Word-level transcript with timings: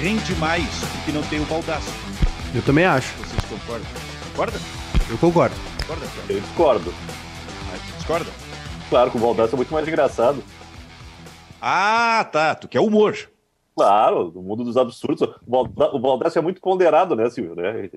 rende 0.00 0.34
mais 0.36 0.64
porque 0.96 1.12
não 1.12 1.22
tem 1.22 1.40
o 1.40 1.44
Baldaço. 1.44 1.90
Eu 2.54 2.62
também 2.62 2.84
acho. 2.84 3.14
Vocês 3.18 3.44
concordam? 3.48 3.86
Concorda? 4.30 4.58
Eu 5.10 5.18
concordo. 5.18 5.56
Concorda, 5.80 6.06
Thiago? 6.06 6.32
Eu 6.32 6.40
discordo. 6.40 6.94
Ah, 7.72 7.76
tu 7.76 7.96
discorda? 7.98 8.30
Claro 8.88 9.10
que 9.10 9.16
o 9.16 9.20
Baldaço 9.20 9.54
é 9.54 9.56
muito 9.56 9.72
mais 9.72 9.86
engraçado. 9.86 10.42
Ah, 11.60 12.26
tá. 12.32 12.54
Tu 12.54 12.68
quer 12.68 12.80
humor. 12.80 13.16
Claro, 13.76 14.32
no 14.34 14.42
mundo 14.42 14.64
dos 14.64 14.76
absurdos. 14.76 15.22
O 15.22 15.34
Balda- 15.46 15.94
o 15.94 15.98
Baldaço 15.98 16.38
é 16.38 16.42
muito 16.42 16.60
ponderado, 16.60 17.14
né, 17.14 17.28
Silvio? 17.30 17.54
Né? 17.54 17.88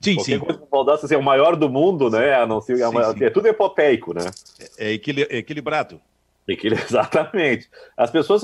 Sim, 0.00 0.14
Qualquer 0.16 0.32
sim. 0.32 0.38
coisa 0.38 0.58
que 0.58 0.64
o 0.64 0.68
Baldaço 0.70 1.06
assim, 1.06 1.14
é 1.14 1.18
o 1.18 1.22
maior 1.22 1.56
do 1.56 1.68
mundo, 1.68 2.10
né? 2.10 2.34
A 2.34 2.46
não 2.46 2.60
ser, 2.60 2.74
é, 2.74 2.76
Sim, 2.78 2.84
uma- 2.84 3.12
sim. 3.12 3.24
é 3.24 3.30
tudo 3.30 3.46
epopeico, 3.48 4.12
né? 4.14 4.30
É 4.76 4.92
equili- 4.92 5.26
é 5.30 5.38
equilibrado. 5.38 6.00
Exatamente. 6.88 7.68
As 7.96 8.10
pessoas, 8.10 8.42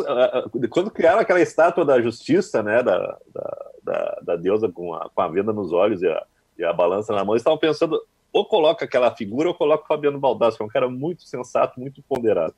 quando 0.70 0.90
criaram 0.90 1.20
aquela 1.20 1.40
estátua 1.40 1.84
da 1.84 2.00
justiça, 2.00 2.62
né, 2.62 2.82
da, 2.82 3.18
da, 3.32 3.70
da, 3.82 4.20
da 4.22 4.36
deusa 4.36 4.70
com 4.70 4.94
a, 4.94 5.08
com 5.08 5.20
a 5.22 5.28
venda 5.28 5.52
nos 5.52 5.72
olhos 5.72 6.02
e 6.02 6.08
a, 6.08 6.26
e 6.58 6.64
a 6.64 6.72
balança 6.72 7.14
na 7.14 7.24
mão, 7.24 7.34
estavam 7.34 7.58
pensando, 7.58 8.00
ou 8.32 8.44
coloca 8.44 8.84
aquela 8.84 9.14
figura 9.14 9.48
ou 9.48 9.54
coloca 9.54 9.84
o 9.84 9.86
Fabiano 9.86 10.18
Baldasso, 10.18 10.58
que 10.58 10.62
é 10.62 10.66
um 10.66 10.70
cara 10.70 10.88
muito 10.88 11.22
sensato, 11.22 11.80
muito 11.80 12.02
ponderado. 12.02 12.54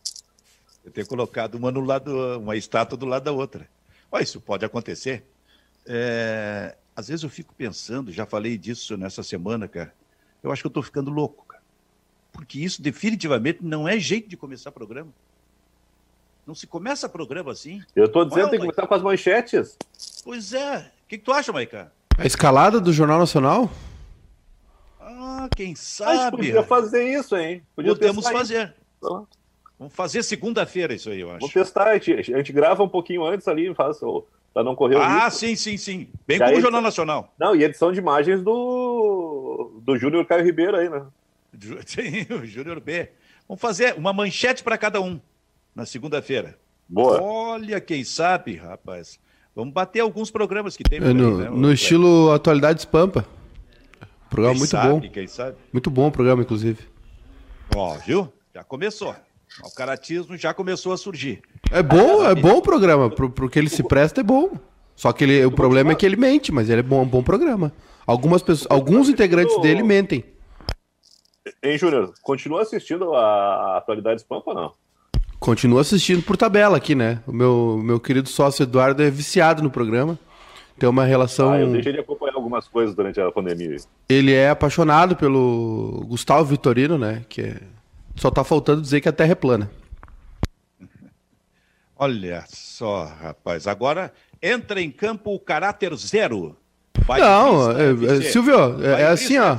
Eu 0.85 0.91
ter 0.91 1.07
colocado 1.07 1.55
uma 1.55 1.71
no 1.71 1.81
lado, 1.81 2.39
uma 2.39 2.57
estátua 2.57 2.99
do 2.99 3.07
lado 3.07 3.25
da 3.25 3.33
outra. 3.33 3.69
Olha, 4.11 4.23
isso 4.23 4.41
pode 4.41 4.65
acontecer. 4.65 5.25
É, 5.87 6.77
às 6.95 7.09
vezes 7.09 7.23
eu 7.23 7.31
fico 7.31 7.55
pensando, 7.55 8.13
já 8.13 8.27
falei 8.27 8.57
disso 8.59 8.97
nessa 8.97 9.23
semana, 9.23 9.69
cara. 9.69 9.93
Eu 10.43 10.51
acho 10.51 10.63
que 10.63 10.67
eu 10.67 10.71
estou 10.71 10.83
ficando 10.83 11.11
louco, 11.11 11.45
cara. 11.45 11.63
Porque 12.33 12.61
isso 12.61 12.83
definitivamente 12.83 13.61
não 13.63 13.89
é 13.89 13.99
jeito 13.99 14.29
de 14.29 14.37
começar 14.37 14.71
programa. 14.71 15.13
Não 16.47 16.55
se 16.55 16.67
começa 16.67 17.09
programa 17.09 17.53
assim. 17.53 17.83
Eu 17.95 18.09
tô 18.11 18.25
dizendo 18.25 18.45
que 18.45 18.51
tem 18.53 18.61
que 18.61 18.67
mas- 18.67 18.75
começar 18.77 18.87
com 18.89 18.95
as 18.95 19.03
manchetes. 19.03 19.77
Pois 20.25 20.53
é. 20.53 20.79
O 21.05 21.09
que, 21.09 21.19
que 21.19 21.25
tu 21.25 21.33
acha, 21.33 21.53
Maica? 21.53 21.93
A 22.17 22.25
escalada 22.27 22.81
do 22.81 22.93
Jornal 22.93 23.19
Nacional? 23.19 23.71
Ah, 25.01 25.49
quem 25.55 25.75
sabe? 25.75 26.37
podia 26.37 26.63
fazer 26.63 27.05
isso, 27.19 27.37
hein? 27.37 27.63
Podia 27.75 27.93
Podemos 27.93 28.29
fazer. 28.29 28.75
isso. 29.03 29.27
Vamos 29.79 29.93
fazer 29.95 30.23
segunda-feira 30.23 30.95
isso 30.95 31.11
aí, 31.11 31.21
eu 31.21 31.29
acho. 31.31 31.41
Vamos 31.41 31.53
testar, 31.53 31.89
a 31.89 31.99
gente, 31.99 32.33
a 32.35 32.39
gente 32.39 32.53
grava 32.53 32.83
um 32.83 32.89
pouquinho 32.89 33.25
antes 33.25 33.47
ali, 33.47 33.73
faz, 33.75 33.99
para 34.55 34.65
não 34.65 34.75
correr 34.75 34.97
o 34.97 35.03
Ah, 35.03 35.25
risco. 35.27 35.41
sim, 35.41 35.55
sim, 35.55 35.77
sim. 35.77 36.09
Bem 36.27 36.39
Já 36.39 36.45
como 36.47 36.55
o 36.57 36.59
isso- 36.59 36.63
Jornal 36.63 36.81
Nacional. 36.81 37.35
Não, 37.39 37.55
e 37.55 37.63
edição 37.63 37.93
de 37.93 37.99
imagens 37.99 38.43
do, 38.43 39.79
do 39.83 39.99
Júnior 39.99 40.25
Caio 40.27 40.45
Ribeiro 40.45 40.77
aí, 40.77 40.89
né? 40.89 41.05
Sim, 41.87 42.27
o 42.35 42.45
Júnior 42.47 42.81
B. 42.81 43.11
Vamos 43.49 43.61
fazer 43.61 43.95
uma 43.97 44.13
manchete 44.13 44.63
para 44.65 44.77
cada 44.79 45.01
um 45.01 45.21
na 45.77 45.85
segunda-feira. 45.85 46.59
Boa. 46.89 47.23
Olha, 47.23 47.79
quem 47.81 48.03
sabe, 48.03 48.57
rapaz. 48.57 49.21
Vamos 49.55 49.75
bater 49.75 50.01
alguns 50.01 50.31
programas 50.31 50.77
que 50.77 50.83
tem 50.83 50.99
É 50.99 51.09
aí, 51.09 51.15
no, 51.15 51.39
né, 51.39 51.51
no 51.51 51.73
estilo 51.73 52.33
Atualidades 52.33 52.87
Pampa. 52.87 53.27
Programa 54.31 54.55
Quem 54.55 54.59
muito 54.59 54.71
sabe, 54.71 54.89
bom. 54.89 55.13
Quem 55.13 55.27
sabe? 55.27 55.57
Muito 55.73 55.91
bom 55.91 56.09
o 56.09 56.11
programa, 56.11 56.43
inclusive. 56.43 56.79
Ó, 57.75 57.95
viu? 57.99 58.33
Já 58.55 58.65
começou. 58.65 59.15
O 59.63 59.75
caratismo 59.75 60.37
já 60.37 60.53
começou 60.53 60.93
a 60.93 60.97
surgir. 60.97 61.43
É 61.71 61.83
bom, 61.83 62.25
é 62.25 62.35
bom 62.35 62.59
o 62.59 62.63
programa. 62.63 63.11
Pro, 63.11 63.31
pro 63.31 63.49
que 63.49 63.59
ele 63.59 63.69
se 63.69 63.83
presta, 63.83 64.21
é 64.21 64.25
bom. 64.25 64.53
Só 64.95 65.13
que 65.13 65.25
ele, 65.25 65.45
o 65.45 65.53
problema 65.53 65.93
é 65.93 65.95
que 65.95 66.05
ele 66.05 66.17
mente, 66.17 66.51
mas 66.51 66.69
ele 66.71 66.81
é 66.81 66.83
bom, 66.83 67.01
é 67.01 67.03
um 67.03 67.09
bom 67.09 67.23
programa. 67.23 67.73
Algumas 68.07 68.43
pessoas, 68.43 68.67
alguns 68.71 69.09
integrantes 69.09 69.61
dele 69.61 69.83
mentem. 69.83 70.25
Hein, 71.63 71.79
Júnior? 71.79 72.13
Continua 72.23 72.63
assistindo 72.63 73.15
a 73.15 73.77
Atualidades 73.77 74.25
Pampa 74.25 74.51
ou 74.51 74.55
não? 74.55 74.86
Continua 75.39 75.83
assistindo 75.83 76.23
por 76.23 76.37
tabela 76.37 76.77
aqui, 76.77 76.95
né? 76.95 77.21
O 77.27 77.33
meu, 77.33 77.81
meu 77.83 78.01
querido 78.01 78.29
sócio 78.29 78.63
Eduardo 78.63 79.03
é 79.03 79.11
viciado 79.11 79.63
no 79.63 79.71
programa. 79.71 80.19
Tem 80.79 80.89
uma 80.89 81.05
relação. 81.05 81.53
Ah, 81.53 81.61
eu 81.61 81.73
deixei 81.73 81.93
de 81.93 82.01
acompanhar 82.01 82.35
algumas 82.35 82.69
coisas 82.69 82.95
durante 82.95 83.21
a 83.21 83.31
pandemia. 83.33 83.77
Ele 84.09 84.33
é 84.33 84.51
apaixonado 84.51 85.17
pelo 85.17 86.05
Gustavo 86.07 86.45
Vitorino, 86.45 86.99
né? 86.99 87.25
Que 87.29 87.43
é- 87.43 87.61
só 88.15 88.31
tá 88.31 88.45
faltando 88.45 88.83
dizer 88.83 89.01
que 89.01 89.09
a 89.09 89.13
Terra 89.13 89.33
é 89.33 89.35
plana. 89.35 89.71
Olha 91.99 92.45
só, 92.49 93.05
rapaz. 93.05 93.67
Agora 93.67 94.13
entra 94.43 94.81
em 94.81 94.91
campo 94.91 95.35
o 95.35 95.39
caráter 95.41 95.95
zero. 95.97 96.57
Vai 97.07 97.21
Não, 97.21 97.71
é- 97.71 98.19
é. 98.19 98.21
Silvio, 98.23 98.83
é, 98.83 99.03
é 99.03 99.07
assim, 99.07 99.39
ó. 99.39 99.57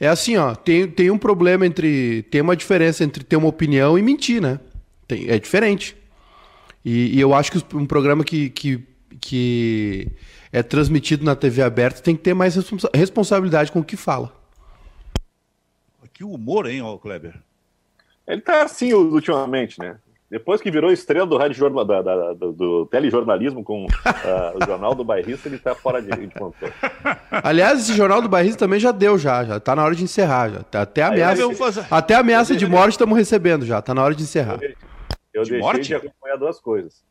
É 0.00 0.08
assim, 0.08 0.36
ó. 0.36 0.54
Tem, 0.54 0.88
tem 0.88 1.10
um 1.10 1.18
problema 1.18 1.66
entre. 1.66 2.22
Tem 2.30 2.40
uma 2.40 2.56
diferença 2.56 3.04
entre 3.04 3.22
ter 3.22 3.36
uma 3.36 3.48
opinião 3.48 3.98
e 3.98 4.02
mentir, 4.02 4.40
né? 4.40 4.58
Tem- 5.08 5.28
é 5.28 5.38
diferente. 5.38 5.96
E, 6.84 7.16
e 7.16 7.20
eu 7.20 7.34
acho 7.34 7.50
que 7.50 7.76
um 7.76 7.84
programa 7.86 8.22
que, 8.22 8.50
que, 8.50 8.86
que 9.20 10.08
é 10.52 10.62
transmitido 10.62 11.24
na 11.24 11.34
TV 11.34 11.62
aberta 11.62 12.00
tem 12.00 12.14
que 12.14 12.22
ter 12.22 12.34
mais 12.34 12.54
responsa- 12.54 12.90
responsabilidade 12.94 13.72
com 13.72 13.80
o 13.80 13.84
que 13.84 13.96
fala. 13.96 14.32
Que 16.14 16.22
humor, 16.24 16.66
hein, 16.68 16.82
ó, 16.82 16.96
Kleber? 16.96 17.34
Ele 18.26 18.40
tá 18.40 18.62
assim 18.62 18.92
ultimamente, 18.92 19.78
né? 19.80 19.96
Depois 20.30 20.60
que 20.60 20.70
virou 20.70 20.92
estrela 20.92 21.26
do 21.26 21.38
rádio 21.38 21.56
jornal, 21.56 21.84
da, 21.86 22.02
da- 22.02 22.32
do, 22.34 22.52
do 22.52 22.86
telejornalismo 22.86 23.64
com 23.64 23.86
ah, 24.04 24.52
o 24.60 24.64
Jornal 24.66 24.94
do 24.94 25.02
Bairrista, 25.02 25.48
ele 25.48 25.58
tá 25.58 25.74
fora 25.74 26.02
de, 26.02 26.10
de 26.10 26.34
controle. 26.34 26.74
Aliás, 27.30 27.80
esse 27.80 27.94
Jornal 27.96 28.20
do 28.20 28.28
Barris 28.28 28.54
também 28.54 28.78
já 28.78 28.92
deu, 28.92 29.16
já. 29.18 29.42
Já 29.44 29.58
tá 29.58 29.74
na 29.74 29.82
hora 29.82 29.94
de 29.94 30.04
encerrar. 30.04 30.50
Já. 30.50 30.62
Tá- 30.64 30.82
Até 30.82 31.02
ameaça, 31.02 31.54
fazer- 31.54 31.86
até 31.90 32.14
ameaça 32.14 32.54
de 32.54 32.66
morte 32.66 32.90
estamos 32.92 33.16
recebendo 33.16 33.64
já. 33.64 33.80
Tá 33.80 33.94
na 33.94 34.02
hora 34.02 34.14
de 34.14 34.22
encerrar. 34.22 34.58
Eu 35.38 35.44
De 35.44 35.50
deixei 35.50 35.60
morte? 35.66 35.86
de 35.88 35.94
acompanhar 35.94 36.36
duas 36.36 36.60
coisas. 36.60 37.02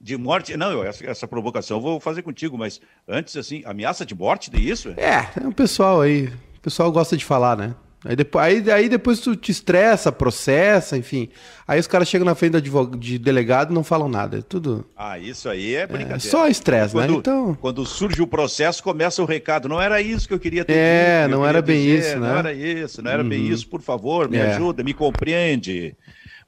De 0.00 0.16
morte. 0.16 0.56
Não, 0.56 0.70
eu- 0.72 0.84
essa, 0.84 1.04
essa 1.04 1.28
provocação 1.28 1.76
eu 1.76 1.82
vou 1.82 2.00
fazer 2.00 2.22
contigo, 2.22 2.56
mas 2.56 2.80
antes, 3.06 3.36
assim, 3.36 3.62
ameaça 3.66 4.06
de 4.06 4.14
morte, 4.14 4.50
de 4.50 4.58
isso? 4.70 4.90
É, 4.96 5.28
é 5.42 5.46
o 5.46 5.52
pessoal 5.52 6.00
aí. 6.00 6.26
O 6.56 6.60
pessoal 6.62 6.90
gosta 6.90 7.16
de 7.16 7.24
falar, 7.24 7.56
né? 7.56 7.74
Aí 8.02 8.16
depois, 8.16 8.42
aí, 8.46 8.70
aí 8.70 8.88
depois 8.88 9.20
tu 9.20 9.36
te 9.36 9.52
estressa, 9.52 10.10
processa, 10.10 10.96
enfim. 10.96 11.28
Aí 11.68 11.78
os 11.78 11.86
caras 11.86 12.08
chegam 12.08 12.24
na 12.24 12.34
frente 12.34 12.52
do 12.52 12.56
advogado, 12.56 12.98
de 12.98 13.18
delegado 13.18 13.72
e 13.72 13.74
não 13.74 13.84
falam 13.84 14.08
nada. 14.08 14.38
É 14.38 14.40
tudo. 14.40 14.86
Ah, 14.96 15.18
isso 15.18 15.50
aí 15.50 15.74
é 15.74 15.86
brincadeira. 15.86 16.16
É 16.16 16.18
só 16.18 16.48
estresse, 16.48 16.96
né? 16.96 17.02
Quando, 17.06 17.18
Então. 17.18 17.54
quando 17.60 17.84
surge 17.84 18.22
o 18.22 18.26
processo, 18.26 18.82
começa 18.82 19.20
o 19.22 19.26
recado. 19.26 19.68
Não 19.68 19.78
era 19.78 20.00
isso 20.00 20.26
que 20.26 20.32
eu 20.32 20.40
queria 20.40 20.64
ter 20.64 20.72
É, 20.72 21.24
dito, 21.26 21.36
não 21.36 21.46
era 21.46 21.60
bem 21.60 21.78
dizer, 21.78 21.98
isso, 21.98 22.18
né? 22.20 22.28
Não 22.32 22.38
era 22.38 22.52
isso, 22.54 23.02
não 23.02 23.10
era 23.10 23.22
bem 23.22 23.40
Uhum. 23.48 23.52
isso. 23.52 23.68
Por 23.68 23.82
favor, 23.82 24.30
me 24.30 24.38
É. 24.38 24.54
ajuda, 24.54 24.82
me 24.82 24.94
compreende. 24.94 25.94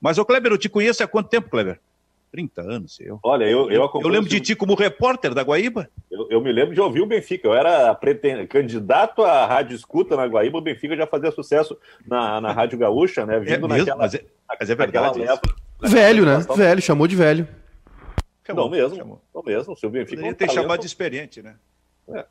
Mas, 0.03 0.19
ô 0.19 0.25
Kleber, 0.25 0.51
eu 0.53 0.59
te 0.59 0.69
conheço 0.69 1.03
há 1.03 1.07
quanto 1.07 1.29
tempo, 1.31 1.49
Kleber? 1.49 1.79
30 2.33 2.61
anos, 2.63 2.99
eu. 2.99 3.21
Olha, 3.23 3.45
eu, 3.45 3.67
eu 3.71 3.71
Eu 3.71 3.85
acompanho. 3.85 4.13
lembro 4.15 4.29
de 4.29 4.41
ti 4.41 4.57
como 4.57 4.75
repórter 4.75 5.33
da 5.35 5.43
Guaíba. 5.43 5.89
Eu, 6.11 6.27
eu 6.31 6.41
me 6.41 6.51
lembro 6.51 6.75
de 6.75 6.81
ouvir 6.81 7.01
o 7.03 7.07
Benfica. 7.07 7.47
Eu 7.47 7.55
era 7.55 7.95
preten- 7.95 8.47
candidato 8.49 9.23
à 9.23 9.47
rádio 9.47 9.77
escuta 9.77 10.17
na 10.17 10.27
Guaíba. 10.27 10.59
O 10.59 10.63
Benfica 10.63 10.97
já 10.97 11.07
fazia 11.07 11.31
sucesso 11.31 11.79
na, 12.07 12.41
na 12.41 12.51
Rádio 12.53 12.79
Gaúcha, 12.79 13.25
né? 13.27 13.37
É 13.37 13.41
Vindo 13.41 13.69
mesmo, 13.69 13.85
naquela, 13.85 13.97
mas, 13.99 14.15
é, 14.15 14.25
mas 14.59 14.71
é 14.71 14.75
verdade. 14.75 15.19
leva- 15.21 15.41
Velho, 15.83 16.25
né? 16.25 16.39
Velho, 16.57 16.81
chamou 16.83 17.07
de 17.07 17.15
velho. 17.17 17.47
Não 18.49 18.69
mesmo, 18.69 18.97
Chamou. 18.97 19.23
não 19.35 19.43
mesmo. 19.43 19.73
O 19.73 19.77
seu 19.77 19.89
Benfica 19.91 20.15
é 20.15 20.17
Poderia 20.17 20.33
um 20.33 20.35
ter 20.35 20.47
talento, 20.47 20.63
chamado 20.63 20.81
de 20.81 20.87
experiente, 20.87 21.43
né? 21.43 21.55
É. 22.15 22.25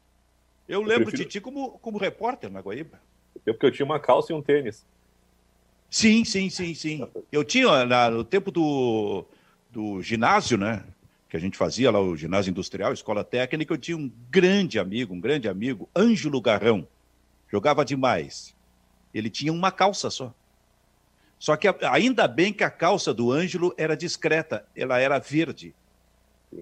Eu 0.67 0.81
lembro 0.81 1.05
prefiro- 1.05 1.23
de 1.23 1.29
ti 1.29 1.39
como, 1.39 1.71
como 1.79 1.97
repórter 1.97 2.51
na 2.51 2.59
Guaíba. 2.59 2.99
porque 3.45 3.65
eu 3.65 3.71
tinha 3.71 3.85
uma 3.85 3.99
calça 3.99 4.33
e 4.33 4.35
um 4.35 4.41
tênis. 4.41 4.85
Sim, 5.91 6.24
sim, 6.24 6.50
sim, 6.50 6.74
sim. 6.74 7.06
Eu 7.29 7.44
tinha, 7.44 7.85
na- 7.85 8.09
no 8.09 8.24
tempo 8.24 8.50
do, 8.50 9.25
do 9.69 10.02
ginásio, 10.02 10.57
né? 10.57 10.85
Que 11.28 11.35
a 11.35 11.40
gente 11.40 11.57
fazia 11.57 11.91
lá, 11.91 12.00
o 12.00 12.16
ginásio 12.16 12.50
industrial, 12.50 12.94
escola 12.94 13.25
técnica, 13.25 13.74
eu 13.74 13.78
tinha 13.78 13.97
um 13.97 14.09
grande 14.29 14.79
amigo, 14.79 15.13
um 15.13 15.19
grande 15.19 15.50
amigo, 15.50 15.90
Ângelo 15.94 16.40
Garrão. 16.41 16.88
Jogava 17.52 17.84
demais. 17.84 18.55
Ele 19.14 19.29
tinha 19.29 19.52
uma 19.52 19.70
calça 19.70 20.09
só. 20.09 20.34
Só 21.38 21.58
que 21.58 21.67
ainda 21.90 22.26
bem 22.26 22.53
que 22.53 22.64
a 22.64 22.70
calça 22.70 23.14
do 23.14 23.29
Ângelo 23.29 23.73
era 23.78 23.97
discreta, 23.97 24.66
ela 24.73 24.97
era 24.97 25.20
verde. 25.20 25.76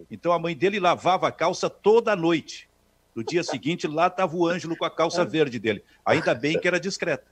Então 0.10 0.32
a 0.32 0.40
mãe 0.40 0.56
dele 0.56 0.80
lavava 0.80 1.28
a 1.28 1.32
calça 1.32 1.70
toda 1.70 2.16
noite. 2.16 2.68
No 3.16 3.24
dia 3.24 3.44
seguinte, 3.44 3.86
lá 3.86 4.08
estava 4.08 4.36
o 4.36 4.48
Ângelo 4.48 4.75
com 4.75 4.86
a 4.86 4.90
calça 4.90 5.24
verde 5.25 5.60
dele. 5.60 5.84
Ainda 6.04 6.34
bem 6.34 6.58
que 6.60 6.68
era 6.68 6.80
discreta. 6.80 7.28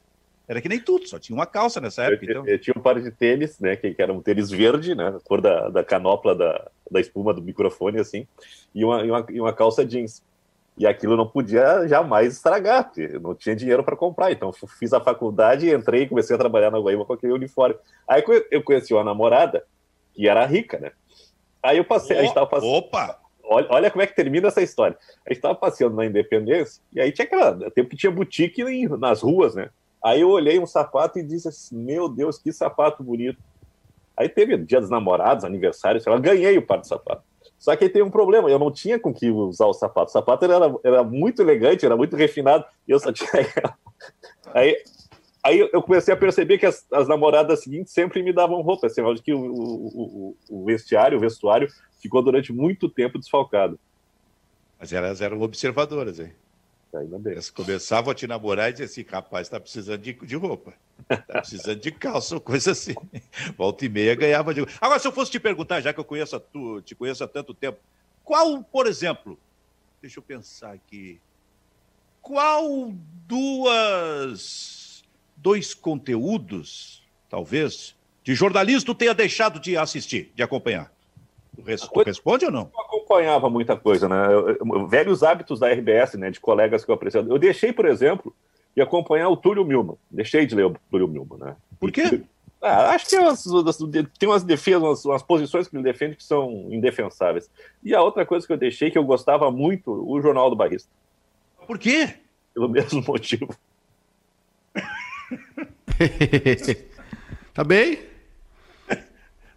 Era 0.47 0.61
que 0.61 0.69
nem 0.69 0.79
tudo, 0.79 1.07
só 1.07 1.19
tinha 1.19 1.35
uma 1.35 1.45
calça 1.45 1.81
nessa 1.81 2.03
Eu, 2.03 2.13
época. 2.13 2.31
Então... 2.31 2.47
eu 2.47 2.59
tinha 2.59 2.73
um 2.77 2.81
par 2.81 2.99
de 3.01 3.11
tênis, 3.11 3.59
né? 3.59 3.75
Que, 3.75 3.93
que 3.93 4.01
era 4.01 4.13
um 4.13 4.21
tênis 4.21 4.49
verde, 4.49 4.95
né? 4.95 5.09
a 5.09 5.19
Cor 5.19 5.41
da, 5.41 5.69
da 5.69 5.83
canopla 5.83 6.33
da, 6.33 6.69
da 6.89 7.01
espuma 7.01 7.33
do 7.33 7.41
microfone, 7.41 7.99
assim, 7.99 8.25
e 8.73 8.85
uma, 8.85 9.05
e, 9.05 9.11
uma, 9.11 9.25
e 9.29 9.41
uma 9.41 9.53
calça 9.53 9.85
jeans. 9.85 10.23
E 10.77 10.85
aquilo 10.85 11.17
não 11.17 11.27
podia 11.27 11.87
jamais 11.87 12.33
estragar, 12.33 12.85
porque 12.85 13.15
eu 13.15 13.19
não 13.19 13.33
tinha 13.33 13.55
dinheiro 13.55 13.83
para 13.83 13.95
comprar. 13.95 14.31
Então, 14.31 14.53
fiz 14.53 14.93
a 14.93 15.01
faculdade, 15.01 15.69
entrei 15.69 16.03
e 16.03 16.07
comecei 16.07 16.35
a 16.35 16.39
trabalhar 16.39 16.71
na 16.71 16.79
Guaíba 16.79 17.03
com 17.03 17.13
aquele 17.13 17.33
uniforme. 17.33 17.75
Aí 18.07 18.23
eu 18.51 18.63
conheci 18.63 18.93
uma 18.93 19.03
namorada 19.03 19.65
que 20.13 20.27
era 20.27 20.45
rica, 20.45 20.79
né? 20.79 20.91
Aí 21.63 21.77
eu 21.77 21.83
passei, 21.83 22.17
a 22.17 22.21
gente 22.21 22.33
tava 22.33 22.45
passando. 22.45 22.71
Opa! 22.71 23.19
Olha, 23.43 23.67
olha 23.69 23.91
como 23.91 24.03
é 24.03 24.07
que 24.07 24.15
termina 24.15 24.49
essa 24.49 24.61
história. 24.61 24.97
A 25.25 25.33
gente 25.33 25.41
tava 25.41 25.55
passeando 25.55 25.95
na 25.95 26.05
Independência, 26.05 26.81
e 26.93 27.01
aí 27.01 27.11
tinha 27.11 27.25
aquela. 27.25 27.71
Tempo 27.71 27.89
que 27.89 27.97
tinha 27.97 28.11
boutique 28.11 28.63
nas 28.97 29.21
ruas, 29.21 29.55
né? 29.55 29.69
Aí 30.07 30.21
eu 30.21 30.29
olhei 30.29 30.57
um 30.57 30.65
sapato 30.65 31.19
e 31.19 31.23
disse 31.23 31.49
assim: 31.49 31.77
Meu 31.77 32.07
Deus, 32.07 32.37
que 32.37 32.53
sapato 32.53 33.03
bonito. 33.03 33.43
Aí 34.15 34.29
teve 34.29 34.57
dia 34.57 34.79
dos 34.79 34.89
namorados, 34.89 35.43
aniversário, 35.43 35.99
sei 35.99 36.09
lá, 36.09 36.17
ganhei 36.17 36.57
o 36.57 36.65
par 36.65 36.79
de 36.79 36.87
sapato. 36.87 37.23
Só 37.57 37.75
que 37.75 37.83
aí 37.83 37.89
tem 37.89 38.01
um 38.01 38.09
problema, 38.09 38.49
eu 38.49 38.57
não 38.57 38.71
tinha 38.71 38.97
com 38.97 39.13
que 39.13 39.29
usar 39.29 39.65
o 39.65 39.73
sapato. 39.73 40.07
O 40.07 40.13
sapato 40.13 40.45
era, 40.45 40.73
era 40.81 41.03
muito 41.03 41.41
elegante, 41.41 41.85
era 41.85 41.97
muito 41.97 42.15
refinado, 42.15 42.63
e 42.87 42.91
eu 42.91 42.99
só 43.01 43.11
tinha. 43.11 43.29
aí, 44.53 44.81
aí 45.43 45.69
eu 45.73 45.81
comecei 45.81 46.13
a 46.13 46.17
perceber 46.17 46.57
que 46.57 46.65
as, 46.65 46.87
as 46.89 47.05
namoradas 47.05 47.63
seguintes 47.63 47.91
sempre 47.91 48.23
me 48.23 48.31
davam 48.31 48.61
roupa, 48.61 48.87
assim, 48.87 49.03
de 49.13 49.21
que 49.21 49.33
o, 49.33 49.41
o, 49.41 50.37
o, 50.49 50.63
vestiário, 50.63 51.17
o 51.17 51.21
vestuário, 51.21 51.67
ficou 52.01 52.23
durante 52.23 52.53
muito 52.53 52.87
tempo 52.87 53.19
desfalcado. 53.19 53.77
Mas 54.79 54.93
elas 54.93 55.19
eram 55.19 55.41
observadoras, 55.41 56.17
hein? 56.21 56.31
Ainda 56.93 57.19
bem. 57.19 57.33
Elas 57.33 57.49
começavam 57.49 58.11
a 58.11 58.15
te 58.15 58.27
namorar 58.27 58.69
e 58.69 58.73
diziam 58.73 58.85
assim, 58.85 59.05
rapaz, 59.09 59.49
tá 59.49 59.59
precisando 59.59 60.01
de, 60.01 60.13
de 60.13 60.35
roupa. 60.35 60.73
Tá 61.07 61.17
precisando 61.41 61.79
de 61.79 61.91
calça 61.91 62.35
ou 62.35 62.41
coisa 62.41 62.71
assim. 62.71 62.95
Volta 63.57 63.85
e 63.85 63.89
meia 63.89 64.15
ganhava 64.15 64.53
de... 64.53 64.65
Agora, 64.81 64.99
se 64.99 65.07
eu 65.07 65.11
fosse 65.11 65.31
te 65.31 65.39
perguntar, 65.39 65.81
já 65.81 65.93
que 65.93 65.99
eu 65.99 66.05
conheço 66.05 66.35
a 66.35 66.39
tu, 66.39 66.81
te 66.81 66.95
conheço 66.95 67.23
há 67.23 67.27
tanto 67.27 67.53
tempo, 67.53 67.79
qual, 68.23 68.63
por 68.63 68.87
exemplo, 68.87 69.37
deixa 70.01 70.19
eu 70.19 70.23
pensar 70.23 70.73
aqui, 70.73 71.19
qual 72.21 72.91
duas, 73.27 75.03
dois 75.35 75.73
conteúdos, 75.73 77.03
talvez, 77.29 77.95
de 78.23 78.35
jornalismo 78.35 78.87
tu 78.87 78.95
tenha 78.95 79.13
deixado 79.13 79.59
de 79.59 79.77
assistir, 79.77 80.31
de 80.35 80.43
acompanhar? 80.43 80.91
Tu 81.55 81.61
responde 82.03 82.45
ou 82.45 82.51
não? 82.51 82.71
Acompanhava 83.07 83.49
muita 83.49 83.77
coisa, 83.77 84.09
né? 84.09 84.27
Eu, 84.27 84.57
eu, 84.59 84.87
velhos 84.87 85.23
hábitos 85.23 85.61
da 85.61 85.71
RBS, 85.71 86.15
né? 86.15 86.29
De 86.29 86.41
colegas 86.41 86.83
que 86.83 86.91
eu 86.91 86.95
apreciava. 86.95 87.29
Eu 87.29 87.39
deixei, 87.39 87.71
por 87.71 87.85
exemplo, 87.85 88.35
de 88.75 88.81
acompanhar 88.81 89.29
o 89.29 89.37
Túlio 89.37 89.63
Milman. 89.63 89.95
Deixei 90.11 90.45
de 90.45 90.53
ler 90.53 90.65
o 90.65 90.75
Túlio 90.91 91.07
Milman, 91.07 91.39
né? 91.39 91.55
Por 91.79 91.89
quê? 91.89 92.21
Ah, 92.61 92.89
acho 92.91 93.05
que 93.05 93.11
tem 93.11 93.19
umas, 93.19 93.45
tem 94.19 94.27
umas 94.27 94.43
defesas, 94.43 94.81
umas, 94.81 95.05
umas, 95.05 95.23
posições 95.23 95.69
que 95.69 95.77
ele 95.77 95.83
defende 95.83 96.17
que 96.17 96.23
são 96.23 96.67
indefensáveis. 96.69 97.49
E 97.83 97.95
a 97.95 98.01
outra 98.01 98.25
coisa 98.25 98.45
que 98.45 98.51
eu 98.51 98.57
deixei, 98.57 98.91
que 98.91 98.97
eu 98.97 99.05
gostava 99.05 99.49
muito, 99.51 99.89
o 99.91 100.21
Jornal 100.21 100.49
do 100.49 100.55
Barrista. 100.55 100.89
Por 101.65 101.79
quê? 101.79 102.13
Pelo 102.53 102.67
mesmo 102.71 103.01
motivo. 103.07 103.55
tá 107.53 107.63
bem? 107.63 107.99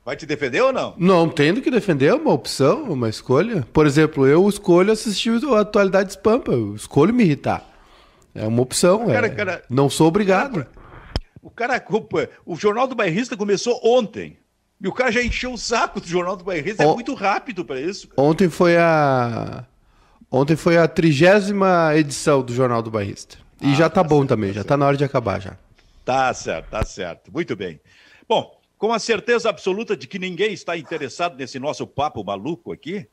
Vai 0.05 0.17
te 0.17 0.27
defender 0.27 0.63
ou 0.63 0.73
não? 0.73 0.95
Não 0.97 1.29
tendo 1.29 1.61
que 1.61 1.71
defender, 1.71 2.07
é 2.07 2.15
uma 2.15 2.33
opção, 2.33 2.85
uma 2.85 3.09
escolha. 3.09 3.67
Por 3.73 3.87
exemplo, 3.87 4.27
eu 4.27 4.49
escolho 4.49 4.93
assistir 4.93 5.33
a 5.55 5.61
atualidade 5.61 6.13
Spampa, 6.13 6.53
eu 6.53 6.75
escolho 6.75 7.13
me 7.13 7.25
irritar. 7.25 7.65
É 8.35 8.47
uma 8.47 8.63
opção, 8.63 9.07
cara, 9.07 9.27
é. 9.27 9.31
cara, 9.31 9.63
não 9.69 9.91
sou 9.91 10.09
obrigado. 10.09 10.67
O 11.43 11.51
cara, 11.51 11.83
o 12.47 12.57
Jornal 12.57 12.87
do 12.87 12.95
Bairrista 12.95 13.37
começou 13.37 13.81
ontem. 13.85 14.39
E 14.81 14.89
o 14.89 14.93
cara 14.93 15.13
já 15.13 15.23
encheu 15.23 15.53
o 15.53 15.59
saco 15.59 16.01
do 16.01 16.07
Jornal 16.07 16.37
do 16.37 16.45
Bairrista, 16.45 16.87
o... 16.87 16.93
é 16.93 16.95
muito 16.95 17.13
rápido 17.13 17.65
para 17.65 17.81
isso. 17.81 18.09
Cara. 18.09 18.23
Ontem 18.23 18.49
foi 18.49 18.79
a 18.79 19.67
Ontem 20.31 20.55
foi 20.55 20.79
a 20.79 20.87
trigésima 20.87 21.91
edição 21.97 22.41
do 22.41 22.55
Jornal 22.55 22.81
do 22.83 22.91
Bairrista. 22.91 23.37
E 23.61 23.73
ah, 23.73 23.75
já 23.75 23.91
tá, 23.91 24.03
tá 24.03 24.09
bom 24.09 24.19
certo, 24.21 24.29
também, 24.29 24.51
tá 24.51 24.55
já 24.55 24.61
certo. 24.61 24.69
tá 24.69 24.77
na 24.77 24.87
hora 24.87 24.97
de 24.97 25.05
acabar 25.05 25.41
já. 25.41 25.57
Tá 26.05 26.33
certo, 26.33 26.71
tá 26.71 26.85
certo. 26.85 27.33
Muito 27.33 27.57
bem. 27.57 27.81
Bom, 28.29 28.60
com 28.81 28.95
a 28.95 28.99
certeza 28.99 29.51
absoluta 29.51 29.95
de 29.95 30.07
que 30.07 30.19
ninguém 30.19 30.55
está 30.55 30.75
interessado 30.75 31.37
nesse 31.37 31.59
nosso 31.59 31.87
papo 31.87 32.25
maluco 32.25 32.73
aqui, 32.73 33.07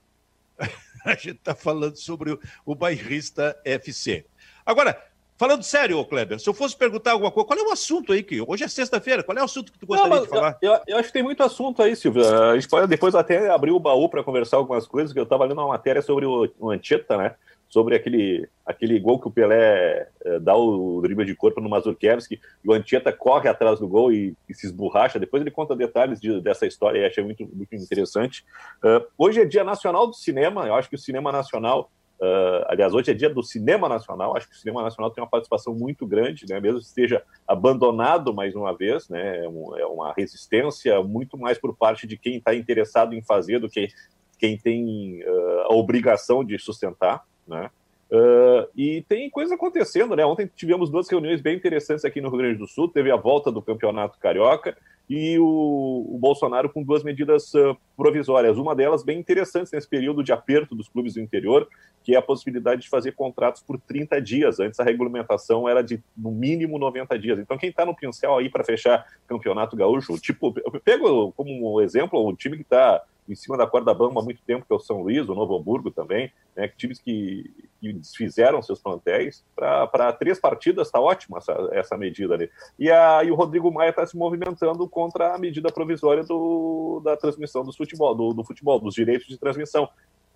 a 1.03 1.09
gente 1.09 1.31
está 1.31 1.53
falando 1.53 1.97
sobre 1.97 2.31
o, 2.31 2.39
o 2.65 2.73
bairrista 2.73 3.53
FC. 3.65 4.25
Agora, 4.65 4.97
falando 5.35 5.63
sério, 5.63 6.03
Kleber, 6.05 6.39
se 6.39 6.47
eu 6.47 6.53
fosse 6.53 6.73
perguntar 6.73 7.11
alguma 7.11 7.31
coisa, 7.31 7.45
qual 7.45 7.59
é 7.59 7.63
o 7.63 7.71
assunto 7.73 8.13
aí 8.13 8.23
que 8.23 8.39
hoje 8.39 8.63
é 8.63 8.67
sexta-feira? 8.69 9.21
Qual 9.23 9.37
é 9.37 9.41
o 9.41 9.43
assunto 9.43 9.73
que 9.73 9.77
tu 9.77 9.85
gostaria 9.85 10.15
Não, 10.15 10.23
de 10.23 10.29
falar? 10.29 10.57
Eu, 10.61 10.79
eu, 10.87 10.97
acho 10.99 11.09
que 11.09 11.13
tem 11.13 11.21
muito 11.21 11.43
assunto 11.43 11.83
aí, 11.83 11.97
Silvio. 11.97 12.25
A 12.25 12.55
gente 12.55 12.69
pode 12.69 12.87
depois 12.87 13.13
até 13.13 13.49
abrir 13.49 13.71
o 13.71 13.79
baú 13.79 14.07
para 14.07 14.23
conversar 14.23 14.55
algumas 14.55 14.87
coisas, 14.87 15.11
que 15.11 15.19
eu 15.19 15.23
estava 15.23 15.43
lendo 15.43 15.59
uma 15.59 15.67
matéria 15.67 16.01
sobre 16.01 16.25
o, 16.25 16.49
o 16.59 16.69
Antieta, 16.69 17.17
né? 17.17 17.35
Sobre 17.69 17.95
aquele, 17.95 18.47
aquele 18.65 18.99
gol 18.99 19.19
que 19.19 19.27
o 19.27 19.31
Pelé 19.31 20.07
é, 20.23 20.39
dá 20.39 20.55
o 20.55 21.01
drible 21.01 21.25
de 21.25 21.35
corpo 21.35 21.59
no 21.59 21.69
Mazurkiewicz, 21.69 22.27
o 22.65 22.73
Antieta 22.73 23.11
corre 23.11 23.49
atrás 23.49 23.79
do 23.79 23.87
gol 23.87 24.11
e, 24.11 24.35
e, 24.47 24.53
se 24.53 24.67
esborracha. 24.67 25.19
Depois 25.19 25.41
ele 25.41 25.51
conta 25.51 25.75
detalhes 25.75 26.19
de, 26.19 26.41
dessa 26.41 26.65
história 26.65 26.99
e 26.99 27.05
achei 27.05 27.23
muito, 27.23 27.47
muito 27.53 27.75
interessante. 27.75 28.45
Uh, 28.83 29.05
hoje 29.17 29.41
é 29.41 29.45
Dia 29.45 29.63
Nacional 29.63 30.07
do 30.07 30.13
Cinema, 30.13 30.65
eu 30.65 30.75
acho 30.75 30.89
que 30.89 30.95
o 30.95 30.99
cinema 30.99 31.31
nacional, 31.31 31.91
uh, 32.21 32.65
aliás, 32.67 32.93
hoje 32.93 33.11
é 33.11 33.13
Dia 33.13 33.29
do 33.29 33.43
Cinema 33.43 33.89
Nacional, 33.89 34.35
acho 34.37 34.47
que 34.47 34.55
o 34.55 34.57
cinema 34.57 34.81
nacional 34.81 35.11
tem 35.11 35.21
uma 35.21 35.29
participação 35.29 35.73
muito 35.73 36.07
grande, 36.07 36.45
né, 36.49 36.59
mesmo 36.61 36.79
que 36.79 36.85
esteja 36.85 37.21
abandonado 37.45 38.33
mais 38.33 38.55
uma 38.55 38.75
vez, 38.75 39.09
né, 39.09 39.43
é, 39.43 39.49
um, 39.49 39.77
é 39.77 39.85
uma 39.85 40.13
resistência 40.13 41.03
muito 41.03 41.37
mais 41.37 41.57
por 41.57 41.75
parte 41.75 42.07
de 42.07 42.17
quem 42.17 42.37
está 42.37 42.55
interessado 42.55 43.13
em 43.13 43.21
fazer 43.21 43.59
do 43.59 43.69
que 43.69 43.89
quem 44.39 44.57
tem 44.57 45.21
uh, 45.23 45.61
a 45.63 45.73
obrigação 45.73 46.45
de 46.45 46.57
sustentar 46.59 47.23
né? 47.47 47.69
Uh, 48.09 48.65
e 48.73 49.01
tem 49.09 49.29
coisa 49.29 49.55
acontecendo, 49.55 50.15
né? 50.15 50.25
Ontem 50.25 50.49
tivemos 50.55 50.89
duas 50.89 51.09
reuniões 51.09 51.41
bem 51.41 51.57
interessantes 51.57 52.05
aqui 52.05 52.21
no 52.21 52.29
Rio 52.29 52.37
Grande 52.37 52.59
do 52.59 52.67
Sul. 52.67 52.87
Teve 52.87 53.11
a 53.11 53.17
volta 53.17 53.51
do 53.51 53.61
campeonato 53.61 54.17
carioca 54.17 54.77
e 55.09 55.37
o, 55.39 56.05
o 56.09 56.17
Bolsonaro 56.17 56.69
com 56.69 56.83
duas 56.83 57.03
medidas 57.03 57.53
uh, 57.53 57.77
provisórias. 57.97 58.57
Uma 58.57 58.73
delas 58.73 59.03
bem 59.03 59.19
interessante 59.19 59.71
nesse 59.73 59.89
período 59.89 60.23
de 60.23 60.31
aperto 60.31 60.73
dos 60.73 60.87
clubes 60.87 61.15
do 61.15 61.21
interior, 61.21 61.67
que 62.01 62.15
é 62.15 62.17
a 62.17 62.21
possibilidade 62.21 62.83
de 62.83 62.89
fazer 62.89 63.11
contratos 63.11 63.61
por 63.61 63.77
30 63.77 64.21
dias. 64.21 64.59
Antes 64.59 64.79
a 64.79 64.83
regulamentação 64.83 65.67
era 65.67 65.81
de 65.81 66.01
no 66.15 66.31
mínimo 66.31 66.79
90 66.79 67.19
dias. 67.19 67.39
Então 67.39 67.57
quem 67.57 67.69
está 67.69 67.85
no 67.85 67.95
pincel 67.95 68.37
aí 68.37 68.49
para 68.49 68.63
fechar 68.63 69.05
campeonato 69.27 69.75
gaúcho, 69.75 70.17
tipo, 70.17 70.53
eu 70.63 70.79
pego 70.79 71.33
como 71.33 71.81
exemplo 71.81 72.25
o 72.25 72.35
time 72.35 72.55
que 72.55 72.63
está 72.63 73.03
em 73.27 73.35
cima 73.35 73.57
da 73.57 73.67
corda 73.67 73.93
bamba 73.93 74.21
há 74.21 74.23
muito 74.23 74.41
tempo, 74.43 74.65
que 74.65 74.73
é 74.73 74.75
o 74.75 74.79
São 74.79 75.01
Luís, 75.01 75.27
o 75.27 75.35
Novo 75.35 75.57
Hamburgo 75.57 75.91
também, 75.91 76.31
né, 76.55 76.67
times 76.67 76.99
que, 76.99 77.51
que 77.79 77.93
desfizeram 77.93 78.61
seus 78.61 78.79
plantéis. 78.79 79.45
Para 79.55 80.13
três 80.13 80.39
partidas 80.39 80.87
está 80.87 80.99
ótima 80.99 81.37
essa, 81.37 81.69
essa 81.71 81.97
medida 81.97 82.33
ali. 82.33 82.49
E, 82.79 82.89
a, 82.89 83.23
e 83.23 83.31
o 83.31 83.35
Rodrigo 83.35 83.71
Maia 83.71 83.89
está 83.89 84.05
se 84.05 84.17
movimentando 84.17 84.87
contra 84.87 85.35
a 85.35 85.37
medida 85.37 85.71
provisória 85.71 86.23
do, 86.23 87.01
da 87.03 87.17
transmissão 87.17 87.63
do 87.63 87.73
futebol, 87.73 88.15
do, 88.15 88.33
do 88.33 88.43
futebol, 88.43 88.79
dos 88.79 88.93
direitos 88.93 89.27
de 89.27 89.37
transmissão. 89.37 89.89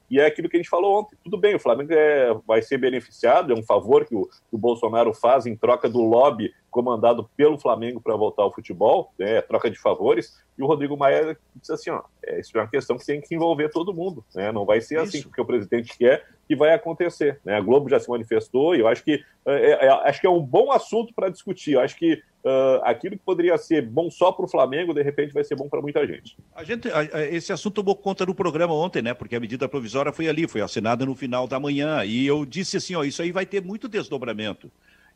E 0.09 0.19
é 0.19 0.25
aquilo 0.25 0.49
que 0.49 0.57
a 0.57 0.59
gente 0.59 0.69
falou 0.69 0.99
ontem. 0.99 1.17
Tudo 1.23 1.37
bem, 1.37 1.55
o 1.55 1.59
Flamengo 1.59 1.93
é, 1.93 2.33
vai 2.45 2.61
ser 2.61 2.77
beneficiado, 2.77 3.53
é 3.53 3.55
um 3.55 3.63
favor 3.63 4.05
que 4.05 4.13
o, 4.13 4.25
que 4.25 4.55
o 4.55 4.57
Bolsonaro 4.57 5.13
faz 5.13 5.45
em 5.45 5.55
troca 5.55 5.89
do 5.89 6.01
lobby 6.01 6.53
comandado 6.71 7.29
pelo 7.35 7.59
Flamengo 7.59 8.01
para 8.01 8.15
voltar 8.15 8.43
ao 8.43 8.53
futebol, 8.53 9.13
né, 9.19 9.41
troca 9.41 9.69
de 9.69 9.77
favores. 9.77 10.41
E 10.57 10.63
o 10.63 10.65
Rodrigo 10.65 10.97
Maia 10.97 11.37
disse 11.55 11.73
assim: 11.73 11.89
ó, 11.91 12.01
é, 12.25 12.39
isso 12.39 12.57
é 12.57 12.61
uma 12.61 12.67
questão 12.67 12.97
que 12.97 13.05
tem 13.05 13.21
que 13.21 13.35
envolver 13.35 13.69
todo 13.69 13.93
mundo. 13.93 14.23
Né, 14.33 14.51
não 14.51 14.65
vai 14.65 14.81
ser 14.81 14.95
assim, 14.95 15.03
isso. 15.03 15.17
assim, 15.17 15.27
porque 15.27 15.41
o 15.41 15.45
presidente 15.45 15.97
quer 15.97 16.25
que 16.47 16.55
vai 16.55 16.73
acontecer. 16.73 17.39
Né? 17.45 17.55
A 17.55 17.61
Globo 17.61 17.89
já 17.89 17.99
se 17.99 18.09
manifestou 18.09 18.75
e 18.75 18.79
eu 18.79 18.87
acho 18.87 19.03
que 19.03 19.23
é, 19.45 19.85
é, 19.85 19.89
acho 19.89 20.19
que 20.19 20.27
é 20.27 20.29
um 20.29 20.41
bom 20.41 20.71
assunto 20.71 21.13
para 21.13 21.29
discutir. 21.29 21.73
Eu 21.73 21.79
acho 21.79 21.95
que 21.95 22.15
uh, 22.43 22.81
aquilo 22.83 23.17
que 23.17 23.23
poderia 23.23 23.57
ser 23.57 23.81
bom 23.81 24.11
só 24.11 24.31
para 24.31 24.45
o 24.45 24.47
Flamengo, 24.49 24.93
de 24.93 25.01
repente 25.01 25.33
vai 25.33 25.43
ser 25.43 25.55
bom 25.55 25.69
para 25.69 25.81
muita 25.81 26.05
gente. 26.05 26.37
A 26.53 26.63
gente 26.63 26.89
a, 26.89 26.99
a, 26.99 27.25
esse 27.25 27.53
assunto 27.53 27.75
tomou 27.75 27.95
conta 27.95 28.25
do 28.25 28.35
programa 28.35 28.73
ontem, 28.73 29.01
né? 29.01 29.13
Porque 29.13 29.35
a 29.35 29.39
medida 29.39 29.67
provisória 29.69 30.11
foi 30.11 30.27
ali, 30.27 30.47
foi 30.47 30.61
assinada 30.61 31.05
no 31.05 31.15
final 31.15 31.47
da 31.47 31.59
manhã. 31.59 32.03
E 32.03 32.27
eu 32.27 32.45
disse 32.45 32.77
assim: 32.77 32.95
ó, 32.95 33.03
isso 33.03 33.21
aí 33.21 33.31
vai 33.31 33.45
ter 33.45 33.63
muito 33.63 33.87
desdobramento. 33.87 34.69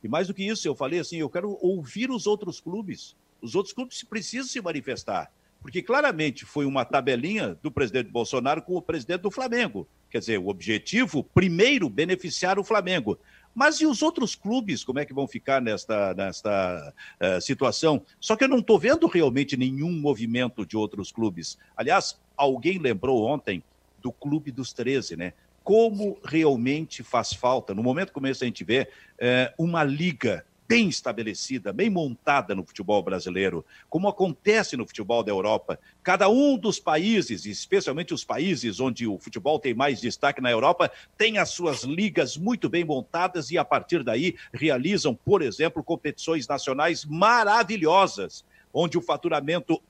E 0.05 0.07
mais 0.07 0.27
do 0.27 0.35
que 0.35 0.43
isso, 0.43 0.67
eu 0.67 0.75
falei 0.75 0.99
assim: 0.99 1.17
eu 1.17 1.29
quero 1.29 1.57
ouvir 1.59 2.11
os 2.11 2.27
outros 2.27 2.59
clubes. 2.59 3.15
Os 3.41 3.55
outros 3.55 3.73
clubes 3.73 4.03
precisam 4.03 4.45
se 4.45 4.61
manifestar. 4.61 5.31
Porque 5.59 5.81
claramente 5.81 6.45
foi 6.45 6.63
uma 6.63 6.85
tabelinha 6.85 7.57
do 7.63 7.71
presidente 7.71 8.11
Bolsonaro 8.11 8.61
com 8.61 8.75
o 8.75 8.81
presidente 8.83 9.21
do 9.21 9.31
Flamengo. 9.31 9.87
Quer 10.11 10.19
dizer, 10.19 10.37
o 10.37 10.47
objetivo, 10.47 11.23
primeiro, 11.23 11.89
beneficiar 11.89 12.59
o 12.59 12.63
Flamengo. 12.63 13.17
Mas 13.53 13.81
e 13.81 13.87
os 13.87 14.03
outros 14.03 14.35
clubes, 14.35 14.83
como 14.83 14.99
é 14.99 15.05
que 15.05 15.13
vão 15.13 15.27
ficar 15.27 15.59
nesta, 15.59 16.13
nesta 16.13 16.93
uh, 17.19 17.41
situação? 17.41 18.05
Só 18.19 18.35
que 18.35 18.43
eu 18.43 18.47
não 18.47 18.59
estou 18.59 18.77
vendo 18.77 19.07
realmente 19.07 19.57
nenhum 19.57 19.91
movimento 19.91 20.67
de 20.67 20.77
outros 20.77 21.11
clubes. 21.11 21.57
Aliás, 21.75 22.21
alguém 22.37 22.77
lembrou 22.77 23.25
ontem 23.25 23.63
do 24.03 24.11
Clube 24.11 24.51
dos 24.51 24.71
13, 24.71 25.17
né? 25.17 25.33
Como 25.65 26.19
realmente 26.23 27.01
faz 27.01 27.33
falta, 27.33 27.73
no 27.73 27.81
momento 27.81 28.13
como 28.13 28.27
esse 28.27 28.43
a 28.43 28.47
gente 28.47 28.63
vê, 28.63 28.87
uh, 29.15 29.63
uma 29.63 29.83
liga 29.83 30.45
bem 30.67 30.87
estabelecida, 30.87 31.73
bem 31.73 31.89
montada 31.89 32.53
no 32.53 32.63
futebol 32.63 33.01
brasileiro, 33.01 33.65
como 33.89 34.07
acontece 34.07 34.77
no 34.77 34.85
futebol 34.85 35.23
da 35.23 35.31
Europa. 35.31 35.79
Cada 36.03 36.29
um 36.29 36.55
dos 36.55 36.79
países, 36.79 37.47
especialmente 37.47 38.13
os 38.13 38.23
países 38.23 38.79
onde 38.79 39.07
o 39.07 39.17
futebol 39.17 39.57
tem 39.59 39.73
mais 39.73 39.99
destaque 39.99 40.39
na 40.39 40.51
Europa, 40.51 40.91
tem 41.17 41.39
as 41.39 41.49
suas 41.49 41.81
ligas 41.83 42.37
muito 42.37 42.69
bem 42.69 42.85
montadas 42.85 43.49
e, 43.49 43.57
a 43.57 43.65
partir 43.65 44.03
daí, 44.03 44.35
realizam, 44.53 45.15
por 45.15 45.41
exemplo, 45.41 45.83
competições 45.83 46.47
nacionais 46.47 47.05
maravilhosas, 47.05 48.45
onde 48.71 48.99
o 48.99 49.01
faturamento 49.01 49.81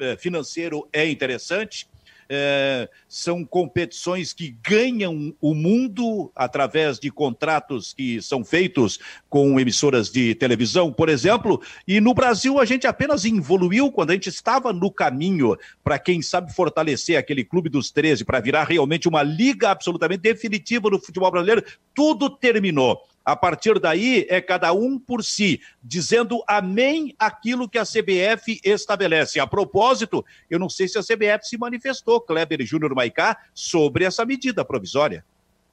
eh, 0.00 0.16
financeiro 0.16 0.88
é 0.92 1.08
interessante 1.08 1.88
é, 2.32 2.88
são 3.08 3.44
competições 3.44 4.32
que 4.32 4.56
ganham 4.62 5.34
o 5.40 5.52
mundo 5.52 6.30
através 6.36 7.00
de 7.00 7.10
contratos 7.10 7.92
que 7.92 8.22
são 8.22 8.44
feitos 8.44 9.00
com 9.28 9.58
emissoras 9.58 10.08
de 10.10 10.36
televisão, 10.36 10.92
por 10.92 11.08
exemplo, 11.08 11.60
e 11.88 12.00
no 12.00 12.14
Brasil 12.14 12.60
a 12.60 12.64
gente 12.64 12.86
apenas 12.86 13.24
evoluiu 13.24 13.90
quando 13.90 14.10
a 14.10 14.14
gente 14.14 14.28
estava 14.28 14.72
no 14.72 14.92
caminho 14.92 15.56
para, 15.82 15.98
quem 15.98 16.22
sabe, 16.22 16.54
fortalecer 16.54 17.18
aquele 17.18 17.44
clube 17.44 17.68
dos 17.68 17.90
13 17.90 18.24
para 18.24 18.38
virar 18.38 18.62
realmente 18.64 19.08
uma 19.08 19.24
liga 19.24 19.70
absolutamente 19.70 20.20
definitiva 20.20 20.88
no 20.88 21.00
futebol 21.00 21.32
brasileiro, 21.32 21.64
tudo 21.92 22.30
terminou. 22.30 23.09
A 23.24 23.36
partir 23.36 23.78
daí, 23.78 24.26
é 24.28 24.40
cada 24.40 24.72
um 24.72 24.98
por 24.98 25.22
si, 25.22 25.60
dizendo 25.82 26.42
amém 26.48 27.14
aquilo 27.18 27.68
que 27.68 27.78
a 27.78 27.84
CBF 27.84 28.60
estabelece. 28.64 29.38
A 29.38 29.46
propósito, 29.46 30.24
eu 30.48 30.58
não 30.58 30.68
sei 30.68 30.88
se 30.88 30.98
a 30.98 31.02
CBF 31.02 31.46
se 31.46 31.58
manifestou, 31.58 32.20
Kleber 32.20 32.64
Júnior 32.64 32.94
Maicá, 32.94 33.36
sobre 33.54 34.04
essa 34.04 34.24
medida 34.24 34.64
provisória. 34.64 35.24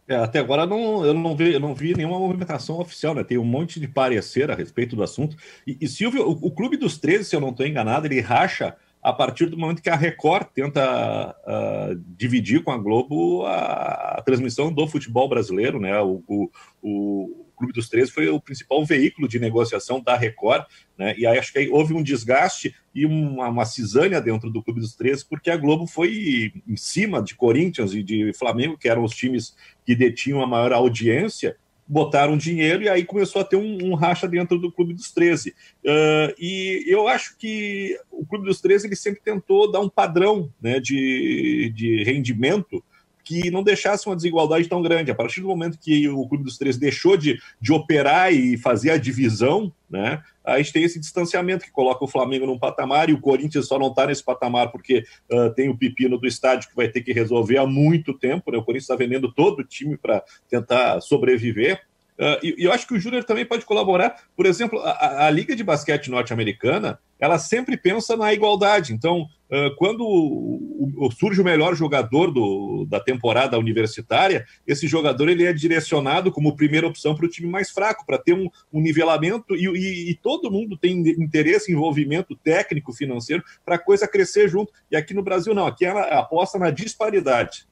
É, 0.08 0.16
até 0.16 0.40
agora 0.40 0.66
não, 0.66 1.06
eu, 1.06 1.14
não 1.14 1.36
vi, 1.36 1.60
não 1.60 1.76
vi 1.76 1.94
nenhuma 1.94 2.18
movimentação 2.18 2.80
oficial, 2.80 3.14
né? 3.14 3.24
Tem 3.26 3.38
um 3.38 3.44
monte 3.44 3.78
de 3.78 3.90
parecer 3.90 4.50
a 4.50 4.56
respeito 4.56 4.96
do 4.96 5.04
assunto. 5.04 5.36
E, 5.66 5.78
e 5.82 5.88
Silvio, 5.88 6.26
o, 6.26 6.48
o 6.48 6.52
Clube 6.52 6.78
dos 6.78 6.98
13, 6.98 7.26
se 7.26 7.36
eu 7.36 7.42
não 7.42 7.50
estou 7.50 7.66
enganado, 7.66 8.08
ele 8.08 8.22
racha 8.22 8.78
a 9.02 9.14
partir 9.14 9.46
do 9.48 9.58
momento 9.58 9.82
que 9.82 9.90
a 9.90 9.96
Record 9.96 10.48
tenta 10.54 11.36
uh, 11.46 11.96
dividir 12.18 12.64
com 12.64 12.72
a 12.72 12.78
Globo 12.78 13.46
a, 13.46 14.18
a, 14.18 14.22
transmissão 14.22 14.72
do 14.72 14.88
futebol 14.88 15.30
brasileiro, 15.30 15.80
né? 15.80 16.00
O, 16.02 16.24
o, 16.28 16.50
o, 16.82 17.46
Clube 17.56 17.74
dos 17.74 17.90
13 17.90 18.12
foi 18.12 18.30
o 18.30 18.40
principal 18.40 18.86
veículo 18.86 19.28
de 19.28 19.40
negociação 19.40 20.00
da 20.00 20.16
Record, 20.16 20.66
né? 20.98 21.16
E 21.18 21.26
aí 21.26 21.40
acho 21.40 21.52
que 21.52 21.60
aí 21.60 21.70
houve 21.70 21.94
um 21.94 22.04
desgaste 22.04 22.76
e 22.94 23.06
uma, 23.06 23.48
uma 23.50 23.66
cisânia 23.66 24.22
dentro 24.22 24.52
do 24.52 24.62
Clube 24.62 24.80
dos 24.80 24.96
13, 24.96 25.26
porque 25.28 25.50
a 25.50 25.58
Globo 25.58 25.88
foi 25.88 26.52
em 26.68 26.78
cima 26.78 27.22
de 27.22 27.34
Corinthians 27.34 27.94
e 27.94 28.04
de 28.04 28.32
Flamengo, 28.34 28.78
que 28.78 28.90
eram 28.90 29.04
os 29.04 29.16
times 29.16 29.56
que 29.86 29.96
detinham 29.96 30.42
a 30.42 30.48
maior 30.48 30.72
audiência, 30.72 31.56
botaram 31.88 32.38
dinheiro 32.38 32.84
e 32.84 32.90
aí 32.90 33.04
começou 33.06 33.42
a 33.42 33.46
ter 33.46 33.56
um, 33.56 33.78
um 33.84 33.96
racha 33.96 34.28
dentro 34.28 34.60
do 34.60 34.72
Clube 34.72 34.94
dos 34.94 35.12
13. 35.12 35.50
Uh, 35.50 36.34
e 36.38 36.84
eu 36.88 37.08
acho 37.08 37.38
que 37.38 37.98
o 38.12 38.26
Clube 38.26 38.46
dos 38.46 38.60
13 38.60 38.88
ele 38.88 38.96
sempre 38.96 39.22
tentou 39.22 39.72
dar 39.72 39.80
um 39.80 39.90
padrão 39.90 40.52
né, 40.62 40.80
de, 40.80 41.72
de 41.76 42.04
rendimento 42.04 42.84
que 43.24 43.52
não 43.52 43.62
deixasse 43.62 44.08
uma 44.08 44.16
desigualdade 44.16 44.70
tão 44.70 44.82
grande. 44.82 45.12
A 45.12 45.16
partir 45.16 45.42
do 45.42 45.50
momento 45.50 45.78
que 45.78 46.08
o 46.08 46.26
Clube 46.28 46.46
dos 46.46 46.58
Três 46.58 46.78
deixou 46.78 47.18
de, 47.18 47.38
de 47.60 47.74
operar 47.74 48.34
e 48.34 48.58
fazer 48.58 48.92
a 48.92 48.98
divisão, 48.98 49.74
né, 49.90 50.24
a 50.48 50.58
gente 50.58 50.72
tem 50.72 50.84
esse 50.84 51.00
distanciamento 51.00 51.66
que 51.66 51.72
coloca 51.72 52.04
o 52.06 52.08
Flamengo 52.08 52.46
num 52.46 52.58
patamar 52.58 53.10
e 53.10 53.14
o 53.14 53.20
Corinthians 53.20 53.68
só 53.68 53.78
não 53.78 53.88
está 53.88 54.08
nesse 54.08 54.24
patamar 54.24 54.72
porque 54.72 55.04
uh, 55.30 55.54
tem 55.54 55.68
o 55.68 55.78
pepino 55.78 56.18
do 56.18 56.26
estádio 56.26 56.70
que 56.70 56.76
vai 56.76 56.88
ter 56.88 57.02
que 57.02 57.12
resolver 57.12 57.58
há 57.58 57.68
muito 57.68 58.14
tempo. 58.14 58.50
Né? 58.50 58.58
O 58.58 58.64
Corinthians 58.64 58.86
está 58.86 58.96
vendendo 58.96 59.32
todo 59.32 59.60
o 59.60 59.64
time 59.64 59.98
para 59.98 60.24
tentar 60.50 61.02
sobreviver. 61.02 61.82
Uh, 62.18 62.40
e, 62.42 62.56
e, 62.60 62.64
eu 62.64 62.72
acho 62.72 62.88
que 62.88 62.94
o 62.94 63.00
Júnior 63.00 63.26
também 63.26 63.46
pode 63.46 63.66
colaborar. 63.66 64.16
Por 64.36 64.46
exemplo, 64.46 64.80
a, 64.80 65.26
a 65.26 65.30
Liga 65.30 65.56
de 65.56 65.64
Basquete 65.64 66.10
Norte-Americana, 66.10 66.98
ela 67.20 67.38
sempre 67.38 67.76
pensa 67.76 68.16
na 68.16 68.34
igualdade. 68.34 68.94
Então, 68.94 69.28
quando 69.78 70.02
o, 70.02 71.06
o, 71.06 71.12
surge 71.12 71.40
o 71.40 71.44
melhor 71.44 71.76
jogador 71.76 72.32
do, 72.32 72.86
da 72.90 73.00
temporada 73.00 73.58
universitária, 73.58 74.46
esse 74.66 74.88
jogador 74.88 75.30
ele 75.30 75.46
é 75.46 75.54
direcionado 75.54 76.32
como 76.32 76.56
primeira 76.56 76.88
opção 76.88 77.16
para 77.16 77.26
o 77.26 77.30
time 77.30 77.48
mais 77.48 77.70
fraco, 77.70 78.06
para 78.06 78.18
ter 78.18 78.34
um, 78.34 78.50
um 78.72 78.82
nivelamento 78.82 79.56
e, 79.56 79.66
e, 79.66 80.12
e, 80.12 80.16
todo 80.16 80.52
mundo 80.52 80.78
tem 80.78 81.00
interesse, 81.00 81.72
envolvimento 81.72 82.36
técnico, 82.36 82.92
financeiro, 82.92 83.44
para 83.66 83.76
a 83.76 83.80
coisa 83.80 84.08
crescer 84.08 84.50
junto. 84.50 84.74
E 84.92 84.98
aqui 84.98 85.14
no 85.14 85.24
Brasil, 85.24 85.54
não. 85.54 85.66
Aqui 85.66 85.86
ela 85.86 86.02
aposta 86.20 86.60
na 86.60 86.70
disparidade. 86.70 87.66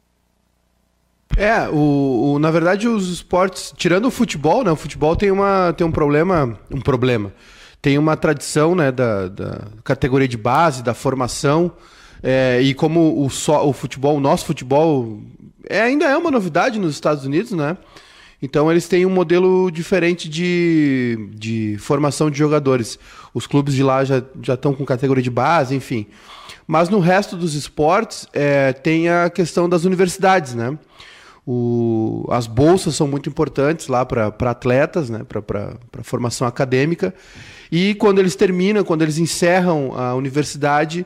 É, 1.37 1.67
o, 1.67 2.35
o, 2.35 2.39
na 2.39 2.49
verdade 2.49 2.87
os 2.87 3.09
esportes, 3.09 3.73
tirando 3.75 4.05
o 4.05 4.11
futebol, 4.11 4.63
né? 4.63 4.71
O 4.71 4.75
futebol 4.75 5.15
tem, 5.15 5.31
uma, 5.31 5.73
tem 5.73 5.85
um 5.85 5.91
problema, 5.91 6.57
um 6.71 6.79
problema. 6.79 7.33
Tem 7.85 7.99
uma 7.99 8.17
tradição, 8.17 8.73
né, 8.73 8.91
da, 8.91 9.27
da 9.27 9.61
categoria 9.83 10.27
de 10.27 10.37
base, 10.37 10.81
da 10.81 10.95
formação. 10.95 11.71
É, 12.23 12.59
e 12.59 12.73
como 12.73 13.23
o, 13.23 13.29
só, 13.29 13.63
o 13.69 13.71
futebol, 13.71 14.17
o 14.17 14.19
nosso 14.19 14.43
futebol 14.43 15.21
é, 15.69 15.81
ainda 15.81 16.05
é 16.05 16.17
uma 16.17 16.31
novidade 16.31 16.79
nos 16.79 16.95
Estados 16.95 17.25
Unidos, 17.25 17.51
né? 17.51 17.77
Então 18.41 18.71
eles 18.71 18.87
têm 18.87 19.05
um 19.05 19.11
modelo 19.11 19.69
diferente 19.69 20.27
de, 20.27 21.29
de 21.35 21.77
formação 21.77 22.31
de 22.31 22.39
jogadores. 22.39 22.97
Os 23.35 23.45
clubes 23.45 23.75
de 23.75 23.83
lá 23.83 24.03
já, 24.03 24.23
já 24.41 24.55
estão 24.55 24.73
com 24.73 24.83
categoria 24.83 25.21
de 25.21 25.29
base, 25.29 25.75
enfim. 25.75 26.07
Mas 26.65 26.89
no 26.89 26.97
resto 26.97 27.37
dos 27.37 27.53
esportes 27.53 28.25
é, 28.33 28.73
tem 28.73 29.09
a 29.09 29.29
questão 29.29 29.69
das 29.69 29.83
universidades, 29.83 30.55
né? 30.55 30.75
O, 31.47 32.25
as 32.31 32.47
bolsas 32.47 32.95
são 32.95 33.07
muito 33.07 33.29
importantes 33.29 33.87
lá 33.87 34.03
para 34.03 34.33
atletas, 34.49 35.09
né, 35.09 35.21
para 35.23 36.03
formação 36.03 36.47
acadêmica. 36.47 37.13
E 37.71 37.93
quando 37.95 38.19
eles 38.19 38.35
terminam, 38.35 38.83
quando 38.83 39.03
eles 39.03 39.19
encerram 39.19 39.93
a 39.95 40.15
universidade, 40.15 41.05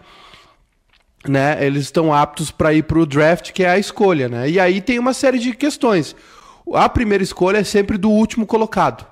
né, 1.28 1.58
eles 1.66 1.84
estão 1.84 2.14
aptos 2.14 2.52
para 2.52 2.74
ir 2.74 2.84
para 2.84 3.00
o 3.00 3.06
draft, 3.06 3.52
que 3.52 3.64
é 3.64 3.70
a 3.70 3.78
escolha. 3.78 4.30
Né? 4.30 4.50
E 4.50 4.60
aí 4.60 4.80
tem 4.80 4.98
uma 4.98 5.14
série 5.14 5.40
de 5.40 5.54
questões. 5.54 6.16
A 6.74 6.88
primeira 6.88 7.24
escolha 7.24 7.58
é 7.58 7.64
sempre 7.64 7.98
do 7.98 8.10
último 8.10 8.46
colocado. 8.46 9.06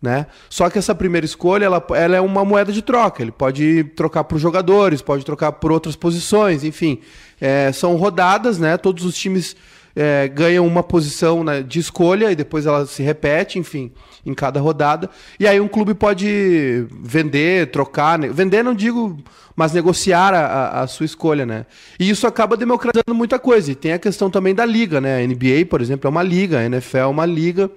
Né? 0.00 0.26
Só 0.50 0.68
que 0.68 0.78
essa 0.78 0.94
primeira 0.96 1.24
escolha 1.24 1.64
ela, 1.64 1.84
ela 1.94 2.16
é 2.16 2.20
uma 2.20 2.44
moeda 2.44 2.72
de 2.72 2.82
troca. 2.82 3.22
Ele 3.22 3.30
pode 3.30 3.84
trocar 3.96 4.24
por 4.24 4.38
jogadores, 4.38 5.00
pode 5.00 5.24
trocar 5.24 5.52
por 5.52 5.70
outras 5.70 5.94
posições, 5.94 6.64
enfim. 6.64 7.00
É, 7.40 7.70
são 7.72 7.94
rodadas, 7.94 8.58
né? 8.58 8.76
Todos 8.76 9.04
os 9.04 9.16
times 9.16 9.54
é, 9.94 10.28
ganham 10.28 10.66
uma 10.66 10.82
posição 10.82 11.44
né, 11.44 11.62
de 11.62 11.78
escolha 11.78 12.30
e 12.30 12.36
depois 12.36 12.66
ela 12.66 12.86
se 12.86 13.02
repete, 13.02 13.58
enfim, 13.58 13.92
em 14.24 14.34
cada 14.34 14.60
rodada. 14.60 15.10
E 15.38 15.46
aí 15.46 15.60
um 15.60 15.68
clube 15.68 15.94
pode 15.94 16.86
vender, 17.02 17.70
trocar, 17.70 18.18
né? 18.18 18.28
vender 18.28 18.62
não 18.62 18.74
digo, 18.74 19.18
mas 19.54 19.72
negociar 19.72 20.34
a, 20.34 20.82
a, 20.82 20.86
sua 20.86 21.06
escolha, 21.06 21.44
né? 21.44 21.66
E 21.98 22.08
isso 22.08 22.26
acaba 22.26 22.56
democratizando 22.56 23.14
muita 23.14 23.38
coisa. 23.38 23.72
E 23.72 23.74
tem 23.74 23.92
a 23.92 23.98
questão 23.98 24.30
também 24.30 24.54
da 24.54 24.64
liga, 24.64 25.00
né? 25.00 25.22
A 25.22 25.26
NBA, 25.26 25.66
por 25.68 25.80
exemplo, 25.80 26.08
é 26.08 26.10
uma 26.10 26.22
liga, 26.22 26.58
a 26.58 26.64
NFL 26.64 26.98
é 26.98 27.06
uma 27.06 27.26
liga 27.26 27.70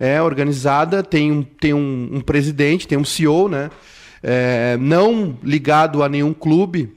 é 0.00 0.20
organizada, 0.22 1.02
tem 1.02 1.30
um, 1.30 1.42
tem 1.42 1.74
um, 1.74 2.08
um 2.14 2.20
presidente, 2.22 2.88
tem 2.88 2.96
um 2.96 3.04
CEO, 3.04 3.50
né? 3.50 3.70
É, 4.22 4.78
não 4.80 5.38
ligado 5.42 6.02
a 6.02 6.08
nenhum 6.08 6.32
clube, 6.32 6.94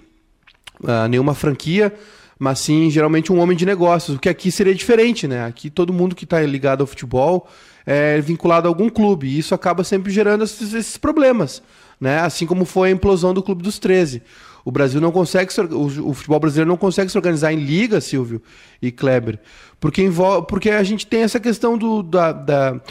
a 0.85 1.07
nenhuma 1.09 1.33
franquia, 1.33 1.93
mas 2.39 2.59
sim 2.59 2.89
geralmente 2.89 3.31
um 3.31 3.39
homem 3.39 3.55
de 3.55 3.65
negócios, 3.65 4.17
o 4.17 4.19
que 4.19 4.29
aqui 4.29 4.51
seria 4.51 4.73
diferente, 4.73 5.27
né? 5.27 5.45
Aqui 5.45 5.69
todo 5.69 5.93
mundo 5.93 6.15
que 6.15 6.23
está 6.23 6.41
ligado 6.41 6.81
ao 6.81 6.87
futebol 6.87 7.47
é 7.85 8.19
vinculado 8.21 8.67
a 8.67 8.71
algum 8.71 8.89
clube, 8.89 9.27
e 9.27 9.37
isso 9.37 9.53
acaba 9.53 9.83
sempre 9.83 10.11
gerando 10.11 10.43
esses, 10.43 10.97
problemas, 10.97 11.61
né? 11.99 12.19
Assim 12.19 12.45
como 12.45 12.65
foi 12.65 12.89
a 12.89 12.91
implosão 12.91 13.33
do 13.33 13.43
Clube 13.43 13.63
dos 13.63 13.79
13. 13.79 14.21
O 14.65 14.71
Brasil 14.71 15.01
não 15.01 15.11
consegue, 15.11 15.51
o, 15.71 16.13
futebol 16.13 16.39
brasileiro 16.39 16.69
não 16.69 16.77
consegue 16.77 17.11
se 17.11 17.17
organizar 17.17 17.51
em 17.51 17.57
liga, 17.57 17.99
Silvio 17.99 18.41
e 18.81 18.91
Kleber, 18.91 19.39
porque, 19.79 20.01
envolve, 20.01 20.47
porque 20.47 20.69
a 20.69 20.83
gente 20.83 21.05
tem 21.05 21.23
essa 21.23 21.39
questão 21.39 21.77
do, 21.77 22.01
da, 22.01 22.31
da 22.31 22.81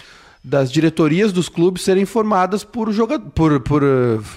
das 0.44 0.72
diretorias 0.72 1.32
dos 1.32 1.48
clubes 1.48 1.84
serem 1.84 2.04
formadas 2.04 2.64
por, 2.64 2.92
por, 3.32 3.60
por, 3.60 3.82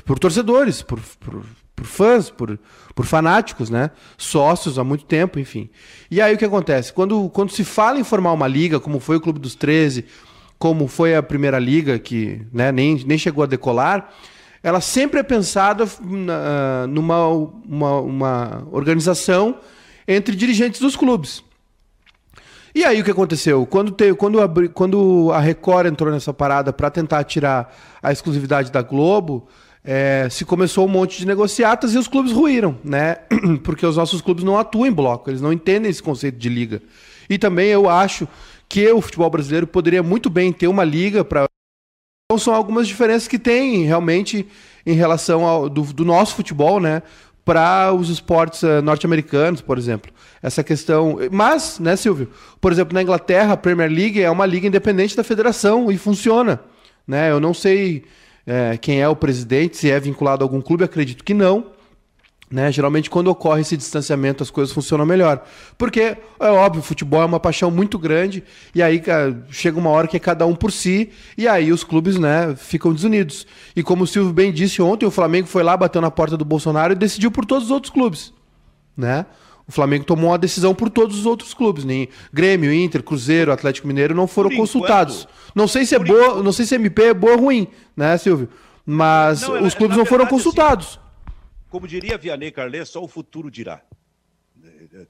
por 0.06 0.20
torcedores, 0.20 0.82
por, 0.82 1.00
por, 1.20 1.44
por 1.76 1.86
fãs, 1.86 2.30
por, 2.30 2.58
por 2.94 3.06
fanáticos, 3.06 3.70
né? 3.70 3.92
Sócios 4.18 4.80
há 4.80 4.84
muito 4.84 5.06
tempo, 5.06 5.40
enfim. 5.40 5.70
E 6.10 6.22
aí 6.22 6.34
o 6.34 6.38
que 6.38 6.46
acontece? 6.46 6.94
Quando, 6.94 7.30
quando 7.30 7.52
se 7.52 7.64
fala 7.64 8.00
em 8.00 8.04
formar 8.04 8.32
uma 8.32 8.48
liga, 8.48 8.80
como 8.80 9.00
foi 9.00 9.18
o 9.18 9.22
Clube 9.22 9.40
dos 9.40 9.56
13, 9.56 10.06
como 10.58 10.88
foi 10.88 11.16
a 11.16 11.22
primeira 11.22 11.60
liga, 11.60 12.00
que 12.00 12.42
né, 12.54 12.72
nem, 12.72 13.04
nem 13.06 13.18
chegou 13.18 13.44
a 13.44 13.48
decolar, 13.48 14.10
ela 14.64 14.82
sempre 14.82 15.20
é 15.20 15.24
pensada 15.24 15.88
na, 16.02 16.88
numa 16.88 17.28
uma, 17.28 18.00
uma 18.00 18.68
organização 18.72 19.60
entre 20.08 20.36
dirigentes 20.36 20.80
dos 20.80 20.96
clubes. 20.96 21.44
E 22.74 22.84
aí 22.84 23.00
o 23.00 23.04
que 23.04 23.12
aconteceu? 23.12 23.66
Quando, 23.66 23.92
te, 23.92 24.14
quando, 24.16 24.42
a, 24.42 24.50
quando 24.74 25.32
a 25.32 25.40
Record 25.40 25.88
entrou 25.88 26.12
nessa 26.12 26.34
parada 26.34 26.74
para 26.74 26.90
tentar 26.90 27.24
tirar 27.24 27.74
a 28.02 28.12
exclusividade 28.12 28.72
da 28.72 28.82
Globo, 28.82 29.48
é, 29.86 30.28
se 30.32 30.44
começou 30.44 30.86
um 30.86 30.90
monte 30.90 31.20
de 31.20 31.28
negociatas 31.28 31.94
e 31.94 31.98
os 31.98 32.08
clubes 32.08 32.32
ruíram, 32.32 32.76
né? 32.84 33.18
Porque 33.64 33.86
os 33.86 33.96
nossos 33.96 34.20
clubes 34.20 34.44
não 34.44 34.58
atuam 34.58 34.88
em 34.88 34.92
bloco, 34.92 35.30
eles 35.30 35.42
não 35.42 35.54
entendem 35.54 35.92
esse 35.92 36.02
conceito 36.02 36.38
de 36.40 36.50
liga. 36.50 36.82
E 37.30 37.38
também 37.38 37.68
eu 37.68 37.88
acho 37.88 38.28
que 38.68 38.92
o 38.92 39.00
futebol 39.00 39.30
brasileiro 39.30 39.68
poderia 39.68 40.02
muito 40.02 40.28
bem 40.28 40.52
ter 40.52 40.68
uma 40.68 40.84
liga 40.84 41.24
para. 41.24 41.46
Então 42.26 42.40
são 42.40 42.56
algumas 42.56 42.88
diferenças 42.88 43.28
que 43.28 43.38
tem 43.38 43.84
realmente 43.84 44.48
em 44.84 44.94
relação 44.94 45.46
ao 45.46 45.70
do, 45.70 45.84
do 45.84 46.04
nosso 46.04 46.36
futebol, 46.36 46.80
né? 46.80 47.04
Para 47.44 47.94
os 47.94 48.10
esportes 48.10 48.64
uh, 48.64 48.82
norte-americanos, 48.82 49.62
por 49.62 49.78
exemplo. 49.78 50.12
Essa 50.42 50.64
questão. 50.64 51.20
Mas, 51.32 51.78
né, 51.78 51.96
Silvio? 51.96 52.32
Por 52.60 52.72
exemplo, 52.72 52.96
na 52.96 53.04
Inglaterra, 53.04 53.54
a 53.54 53.58
Premier 53.58 53.92
League 53.92 54.20
é 54.20 54.32
uma 54.32 54.48
liga 54.48 54.66
independente 54.66 55.16
da 55.16 55.24
federação 55.24 55.92
e 55.92 55.98
funciona. 55.98 56.60
Né? 57.08 57.30
Eu 57.30 57.40
não 57.40 57.54
sei 57.54 58.04
é, 58.46 58.78
quem 58.78 59.02
é 59.02 59.08
o 59.08 59.16
presidente, 59.16 59.78
se 59.78 59.90
é 59.90 60.00
vinculado 60.00 60.44
a 60.44 60.46
algum 60.46 60.62
clube, 60.62 60.84
acredito 60.84 61.24
que 61.24 61.34
não. 61.34 61.76
Né? 62.50 62.72
Geralmente, 62.72 63.10
quando 63.10 63.28
ocorre 63.28 63.62
esse 63.62 63.76
distanciamento, 63.76 64.44
as 64.44 64.52
coisas 64.52 64.74
funcionam 64.74 65.06
melhor. 65.06 65.44
Porque, 65.78 66.16
é 66.40 66.50
óbvio, 66.50 66.82
futebol 66.82 67.22
é 67.22 67.26
uma 67.26 67.40
paixão 67.40 67.72
muito 67.72 67.98
grande, 67.98 68.44
e 68.74 68.84
aí 68.84 69.02
chega 69.50 69.80
uma 69.80 69.90
hora 69.90 70.08
que 70.08 70.16
é 70.16 70.20
cada 70.20 70.46
um 70.46 70.56
por 70.56 70.72
si, 70.72 71.10
e 71.38 71.48
aí 71.48 71.72
os 71.72 71.84
clubes 71.84 72.18
né, 72.18 72.56
ficam 72.56 72.94
desunidos. 72.94 73.48
E 73.76 73.82
como 73.82 74.04
o 74.04 74.08
Silvio 74.08 74.32
bem 74.32 74.52
disse 74.54 74.82
ontem, 74.82 75.06
o 75.06 75.12
Flamengo 75.12 75.48
foi 75.48 75.64
lá, 75.64 75.76
bateu 75.76 76.02
na 76.02 76.12
porta 76.12 76.38
do 76.38 76.46
Bolsonaro 76.46 76.94
e 76.94 76.96
decidiu 76.96 77.32
por 77.32 77.46
todos 77.46 77.66
os 77.66 77.72
outros 77.72 77.92
clubes. 77.92 78.32
Né? 78.96 79.26
O 79.68 79.72
Flamengo 79.72 80.06
tomou 80.06 80.30
uma 80.30 80.38
decisão 80.38 80.76
por 80.76 80.90
todos 80.90 81.18
os 81.20 81.26
outros 81.26 81.54
clubes. 81.54 81.84
Nem 81.84 82.08
Grêmio, 82.32 82.72
Inter, 82.72 83.02
Cruzeiro, 83.02 83.52
Atlético 83.52 83.88
Mineiro 83.88 84.14
não 84.14 84.28
foram 84.28 84.56
consultados. 84.56 85.28
Não 85.56 85.68
sei 85.68 85.86
se 85.86 85.96
é 85.96 86.00
boa, 86.00 86.44
não 86.44 86.52
sei 86.52 86.66
se 86.66 86.76
MP 86.76 87.04
é 87.04 87.14
boa 87.14 87.34
ou 87.34 87.40
ruim, 87.40 87.68
né, 87.96 88.18
Silvio? 88.18 88.50
Mas 88.86 89.42
não, 89.42 89.64
os 89.64 89.74
clubes 89.74 89.98
não 89.98 90.06
foram 90.06 90.28
consultados. 90.28 90.88
Assim, 90.88 91.00
como 91.70 91.88
diria 91.88 92.18
Vianney 92.18 92.52
Carlet, 92.52 92.86
só 92.86 93.04
o 93.04 93.08
futuro 93.08 93.50
dirá. 93.50 93.82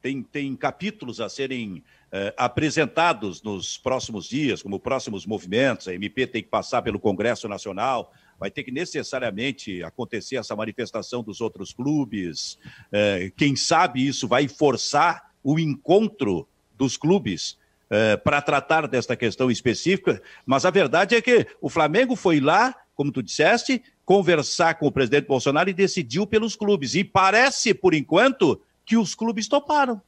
Tem, 0.01 0.23
tem 0.23 0.55
capítulos 0.55 1.19
a 1.21 1.29
serem 1.29 1.83
eh, 2.11 2.33
apresentados 2.37 3.43
nos 3.43 3.77
próximos 3.77 4.25
dias, 4.25 4.63
como 4.63 4.79
próximos 4.79 5.25
movimentos. 5.25 5.87
A 5.87 5.93
MP 5.93 6.25
tem 6.25 6.41
que 6.41 6.49
passar 6.49 6.81
pelo 6.81 6.99
Congresso 6.99 7.47
Nacional, 7.47 8.11
vai 8.39 8.51
ter 8.51 8.63
que 8.63 8.71
necessariamente 8.71 9.83
acontecer 9.83 10.35
essa 10.37 10.55
manifestação 10.55 11.23
dos 11.23 11.41
outros 11.41 11.73
clubes. 11.73 12.57
Eh, 12.91 13.31
quem 13.35 13.55
sabe 13.55 14.05
isso 14.05 14.27
vai 14.27 14.47
forçar 14.47 15.31
o 15.43 15.59
encontro 15.59 16.47
dos 16.77 16.97
clubes 16.97 17.57
eh, 17.89 18.17
para 18.17 18.41
tratar 18.41 18.87
desta 18.87 19.15
questão 19.15 19.49
específica, 19.49 20.21
mas 20.45 20.65
a 20.65 20.71
verdade 20.71 21.15
é 21.15 21.21
que 21.21 21.47
o 21.61 21.69
Flamengo 21.69 22.15
foi 22.15 22.39
lá, 22.39 22.75
como 22.95 23.11
tu 23.11 23.21
disseste, 23.21 23.81
conversar 24.03 24.75
com 24.75 24.87
o 24.87 24.91
presidente 24.91 25.27
Bolsonaro 25.27 25.69
e 25.69 25.73
decidiu 25.73 26.27
pelos 26.27 26.55
clubes. 26.55 26.95
E 26.95 27.03
parece, 27.03 27.73
por 27.73 27.93
enquanto, 27.93 28.61
que 28.85 28.97
os 28.97 29.15
clubes 29.15 29.47
toparam, 29.47 30.01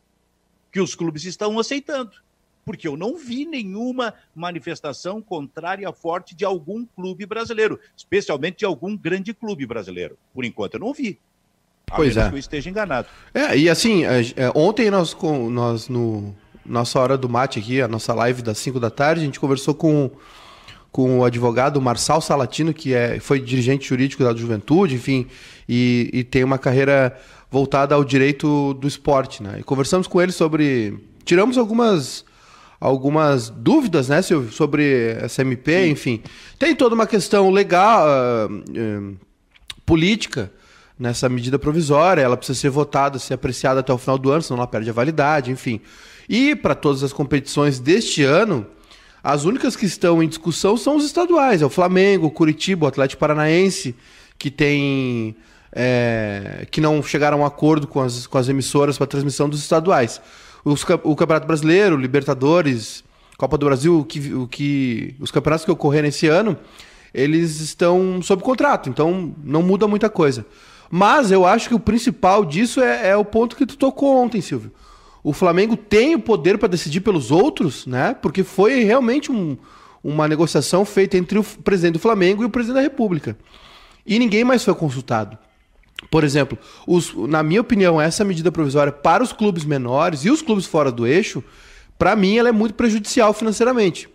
que 0.71 0.81
os 0.81 0.95
clubes 0.95 1.25
estão 1.25 1.57
aceitando. 1.59 2.11
Porque 2.67 2.85
eu 2.85 2.97
não 2.97 3.15
vi 3.15 3.45
nenhuma 3.45 4.13
manifestação 4.35 5.21
contrária 5.21 5.89
forte 5.93 6.35
de 6.35 6.43
algum 6.43 6.85
clube 6.85 7.25
brasileiro, 7.25 7.79
especialmente 7.95 8.57
de 8.57 8.65
algum 8.65 8.97
grande 8.97 9.33
clube 9.33 9.65
brasileiro. 9.65 10.17
Por 10.33 10.43
enquanto 10.43 10.73
eu 10.73 10.81
não 10.81 10.93
vi. 10.93 11.17
Pois 11.85 12.17
é. 12.17 12.27
que 12.27 12.35
eu 12.35 12.37
esteja 12.37 12.69
enganado. 12.69 13.07
É, 13.33 13.57
e 13.57 13.69
assim, 13.69 14.03
é, 14.03 14.21
ontem 14.53 14.91
nós, 14.91 15.15
nós 15.49 15.87
no 15.87 16.35
nossa 16.65 16.99
hora 16.99 17.17
do 17.17 17.29
mate 17.29 17.57
aqui, 17.57 17.81
a 17.81 17.87
nossa 17.87 18.13
live 18.13 18.41
das 18.41 18.57
5 18.57 18.81
da 18.81 18.89
tarde, 18.89 19.21
a 19.21 19.25
gente 19.25 19.39
conversou 19.39 19.73
com 19.73 20.11
com 20.91 21.19
o 21.19 21.23
advogado 21.23 21.79
Marçal 21.81 22.19
Salatino, 22.19 22.73
que 22.73 22.93
é, 22.93 23.17
foi 23.19 23.39
dirigente 23.39 23.87
jurídico 23.87 24.23
da 24.23 24.35
Juventude, 24.35 24.95
enfim, 24.95 25.27
e, 25.69 26.09
e 26.11 26.23
tem 26.25 26.43
uma 26.43 26.57
carreira 26.57 27.17
voltada 27.49 27.95
ao 27.95 28.03
direito 28.03 28.73
do 28.73 28.87
esporte. 28.87 29.41
Né? 29.41 29.59
E 29.59 29.63
conversamos 29.63 30.05
com 30.05 30.21
ele 30.21 30.33
sobre. 30.33 30.99
Tiramos 31.23 31.57
algumas 31.57 32.25
algumas 32.79 33.49
dúvidas, 33.49 34.09
né, 34.09 34.21
Silvio, 34.21 34.51
sobre 34.51 35.17
essa 35.19 35.41
MP, 35.41 35.85
Sim. 35.85 35.89
enfim. 35.89 36.23
Tem 36.59 36.75
toda 36.75 36.95
uma 36.95 37.07
questão 37.07 37.49
legal, 37.49 38.05
uh, 38.07 38.53
uh, 38.53 39.17
política 39.85 40.51
nessa 40.99 41.29
medida 41.29 41.59
provisória, 41.59 42.21
ela 42.21 42.35
precisa 42.35 42.59
ser 42.59 42.69
votada, 42.69 43.19
ser 43.19 43.35
apreciada 43.35 43.79
até 43.79 43.93
o 43.93 43.97
final 43.97 44.17
do 44.17 44.31
ano, 44.31 44.41
senão 44.41 44.57
ela 44.57 44.67
perde 44.67 44.89
a 44.89 44.93
validade, 44.93 45.51
enfim. 45.51 45.79
E 46.27 46.55
para 46.55 46.75
todas 46.75 47.03
as 47.03 47.13
competições 47.13 47.79
deste 47.79 48.23
ano, 48.23 48.65
as 49.23 49.45
únicas 49.45 49.75
que 49.75 49.85
estão 49.85 50.21
em 50.21 50.27
discussão 50.27 50.75
são 50.75 50.95
os 50.95 51.05
estaduais. 51.05 51.61
É 51.61 51.65
o 51.65 51.69
Flamengo, 51.69 52.27
o 52.27 52.31
Curitiba, 52.31 52.85
o 52.85 52.89
Atlético 52.89 53.19
Paranaense, 53.19 53.95
que 54.37 54.49
tem. 54.49 55.35
É, 55.79 56.65
que 56.71 56.81
não 56.81 57.03
chegaram 57.03 57.39
a 57.39 57.41
um 57.41 57.45
acordo 57.45 57.87
com 57.87 58.01
as, 58.01 58.25
com 58.25 58.37
as 58.37 58.47
emissoras 58.49 58.97
para 58.97 59.05
transmissão 59.05 59.47
dos 59.47 59.59
estaduais. 59.59 60.21
Os, 60.67 60.85
o 61.03 61.15
Campeonato 61.15 61.47
Brasileiro, 61.47 61.95
Libertadores, 61.95 63.03
Copa 63.37 63.57
do 63.57 63.65
Brasil, 63.65 63.99
o 63.99 64.05
que, 64.05 64.33
o 64.33 64.47
que, 64.47 65.15
os 65.19 65.31
campeonatos 65.31 65.65
que 65.65 65.71
ocorreram 65.71 66.07
esse 66.07 66.27
ano, 66.27 66.57
eles 67.13 67.59
estão 67.61 68.21
sob 68.21 68.41
contrato, 68.41 68.89
então 68.89 69.33
não 69.43 69.61
muda 69.61 69.87
muita 69.87 70.09
coisa. 70.09 70.45
Mas 70.89 71.31
eu 71.31 71.45
acho 71.45 71.69
que 71.69 71.75
o 71.75 71.79
principal 71.79 72.43
disso 72.43 72.81
é, 72.81 73.09
é 73.09 73.15
o 73.15 73.23
ponto 73.25 73.55
que 73.55 73.65
tu 73.65 73.77
tocou 73.77 74.15
ontem, 74.15 74.41
Silvio 74.41 74.71
o 75.27 75.33
Flamengo 75.33 75.75
tem 75.75 76.15
o 76.15 76.19
poder 76.19 76.57
para 76.57 76.69
decidir 76.69 77.01
pelos 77.01 77.31
outros, 77.31 77.85
né? 77.85 78.15
Porque 78.21 78.45
foi 78.45 78.85
realmente 78.85 79.29
um, 79.29 79.57
uma 80.01 80.25
negociação 80.25 80.85
feita 80.85 81.17
entre 81.17 81.37
o 81.37 81.43
presidente 81.43 81.95
do 81.95 81.99
Flamengo 81.99 82.43
e 82.43 82.45
o 82.45 82.49
presidente 82.49 82.75
da 82.77 82.81
República. 82.81 83.37
E 84.05 84.17
ninguém 84.19 84.45
mais 84.45 84.63
foi 84.63 84.73
consultado. 84.73 85.37
Por 86.11 86.23
exemplo, 86.23 86.57
os, 86.85 87.13
na 87.27 87.41
minha 87.41 87.61
opinião, 87.61 87.99
essa 87.99 88.23
medida 88.23 88.51
provisória 88.51 88.93
para 88.93 89.23
os 89.23 89.33
clubes 89.33 89.65
menores 89.65 90.25
e 90.25 90.29
os 90.29 90.41
clubes 90.41 90.65
fora 90.65 90.91
do 90.91 91.07
eixo, 91.07 91.43
para 91.97 92.15
mim, 92.15 92.37
ela 92.37 92.49
é 92.49 92.51
muito 92.51 92.75
prejudicial 92.75 93.33
financeiramente. 93.33 94.07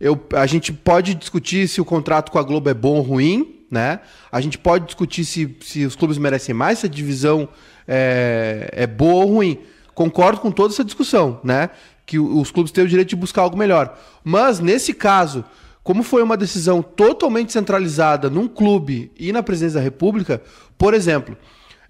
Eu, 0.00 0.20
a 0.34 0.46
gente 0.46 0.72
pode 0.72 1.14
discutir 1.14 1.68
se 1.68 1.80
o 1.80 1.84
contrato 1.84 2.32
com 2.32 2.38
a 2.38 2.42
Globo 2.42 2.68
é 2.68 2.74
bom 2.74 2.96
ou 2.96 3.02
ruim, 3.02 3.60
né? 3.70 4.00
A 4.32 4.40
gente 4.40 4.58
pode 4.58 4.86
discutir 4.86 5.24
se, 5.24 5.56
se 5.60 5.84
os 5.84 5.94
clubes 5.94 6.18
merecem 6.18 6.54
mais, 6.54 6.80
se 6.80 6.86
a 6.86 6.88
divisão 6.88 7.48
é, 7.86 8.68
é 8.72 8.86
boa 8.86 9.24
ou 9.24 9.34
ruim 9.34 9.58
concordo 9.94 10.40
com 10.40 10.50
toda 10.50 10.72
essa 10.72 10.84
discussão, 10.84 11.40
né? 11.44 11.70
Que 12.04 12.18
os 12.18 12.50
clubes 12.50 12.72
têm 12.72 12.84
o 12.84 12.88
direito 12.88 13.10
de 13.10 13.16
buscar 13.16 13.42
algo 13.42 13.56
melhor. 13.56 13.96
Mas, 14.24 14.58
nesse 14.58 14.92
caso, 14.92 15.44
como 15.82 16.02
foi 16.02 16.22
uma 16.22 16.36
decisão 16.36 16.82
totalmente 16.82 17.52
centralizada 17.52 18.30
num 18.30 18.46
clube 18.46 19.10
e 19.18 19.32
na 19.32 19.42
presidência 19.42 19.80
da 19.80 19.84
República, 19.84 20.40
por 20.78 20.94
exemplo, 20.94 21.36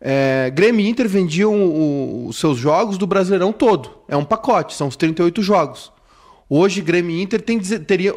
é, 0.00 0.50
Grêmio 0.50 0.84
e 0.84 0.88
Inter 0.88 1.08
vendiam 1.08 2.26
os 2.26 2.36
seus 2.36 2.58
jogos 2.58 2.98
do 2.98 3.06
Brasileirão 3.06 3.52
todo. 3.52 3.90
É 4.08 4.16
um 4.16 4.24
pacote, 4.24 4.74
são 4.74 4.88
os 4.88 4.96
38 4.96 5.42
jogos. 5.42 5.92
Hoje, 6.48 6.80
Grêmio 6.80 7.16
e 7.16 7.22
Inter 7.22 7.40
tem, 7.40 7.58
teria, 7.60 8.12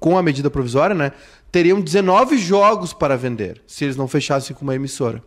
com 0.00 0.18
a 0.18 0.22
medida 0.22 0.50
provisória, 0.50 0.94
né, 0.94 1.12
teriam 1.52 1.80
19 1.80 2.36
jogos 2.38 2.92
para 2.92 3.16
vender, 3.16 3.62
se 3.66 3.84
eles 3.84 3.96
não 3.96 4.08
fechassem 4.08 4.54
com 4.54 4.62
uma 4.62 4.74
emissora. 4.74 5.22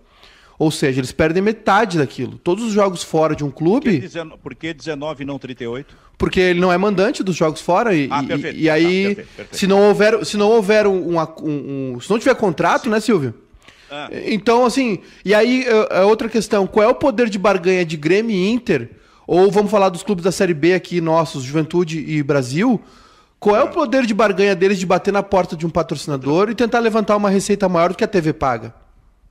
Ou 0.61 0.69
seja, 0.69 0.99
eles 0.99 1.11
perdem 1.11 1.41
metade 1.41 1.97
daquilo. 1.97 2.37
Todos 2.37 2.63
os 2.63 2.71
jogos 2.71 3.01
fora 3.01 3.35
de 3.35 3.43
um 3.43 3.49
clube. 3.49 4.07
Por 4.43 4.53
que 4.53 4.71
19 4.71 5.23
e 5.23 5.25
não 5.25 5.39
38? 5.39 5.95
Porque 6.19 6.39
ele 6.39 6.59
não 6.59 6.71
é 6.71 6.77
mandante 6.77 7.23
dos 7.23 7.35
jogos 7.35 7.59
fora 7.59 7.95
e, 7.95 8.07
ah, 8.11 8.21
perfeito. 8.21 8.59
e, 8.59 8.61
e 8.61 8.69
aí, 8.69 8.85
ah, 8.85 9.07
perfeito, 9.07 9.27
perfeito. 9.37 9.57
se 9.57 9.65
não 9.65 9.81
houver, 9.87 10.23
se 10.23 10.37
não 10.37 10.51
houver 10.51 10.85
um, 10.85 11.17
um, 11.17 11.93
um, 11.95 11.99
se 11.99 12.07
não 12.07 12.19
tiver 12.19 12.35
contrato, 12.35 12.83
Sim. 12.83 12.89
né, 12.91 12.99
Silvio? 12.99 13.33
Ah. 13.89 14.07
Então, 14.11 14.63
assim, 14.63 14.99
e 15.25 15.33
aí 15.33 15.65
a 15.89 16.05
outra 16.05 16.29
questão, 16.29 16.67
qual 16.67 16.87
é 16.87 16.87
o 16.87 16.93
poder 16.93 17.27
de 17.27 17.39
barganha 17.39 17.83
de 17.83 17.97
Grêmio 17.97 18.35
e 18.35 18.47
Inter? 18.51 18.91
Ou 19.25 19.49
vamos 19.49 19.71
falar 19.71 19.89
dos 19.89 20.03
clubes 20.03 20.23
da 20.23 20.31
Série 20.31 20.53
B 20.53 20.75
aqui, 20.75 21.01
nossos, 21.01 21.43
Juventude 21.43 22.05
e 22.07 22.21
Brasil? 22.21 22.79
Qual 23.39 23.55
é 23.55 23.63
o 23.63 23.65
ah. 23.65 23.71
poder 23.71 24.05
de 24.05 24.13
barganha 24.13 24.55
deles 24.55 24.77
de 24.77 24.85
bater 24.85 25.11
na 25.11 25.23
porta 25.23 25.55
de 25.55 25.65
um 25.65 25.71
patrocinador 25.71 26.51
e 26.51 26.53
tentar 26.53 26.77
levantar 26.77 27.17
uma 27.17 27.31
receita 27.31 27.67
maior 27.67 27.89
do 27.89 27.95
que 27.95 28.03
a 28.03 28.07
TV 28.07 28.31
paga? 28.31 28.79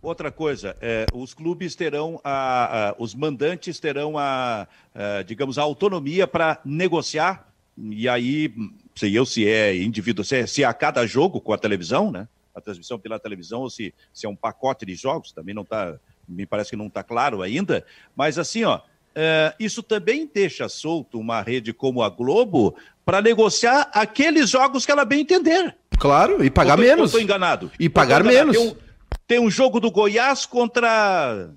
Outra 0.02 0.32
coisa, 0.32 0.74
é, 0.80 1.04
os 1.12 1.34
clubes 1.34 1.74
terão, 1.74 2.18
a, 2.24 2.88
a, 2.88 2.94
os 2.98 3.14
mandantes 3.14 3.78
terão 3.78 4.16
a, 4.16 4.66
a 4.94 5.22
digamos, 5.22 5.58
a 5.58 5.62
autonomia 5.62 6.26
para 6.26 6.58
negociar, 6.64 7.46
e 7.76 8.08
aí, 8.08 8.52
sei 8.94 9.18
eu 9.18 9.26
se 9.26 9.46
é 9.46 9.76
indivíduo, 9.76 10.24
se 10.24 10.36
é, 10.36 10.46
se 10.46 10.62
é 10.62 10.66
a 10.66 10.72
cada 10.72 11.06
jogo 11.06 11.38
com 11.38 11.52
a 11.52 11.58
televisão, 11.58 12.10
né? 12.10 12.26
A 12.54 12.62
transmissão 12.62 12.98
pela 12.98 13.18
televisão, 13.18 13.60
ou 13.60 13.70
se, 13.70 13.92
se 14.12 14.24
é 14.24 14.28
um 14.28 14.34
pacote 14.34 14.86
de 14.86 14.94
jogos, 14.94 15.32
também 15.32 15.54
não 15.54 15.62
está, 15.62 15.94
me 16.26 16.46
parece 16.46 16.70
que 16.70 16.76
não 16.76 16.86
está 16.86 17.02
claro 17.02 17.42
ainda, 17.42 17.84
mas 18.16 18.38
assim, 18.38 18.64
ó, 18.64 18.80
é, 19.14 19.54
isso 19.60 19.82
também 19.82 20.28
deixa 20.32 20.66
solto 20.68 21.18
uma 21.18 21.42
rede 21.42 21.74
como 21.74 22.02
a 22.02 22.08
Globo 22.08 22.74
para 23.04 23.20
negociar 23.20 23.90
aqueles 23.92 24.48
jogos 24.48 24.86
que 24.86 24.92
ela 24.92 25.04
bem 25.04 25.20
entender. 25.20 25.76
Claro, 25.98 26.42
e 26.42 26.50
pagar 26.50 26.76
tô, 26.76 26.82
menos. 26.82 27.06
Estou 27.06 27.20
enganado. 27.20 27.70
E 27.78 27.88
pagar 27.88 28.24
menos. 28.24 28.56
Tem 28.56 28.68
um, 28.68 28.76
tem 29.30 29.38
um 29.38 29.48
jogo 29.48 29.78
do 29.78 29.92
Goiás 29.92 30.44
contra 30.44 31.50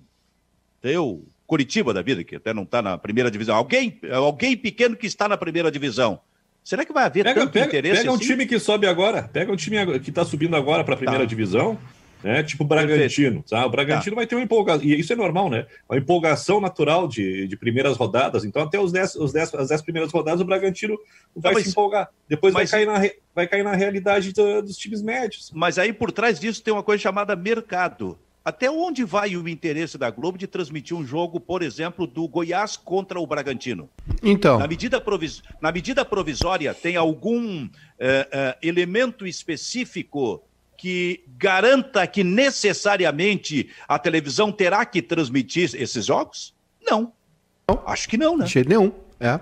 o 1.00 1.24
Curitiba 1.48 1.92
da 1.92 2.04
vida, 2.04 2.24
que 2.24 2.36
até 2.36 2.54
não 2.54 2.62
está 2.62 2.84
na 2.84 3.00
primeira 3.00 3.32
divisão. 3.32 3.56
Alguém, 3.56 4.00
alguém 4.12 4.56
pequeno 4.56 4.96
que 4.96 5.08
está 5.08 5.28
na 5.28 5.36
primeira 5.36 5.72
divisão. 5.72 6.20
Será 6.64 6.86
que 6.86 6.94
vai 6.94 7.06
haver 7.06 7.24
pega, 7.24 7.42
tanto 7.42 7.52
pega, 7.52 7.66
interesse? 7.66 8.02
Pega 8.02 8.12
um 8.12 8.16
assim? 8.16 8.28
time 8.28 8.46
que 8.46 8.60
sobe 8.60 8.86
agora, 8.86 9.24
pega 9.24 9.52
um 9.52 9.56
time 9.56 10.00
que 10.02 10.12
está 10.12 10.24
subindo 10.24 10.56
agora 10.56 10.84
para 10.84 10.94
a 10.94 10.98
primeira 10.98 11.24
tá. 11.24 11.26
divisão 11.26 11.80
né? 12.24 12.42
Tipo 12.44 12.64
o 12.64 12.68
Bragantino, 12.68 13.44
tá? 13.44 13.66
O 13.66 13.70
Bragantino 13.70 14.16
tá. 14.16 14.22
vai 14.22 14.28
ter 14.28 14.36
uma 14.36 14.44
empolgação, 14.44 14.84
e 14.84 15.00
isso 15.00 15.12
é 15.12 15.16
normal, 15.16 15.50
né? 15.50 15.68
Uma 15.90 15.98
empolgação 15.98 16.62
natural 16.62 17.08
de, 17.08 17.48
de 17.48 17.58
primeiras 17.58 17.98
rodadas. 17.98 18.46
Então, 18.46 18.62
até 18.62 18.80
os 18.80 18.92
dez, 18.92 19.16
os 19.16 19.34
dez, 19.34 19.54
as 19.54 19.70
dez 19.70 19.82
primeiras 19.82 20.12
rodadas, 20.12 20.42
o 20.42 20.46
Bragantino 20.46 20.98
vai 21.36 21.54
mas, 21.54 21.64
se 21.64 21.70
empolgar. 21.70 22.10
Depois 22.28 22.54
mas, 22.54 22.72
vai, 22.72 22.86
cair 22.86 22.86
na, 22.86 23.12
vai 23.36 23.48
cair 23.48 23.64
na 23.64 23.76
realidade 23.76 24.32
do, 24.32 24.62
dos 24.62 24.78
times 24.78 25.02
médios. 25.02 25.52
Mas 25.54 25.78
aí 25.78 25.92
por 25.92 26.12
trás 26.12 26.40
disso 26.40 26.64
tem 26.64 26.74
uma 26.74 26.84
coisa 26.84 27.02
chamada 27.02 27.36
mercado. 27.36 28.18
Até 28.46 28.70
onde 28.70 29.06
vai 29.06 29.38
o 29.38 29.48
interesse 29.48 29.98
da 29.98 30.10
Globo 30.10 30.38
de 30.38 30.48
transmitir 30.48 30.98
um 30.98 31.06
jogo, 31.06 31.40
por 31.40 31.62
exemplo, 31.62 32.06
do 32.06 32.28
Goiás 32.28 32.76
contra 32.76 33.18
o 33.18 33.26
Bragantino? 33.26 33.90
Então. 34.22 34.60
Na 34.60 34.68
medida, 34.68 35.00
provis... 35.00 35.42
Na 35.62 35.72
medida 35.72 36.04
provisória, 36.04 36.74
tem 36.74 36.98
algum 36.98 37.64
uh, 37.64 37.68
uh, 37.68 37.70
elemento 38.62 39.26
específico 39.26 40.44
que 40.84 41.24
garanta 41.38 42.06
que 42.06 42.26
necessariamente 42.26 43.70
a 43.88 43.98
televisão 43.98 44.52
terá 44.52 44.86
que 44.86 45.02
transmitir 45.02 45.74
esses 45.76 46.06
jogos? 46.06 46.54
Não. 46.86 47.14
não. 47.66 47.82
Acho 47.86 48.10
que 48.10 48.18
não, 48.18 48.38
né? 48.38 48.44
De 48.44 48.52
jeito 48.52 48.68
nenhum. 48.68 48.92
É. 49.18 49.40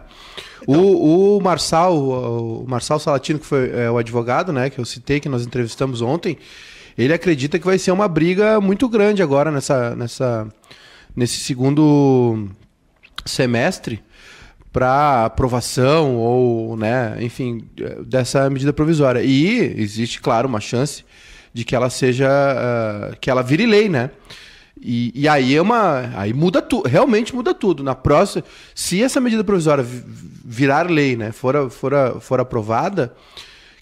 Então, 0.62 0.80
o, 0.80 1.38
o 1.40 1.42
Marçal, 1.42 1.98
o 1.98 2.64
Marçal 2.68 3.00
Salatino, 3.00 3.40
que 3.40 3.46
foi 3.48 3.72
é, 3.72 3.90
o 3.90 3.98
advogado, 3.98 4.54
né, 4.54 4.70
que 4.70 4.78
eu 4.78 4.86
citei, 4.86 5.20
que 5.20 5.28
nós 5.28 5.44
entrevistamos 5.44 6.04
ontem, 6.04 6.38
ele 6.96 7.12
acredita 7.12 7.58
que 7.58 7.66
vai 7.66 7.80
ser 7.80 7.90
uma 7.90 8.08
briga 8.08 8.62
muito 8.62 8.88
grande 8.88 9.24
agora 9.24 9.50
nessa, 9.50 9.96
nessa, 9.96 10.48
nesse 11.16 11.40
segundo 11.40 12.50
semestre 13.26 14.04
para 14.72 15.26
aprovação 15.26 16.18
ou, 16.18 16.78
né, 16.78 17.18
enfim, 17.20 17.68
dessa 18.06 18.48
medida 18.48 18.72
provisória. 18.72 19.24
E 19.24 19.58
existe, 19.82 20.22
claro, 20.22 20.48
uma 20.48 20.60
chance 20.60 21.04
de 21.54 21.66
que 21.66 21.76
ela 21.76 21.90
seja, 21.90 22.30
uh, 22.30 23.16
que 23.20 23.30
ela 23.30 23.42
vire 23.42 23.66
lei, 23.66 23.90
né? 23.90 24.12
E, 24.82 25.12
e, 25.14 25.28
aí 25.28 25.56
é 25.56 25.62
uma. 25.62 26.12
Aí 26.16 26.34
muda 26.34 26.62
tudo, 26.62 26.90
realmente 26.90 27.36
muda 27.36 27.54
tudo. 27.54 27.84
Na 27.84 27.94
próxima, 27.94 28.44
se 28.74 29.04
essa 29.04 29.22
medida 29.22 29.44
provisória 29.44 29.86
virar 29.86 30.90
lei, 30.90 31.16
né, 31.16 31.32
for, 31.32 31.70
for, 31.70 31.94
for 32.20 32.40
aprovada, 32.40 33.14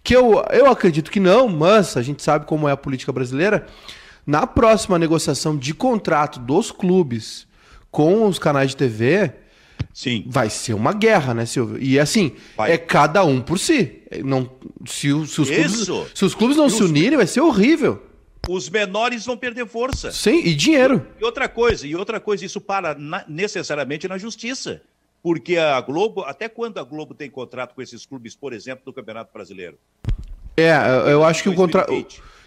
que 0.03 0.13
eu, 0.13 0.43
eu 0.51 0.69
acredito 0.69 1.09
que 1.09 1.19
não, 1.19 1.47
mas 1.47 1.95
a 1.95 2.01
gente 2.01 2.21
sabe 2.21 2.45
como 2.45 2.67
é 2.67 2.73
a 2.73 2.77
política 2.77 3.13
brasileira. 3.13 3.65
Na 4.25 4.45
próxima 4.45 4.99
negociação 4.99 5.57
de 5.57 5.73
contrato 5.73 6.39
dos 6.39 6.69
clubes 6.69 7.47
com 7.89 8.27
os 8.27 8.37
canais 8.37 8.71
de 8.71 8.77
TV, 8.77 9.33
Sim. 9.93 10.25
vai 10.27 10.49
ser 10.49 10.73
uma 10.73 10.93
guerra, 10.93 11.33
né, 11.33 11.45
Silvio? 11.45 11.81
E 11.81 11.99
assim, 11.99 12.33
vai. 12.55 12.71
é 12.71 12.77
cada 12.77 13.23
um 13.23 13.41
por 13.41 13.59
si. 13.59 14.01
Não, 14.23 14.49
se, 14.85 15.07
se, 15.27 15.41
os, 15.41 15.49
clubes, 15.49 15.87
se 16.13 16.25
os 16.25 16.35
clubes 16.35 16.57
não 16.57 16.67
e 16.67 16.71
se 16.71 16.83
unirem, 16.83 17.17
vai 17.17 17.27
ser 17.27 17.41
horrível 17.41 18.09
os 18.47 18.67
menores 18.67 19.25
vão 19.25 19.37
perder 19.37 19.67
força. 19.67 20.11
Sim, 20.11 20.41
e 20.43 20.55
dinheiro. 20.55 21.05
E 21.19 21.23
outra 21.23 21.47
coisa, 21.47 21.85
e 21.85 21.95
outra 21.95 22.19
coisa, 22.19 22.43
isso 22.43 22.59
para 22.59 22.95
na, 22.95 23.23
necessariamente 23.27 24.07
na 24.07 24.17
justiça. 24.17 24.81
Porque 25.21 25.57
a 25.57 25.79
Globo, 25.81 26.21
até 26.21 26.47
quando 26.49 26.79
a 26.79 26.83
Globo 26.83 27.13
tem 27.13 27.29
contrato 27.29 27.75
com 27.75 27.81
esses 27.81 28.05
clubes, 28.05 28.35
por 28.35 28.53
exemplo, 28.53 28.85
do 28.85 28.93
Campeonato 28.93 29.31
Brasileiro? 29.33 29.77
É, 30.55 30.71
eu 31.11 31.23
acho 31.23 31.43
que 31.43 31.49
o 31.49 31.55
contrato. 31.55 31.93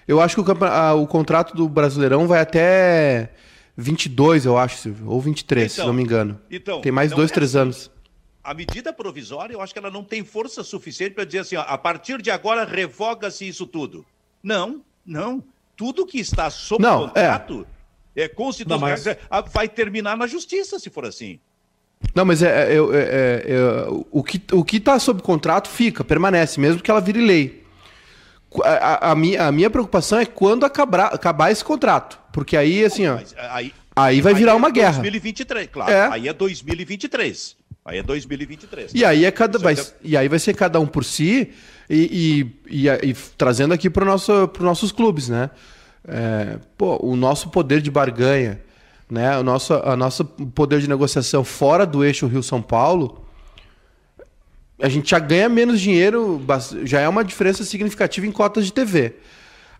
Eu 0.09 0.21
acho 0.21 0.35
que 0.35 0.41
o, 0.41 1.03
o, 1.03 1.07
contrato 1.07 1.55
do 1.55 1.69
Brasileirão 1.69 2.27
vai 2.27 2.41
até 2.41 3.31
22, 3.77 4.45
eu 4.45 4.59
acho, 4.59 4.79
Silvio. 4.79 5.09
Ou 5.09 5.21
23, 5.21 5.73
então, 5.73 5.85
se 5.85 5.87
não 5.87 5.95
me 5.95 6.03
engano. 6.03 6.41
Então, 6.51 6.81
tem 6.81 6.93
mais 6.93 7.11
dois, 7.11 7.31
é 7.31 7.35
três 7.35 7.57
assim. 7.57 7.63
anos. 7.63 7.91
A 8.45 8.55
medida 8.55 8.93
provisória, 8.93 9.55
eu 9.55 9.61
acho 9.61 9.73
que 9.73 9.79
ela 9.79 9.91
não 9.91 10.03
tem 10.03 10.25
força 10.25 10.63
suficiente 10.63 11.15
para 11.15 11.25
dizer 11.25 11.41
assim, 11.41 11.57
ó, 11.57 11.63
a 11.63 11.79
partir 11.79 12.21
de 12.21 12.31
agora 12.31 12.65
revoga-se 12.65 13.47
isso 13.47 13.67
tudo. 13.67 14.05
Não, 14.43 14.83
não 15.07 15.43
tudo 15.77 16.07
que 16.07 16.19
está 16.19 16.51
sob 16.51 16.83
não, 16.83 17.05
é. 17.05 17.07
contrato 17.07 17.67
é, 18.15 18.23
é 18.23 18.29
constitucional, 18.29 18.91
mas... 18.91 19.53
vai 19.53 19.69
terminar 19.69 20.17
na 20.17 20.27
justiça, 20.27 20.79
se 20.79 20.91
for 20.91 21.05
assim. 21.05 21.41
Não, 22.15 22.25
mas 22.25 22.43
é, 22.43 22.75
é, 22.75 22.77
é, 22.77 23.45
é 23.47 23.87
o 24.11 24.23
que 24.23 24.43
o 24.53 24.65
que 24.65 24.77
está 24.77 24.99
sob 24.99 25.23
contrato 25.23 25.69
fica, 25.69 26.03
permanece, 26.03 26.61
mesmo 26.61 26.83
que 26.83 26.91
ela 26.91 27.01
vire 27.01 27.21
lei. 27.21 27.62
A, 28.65 28.69
a, 28.71 29.13
a, 29.13 29.15
minha, 29.15 29.47
a 29.47 29.53
minha 29.53 29.71
preocupação 29.71 30.19
é 30.19 30.27
quando 30.27 30.65
acabar, 30.65 31.07
acabar 31.07 31.51
esse 31.51 31.65
contrato. 31.65 32.19
Porque 32.33 32.57
aí, 32.57 32.85
assim, 32.85 33.07
ó. 33.07 33.19
Aí, 33.51 33.73
aí 33.95 34.21
vai 34.21 34.35
virar 34.35 34.53
aí 34.53 34.59
uma 34.59 34.71
guerra. 34.71 35.01
2023, 35.01 35.69
claro. 35.71 35.93
É. 35.93 36.09
Aí 36.13 36.29
é 36.29 36.33
2023. 36.33 37.57
Aí 37.85 37.99
é 37.99 38.03
2023. 38.03 38.93
E 38.95 39.05
aí 39.05 39.25
é 39.25 39.31
cada. 39.31 39.59
Vai, 39.59 39.77
e 40.03 40.17
aí 40.17 40.29
vai 40.29 40.39
ser 40.39 40.55
cada 40.55 40.79
um 40.79 40.87
por 40.87 41.05
si 41.05 41.53
e, 41.91 42.47
e, 42.71 42.87
e, 42.87 43.11
e 43.11 43.15
trazendo 43.37 43.75
aqui 43.75 43.91
para 43.91 44.05
nosso, 44.05 44.33
os 44.45 44.61
nossos 44.61 44.93
clubes, 44.93 45.29
né? 45.29 45.51
É, 46.07 46.59
pô, 46.77 46.99
o 47.05 47.17
nosso 47.17 47.49
poder 47.51 47.81
de 47.81 47.91
barganha, 47.91 48.61
né? 49.11 49.37
O 49.37 49.43
nosso, 49.43 49.75
a 49.75 49.97
nosso 49.97 50.25
poder 50.25 50.81
de 50.81 50.89
negociação 50.89 51.45
fora 51.45 51.85
do 51.85 52.05
eixo 52.05 52.27
Rio-São 52.27 52.63
Paulo, 52.63 53.22
a 54.83 54.89
gente 54.89 55.11
já 55.11 55.19
ganha 55.19 55.49
menos 55.49 55.81
dinheiro, 55.81 56.45
já 56.85 57.01
é 57.01 57.09
uma 57.09 57.25
diferença 57.25 57.65
significativa 57.65 58.27
em 58.27 58.33
cotas 58.33 58.67
de 58.67 58.73
TV. 58.73 59.15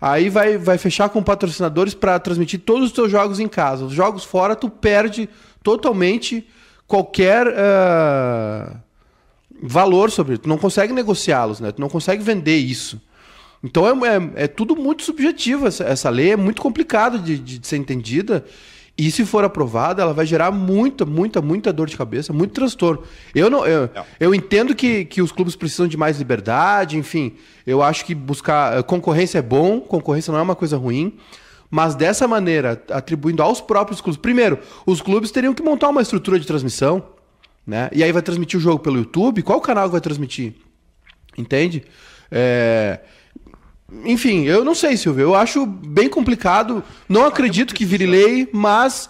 Aí 0.01 0.29
vai, 0.29 0.57
vai 0.57 0.79
fechar 0.79 1.09
com 1.09 1.23
patrocinadores 1.23 1.95
para 1.95 2.19
transmitir 2.19 2.61
todos 2.61 2.87
os 2.87 2.93
teus 2.93 3.11
jogos 3.11 3.39
em 3.39 3.49
casa. 3.49 3.85
Os 3.85 3.93
jogos 3.93 4.25
fora, 4.25 4.57
tu 4.57 4.71
perde 4.71 5.29
totalmente 5.63 6.47
qualquer. 6.87 7.47
Uh 7.49 8.83
valor 9.63 10.11
sobre 10.11 10.37
tu 10.37 10.49
não 10.49 10.59
consegue 10.59 10.93
negociá-los, 10.93 11.61
né? 11.61 11.71
Tu 11.71 11.81
não 11.81 11.89
consegue 11.89 12.23
vender 12.23 12.57
isso. 12.57 13.01
Então 13.63 13.87
é, 13.87 14.17
é, 14.17 14.45
é 14.45 14.47
tudo 14.49 14.75
muito 14.75 15.05
subjetivo. 15.05 15.69
Essa, 15.69 15.85
essa, 15.85 16.11
lei 16.11 16.33
é 16.33 16.37
muito 16.37 16.61
complicada 16.61 17.17
de, 17.17 17.39
de, 17.39 17.67
ser 17.67 17.77
entendida. 17.77 18.45
E 18.97 19.11
se 19.11 19.25
for 19.25 19.43
aprovada, 19.43 20.03
ela 20.03 20.13
vai 20.13 20.27
gerar 20.27 20.51
muita, 20.51 21.07
muita, 21.07 21.41
muita 21.41 21.73
dor 21.73 21.89
de 21.89 21.97
cabeça, 21.97 22.33
muito 22.33 22.53
transtorno. 22.53 23.03
Eu 23.35 23.49
não, 23.49 23.67
eu, 23.67 23.91
não. 23.95 24.05
eu 24.21 24.35
entendo 24.35 24.75
que, 24.75 25.07
que 25.07 25.23
os 25.23 25.33
clubes 25.33 25.57
precisam 25.57 25.89
de 25.89 25.97
mais 25.97 26.19
liberdade, 26.19 26.99
enfim. 26.99 27.35
Eu 27.67 27.83
acho 27.83 28.05
que 28.05 28.15
buscar 28.15 28.83
concorrência 28.83 29.39
é 29.39 29.43
bom, 29.43 29.81
concorrência 29.81 30.31
não 30.31 30.39
é 30.39 30.43
uma 30.43 30.55
coisa 30.55 30.77
ruim. 30.77 31.17
Mas 31.71 31.95
dessa 31.95 32.29
maneira, 32.29 32.83
atribuindo 32.91 33.43
aos 33.43 33.63
próprios 33.63 33.99
clubes. 34.03 34.21
Primeiro, 34.21 34.59
os 34.85 35.01
clubes 35.01 35.31
teriam 35.31 35.55
que 35.55 35.63
montar 35.63 35.89
uma 35.89 36.03
estrutura 36.03 36.39
de 36.39 36.47
transmissão. 36.47 37.03
Né? 37.67 37.89
E 37.93 38.05
aí 38.05 38.13
vai 38.13 38.21
transmitir 38.21 38.59
o 38.59 38.63
jogo 38.63 38.81
pelo 38.81 38.99
YouTube. 38.99 39.43
Qual 39.43 39.59
canal 39.59 39.89
vai 39.89 40.01
transmitir? 40.01 40.53
Entende? 41.37 41.83
É... 42.31 43.01
Enfim, 44.05 44.45
eu 44.45 44.65
não 44.65 44.75
sei, 44.75 44.97
Silvio. 44.97 45.23
Eu 45.23 45.35
acho 45.35 45.67
bem 45.67 46.09
complicado. 46.09 46.83
Não 47.09 47.25
acredito 47.25 47.75
que 47.75 47.85
vire 47.85 48.07
lei, 48.07 48.49
mas 48.53 49.09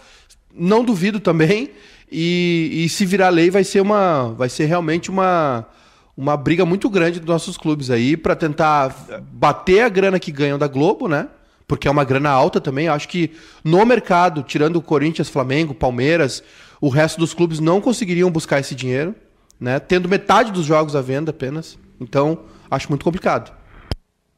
não 0.54 0.84
duvido 0.84 1.20
também. 1.20 1.70
E, 2.10 2.84
e 2.84 2.88
se 2.88 3.06
virar 3.06 3.30
lei, 3.30 3.50
vai 3.50 3.64
ser 3.64 3.80
uma, 3.80 4.34
vai 4.36 4.48
ser 4.48 4.66
realmente 4.66 5.10
uma, 5.10 5.66
uma 6.14 6.36
briga 6.36 6.66
muito 6.66 6.90
grande 6.90 7.18
dos 7.18 7.28
nossos 7.28 7.56
clubes 7.56 7.90
aí 7.90 8.16
para 8.16 8.36
tentar 8.36 8.94
bater 9.32 9.80
a 9.80 9.88
grana 9.88 10.18
que 10.18 10.30
ganham 10.30 10.58
da 10.58 10.66
Globo, 10.66 11.08
né? 11.08 11.28
Porque 11.66 11.88
é 11.88 11.90
uma 11.90 12.04
grana 12.04 12.28
alta 12.28 12.60
também. 12.60 12.88
Acho 12.88 13.08
que 13.08 13.30
no 13.64 13.84
mercado, 13.86 14.42
tirando 14.42 14.76
o 14.76 14.82
Corinthians, 14.82 15.30
Flamengo, 15.30 15.72
Palmeiras, 15.72 16.42
o 16.80 16.90
resto 16.90 17.18
dos 17.18 17.32
clubes 17.32 17.60
não 17.60 17.80
conseguiriam 17.80 18.30
buscar 18.30 18.60
esse 18.60 18.74
dinheiro, 18.74 19.14
né? 19.58 19.78
Tendo 19.78 20.06
metade 20.08 20.52
dos 20.52 20.66
jogos 20.66 20.94
à 20.94 21.00
venda 21.00 21.30
apenas. 21.30 21.78
Então, 21.98 22.40
acho 22.70 22.90
muito 22.90 23.04
complicado. 23.04 23.61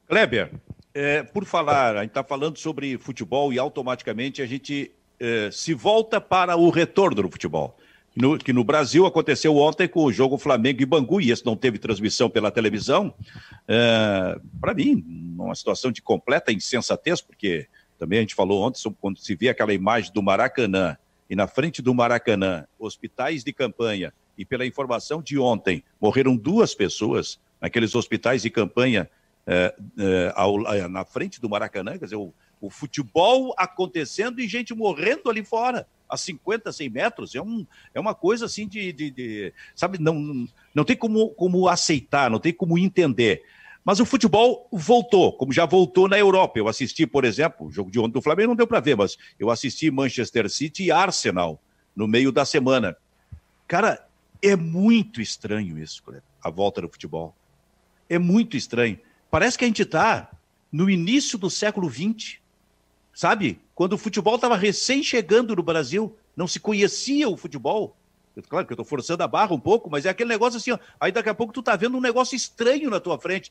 Kleber, 0.09 0.53
é, 0.93 1.23
por 1.23 1.45
falar, 1.45 1.97
a 1.97 2.01
gente 2.03 2.11
está 2.11 2.23
falando 2.23 2.59
sobre 2.59 2.99
futebol 2.99 3.53
e 3.53 3.59
automaticamente 3.59 4.43
a 4.43 4.47
gente 4.47 4.93
é, 5.19 5.51
se 5.51 5.75
volta 5.75 6.21
para 6.21 6.57
o 6.57 6.71
retorno 6.71 7.23
do 7.23 7.31
futebol. 7.31 7.77
No, 8.17 8.39
que 8.39 8.53
no 8.53 8.63
Brasil 8.63 9.07
aconteceu 9.07 9.57
ontem 9.57 9.89
com 9.89 10.05
o 10.05 10.13
jogo 10.13 10.39
Flamengo 10.39 10.81
e 10.81 10.87
Bangu, 10.87 11.21
e 11.21 11.33
esse 11.33 11.45
não 11.45 11.57
teve 11.57 11.79
transmissão 11.79 12.31
pela 12.31 12.51
televisão. 12.51 13.13
É, 13.67 14.39
para 14.61 14.73
mim, 14.73 15.05
uma 15.37 15.55
situação 15.55 15.91
de 15.91 16.01
completa 16.01 16.53
insensatez, 16.53 17.21
porque 17.21 17.67
também 17.99 18.19
a 18.19 18.23
gente 18.23 18.35
falou 18.35 18.63
ontem 18.63 18.79
sobre 18.79 18.99
quando 19.01 19.19
se 19.19 19.35
vê 19.35 19.49
aquela 19.49 19.75
imagem 19.75 20.13
do 20.13 20.23
Maracanã 20.23 20.97
e 21.29 21.35
na 21.35 21.49
frente 21.49 21.83
do 21.83 21.93
Maracanã, 21.93 22.67
hospitais 22.79 23.43
de 23.43 23.53
campanha, 23.53 24.13
e 24.37 24.45
pela 24.45 24.67
informação 24.67 25.23
de 25.23 25.39
ontem, 25.39 25.83
morreram 26.01 26.37
duas 26.37 26.75
pessoas 26.75 27.41
naqueles 27.61 27.95
hospitais 27.95 28.43
de 28.43 28.51
campanha 28.51 29.09
é, 29.47 29.75
é, 29.99 30.33
ao, 30.35 30.59
na 30.89 31.05
frente 31.05 31.41
do 31.41 31.49
Maracanã, 31.49 31.99
quer 31.99 32.05
dizer, 32.05 32.17
o, 32.17 32.33
o, 32.61 32.71
futebol 32.71 33.55
acontecendo 33.59 34.41
e 34.41 34.49
gente 34.49 34.75
morrendo 34.75 35.29
ali 35.29 35.45
fora, 35.45 35.87
a 36.09 36.17
50, 36.17 36.73
100 36.73 36.89
metros, 36.91 37.35
é, 37.35 37.43
um, 37.43 37.67
é 37.93 38.01
uma 38.01 38.15
coisa 38.15 38.47
assim 38.47 38.67
de, 38.67 38.93
de, 38.93 39.11
de 39.11 39.53
sabe, 39.75 39.99
não, 39.99 40.47
não 40.75 40.85
tem 40.85 40.97
como, 40.97 41.31
como 41.31 41.69
aceitar, 41.69 42.31
não 42.31 42.39
tem 42.39 42.53
como 42.53 42.79
entender. 42.79 43.43
Mas 43.85 44.01
o 44.01 44.07
futebol 44.07 44.67
voltou, 44.73 45.35
como 45.35 45.53
já 45.53 45.67
voltou 45.67 46.09
na 46.09 46.19
Europa. 46.19 46.59
Eu 46.59 46.69
assisti, 46.69 47.07
por 47.07 47.23
exemplo, 47.25 47.67
o 47.67 47.71
jogo 47.71 47.91
de 47.91 47.99
ontem 47.99 48.13
do 48.13 48.23
Flamengo 48.23 48.49
não 48.49 48.57
deu 48.57 48.67
para 48.67 48.81
ver, 48.81 48.97
mas 48.97 49.19
eu 49.39 49.51
assisti 49.51 49.91
Manchester 49.91 50.49
City 50.49 50.85
e 50.85 50.91
Arsenal 50.91 51.61
no 51.95 52.09
meio 52.09 52.33
da 52.33 52.47
semana. 52.47 52.97
Cara, 53.69 54.07
é 54.43 54.57
muito 54.57 55.21
estranho 55.21 55.79
isso, 55.79 56.03
a 56.43 56.49
volta 56.49 56.81
do 56.81 56.89
futebol. 56.89 57.35
É 58.09 58.19
muito 58.19 58.57
estranho. 58.57 58.99
Parece 59.35 59.59
que 59.59 59.65
a 59.65 59.67
gente 59.67 59.83
está 59.83 60.31
no 60.71 60.89
início 60.89 61.37
do 61.37 61.51
século 61.51 61.91
XX, 61.91 62.37
sabe? 63.13 63.61
Quando 63.75 63.95
o 63.95 63.99
futebol 63.99 64.37
estava 64.37 64.57
recém 64.57 65.03
chegando 65.03 65.57
no 65.57 65.63
Brasil, 65.65 66.17
não 66.37 66.47
se 66.47 66.61
conhecia 66.61 67.29
o 67.29 67.37
futebol. 67.37 67.97
Claro 68.49 68.65
que 68.65 68.73
eu 68.73 68.77
estou 68.77 68.85
forçando 68.85 69.25
a 69.25 69.27
barra 69.27 69.53
um 69.53 69.59
pouco, 69.59 69.91
mas 69.91 70.07
é 70.07 70.11
aquele 70.11 70.29
negócio 70.29 70.59
assim, 70.59 70.71
ó, 70.71 70.79
aí 71.01 71.11
daqui 71.11 71.29
a 71.31 71.35
pouco 71.35 71.53
tu 71.53 71.65
tá 71.65 71.75
vendo 71.75 71.97
um 71.97 72.01
negócio 72.01 72.37
estranho 72.37 72.89
na 72.89 73.01
tua 73.01 73.19
frente 73.19 73.51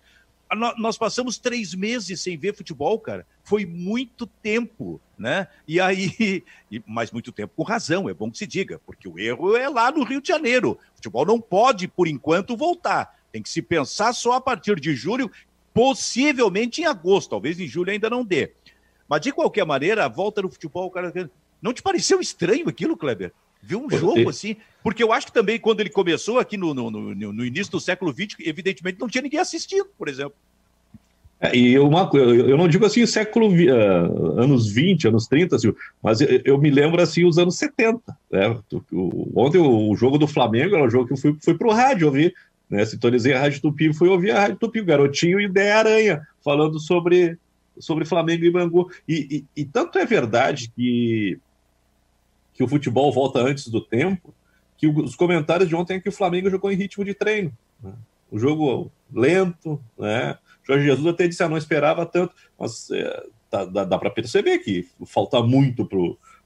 nós 0.77 0.97
passamos 0.97 1.37
três 1.37 1.73
meses 1.73 2.21
sem 2.21 2.37
ver 2.37 2.55
futebol, 2.55 2.99
cara. 2.99 3.25
Foi 3.43 3.65
muito 3.65 4.25
tempo, 4.27 5.01
né? 5.17 5.47
E 5.67 5.81
aí, 5.81 6.43
mas 6.87 7.11
muito 7.11 7.31
tempo 7.31 7.53
com 7.55 7.63
razão, 7.63 8.07
é 8.07 8.13
bom 8.13 8.31
que 8.31 8.37
se 8.37 8.47
diga, 8.47 8.79
porque 8.85 9.07
o 9.07 9.19
erro 9.19 9.57
é 9.57 9.67
lá 9.67 9.91
no 9.91 10.03
Rio 10.03 10.21
de 10.21 10.27
Janeiro. 10.29 10.79
O 10.93 10.95
futebol 10.95 11.25
não 11.25 11.41
pode, 11.41 11.87
por 11.87 12.07
enquanto, 12.07 12.55
voltar. 12.55 13.19
Tem 13.31 13.41
que 13.41 13.49
se 13.49 13.61
pensar 13.61 14.13
só 14.13 14.33
a 14.33 14.41
partir 14.41 14.79
de 14.79 14.95
julho, 14.95 15.31
possivelmente 15.73 16.81
em 16.81 16.85
agosto, 16.85 17.31
talvez 17.31 17.59
em 17.59 17.67
julho 17.67 17.91
ainda 17.91 18.09
não 18.09 18.23
dê. 18.23 18.51
Mas 19.09 19.21
de 19.21 19.31
qualquer 19.31 19.65
maneira, 19.65 20.05
a 20.05 20.07
volta 20.07 20.41
no 20.41 20.49
futebol, 20.49 20.87
o 20.87 20.91
cara. 20.91 21.13
Não 21.61 21.73
te 21.73 21.81
pareceu 21.81 22.19
estranho 22.19 22.67
aquilo, 22.67 22.97
Kleber? 22.97 23.31
Viu 23.61 23.79
um 23.79 23.89
jogo 23.89 24.29
assim? 24.29 24.57
Porque 24.83 25.01
eu 25.01 25.13
acho 25.13 25.27
que 25.27 25.33
também, 25.33 25.57
quando 25.57 25.79
ele 25.79 25.89
começou 25.89 26.37
aqui 26.37 26.57
no, 26.57 26.73
no, 26.73 26.91
no, 26.91 27.33
no 27.33 27.45
início 27.45 27.71
do 27.71 27.79
século 27.79 28.11
XX, 28.11 28.35
evidentemente 28.41 28.99
não 28.99 29.07
tinha 29.07 29.21
ninguém 29.21 29.39
assistindo, 29.39 29.87
por 29.97 30.09
exemplo. 30.09 30.35
É, 31.39 31.55
e 31.55 31.77
uma, 31.77 32.09
eu, 32.13 32.57
não 32.57 32.69
digo 32.69 32.85
assim 32.85 33.05
século 33.05 33.49
uh, 33.49 34.39
anos 34.39 34.71
20, 34.71 35.09
anos 35.09 35.27
30, 35.27 35.55
assim, 35.55 35.73
mas 36.01 36.21
eu, 36.21 36.41
eu, 36.45 36.57
me 36.57 36.69
lembro 36.69 37.01
assim 37.01 37.25
os 37.25 37.37
anos 37.37 37.57
70. 37.57 38.01
Né? 38.31 38.57
O, 38.91 39.29
ontem 39.35 39.57
o, 39.57 39.91
o, 39.91 39.95
jogo 39.95 40.17
do 40.17 40.25
Flamengo 40.25 40.75
era 40.75 40.85
um 40.85 40.89
jogo 40.89 41.07
que 41.07 41.13
eu 41.13 41.17
fui, 41.17 41.35
fui 41.41 41.57
pro 41.57 41.71
rádio 41.71 42.07
ouvir, 42.07 42.33
né? 42.73 42.83
Sintonizei 42.85 43.33
a 43.33 43.39
Rádio 43.39 43.61
Tupi 43.61 43.93
fui 43.93 44.09
ouvir 44.09 44.31
a 44.31 44.39
Rádio 44.41 44.57
Tupi, 44.57 44.81
o 44.81 44.85
garotinho 44.85 45.39
e 45.39 45.45
Ideia 45.45 45.77
Aranha, 45.77 46.27
falando 46.43 46.79
sobre, 46.79 47.37
sobre 47.77 48.03
Flamengo 48.03 48.43
e 48.43 48.49
Bangu. 48.49 48.89
E, 49.07 49.45
e, 49.55 49.61
e 49.61 49.63
tanto 49.63 49.99
é 49.99 50.05
verdade 50.07 50.71
que, 50.75 51.39
que 52.51 52.63
o 52.63 52.67
futebol 52.67 53.13
volta 53.13 53.39
antes 53.39 53.67
do 53.67 53.79
tempo, 53.79 54.33
que 54.75 54.87
os 54.87 55.15
comentários 55.15 55.69
de 55.69 55.75
ontem 55.75 55.97
é 55.97 55.99
que 55.99 56.09
o 56.09 56.11
Flamengo 56.11 56.49
jogou 56.49 56.71
em 56.71 56.75
ritmo 56.75 57.05
de 57.05 57.13
treino. 57.13 57.55
Né? 57.79 57.93
O 58.31 58.39
jogo 58.39 58.91
lento, 59.13 59.79
né? 59.95 60.35
Jorge 60.67 60.85
Jesus 60.85 61.05
até 61.05 61.27
disse, 61.27 61.43
ah, 61.43 61.49
não 61.49 61.57
esperava 61.57 62.07
tanto, 62.07 62.33
mas 62.57 62.89
é, 62.89 63.23
dá, 63.51 63.65
dá, 63.65 63.83
dá 63.83 63.97
para 63.99 64.09
perceber 64.09 64.57
que 64.59 64.87
falta 65.05 65.43
muito 65.43 65.85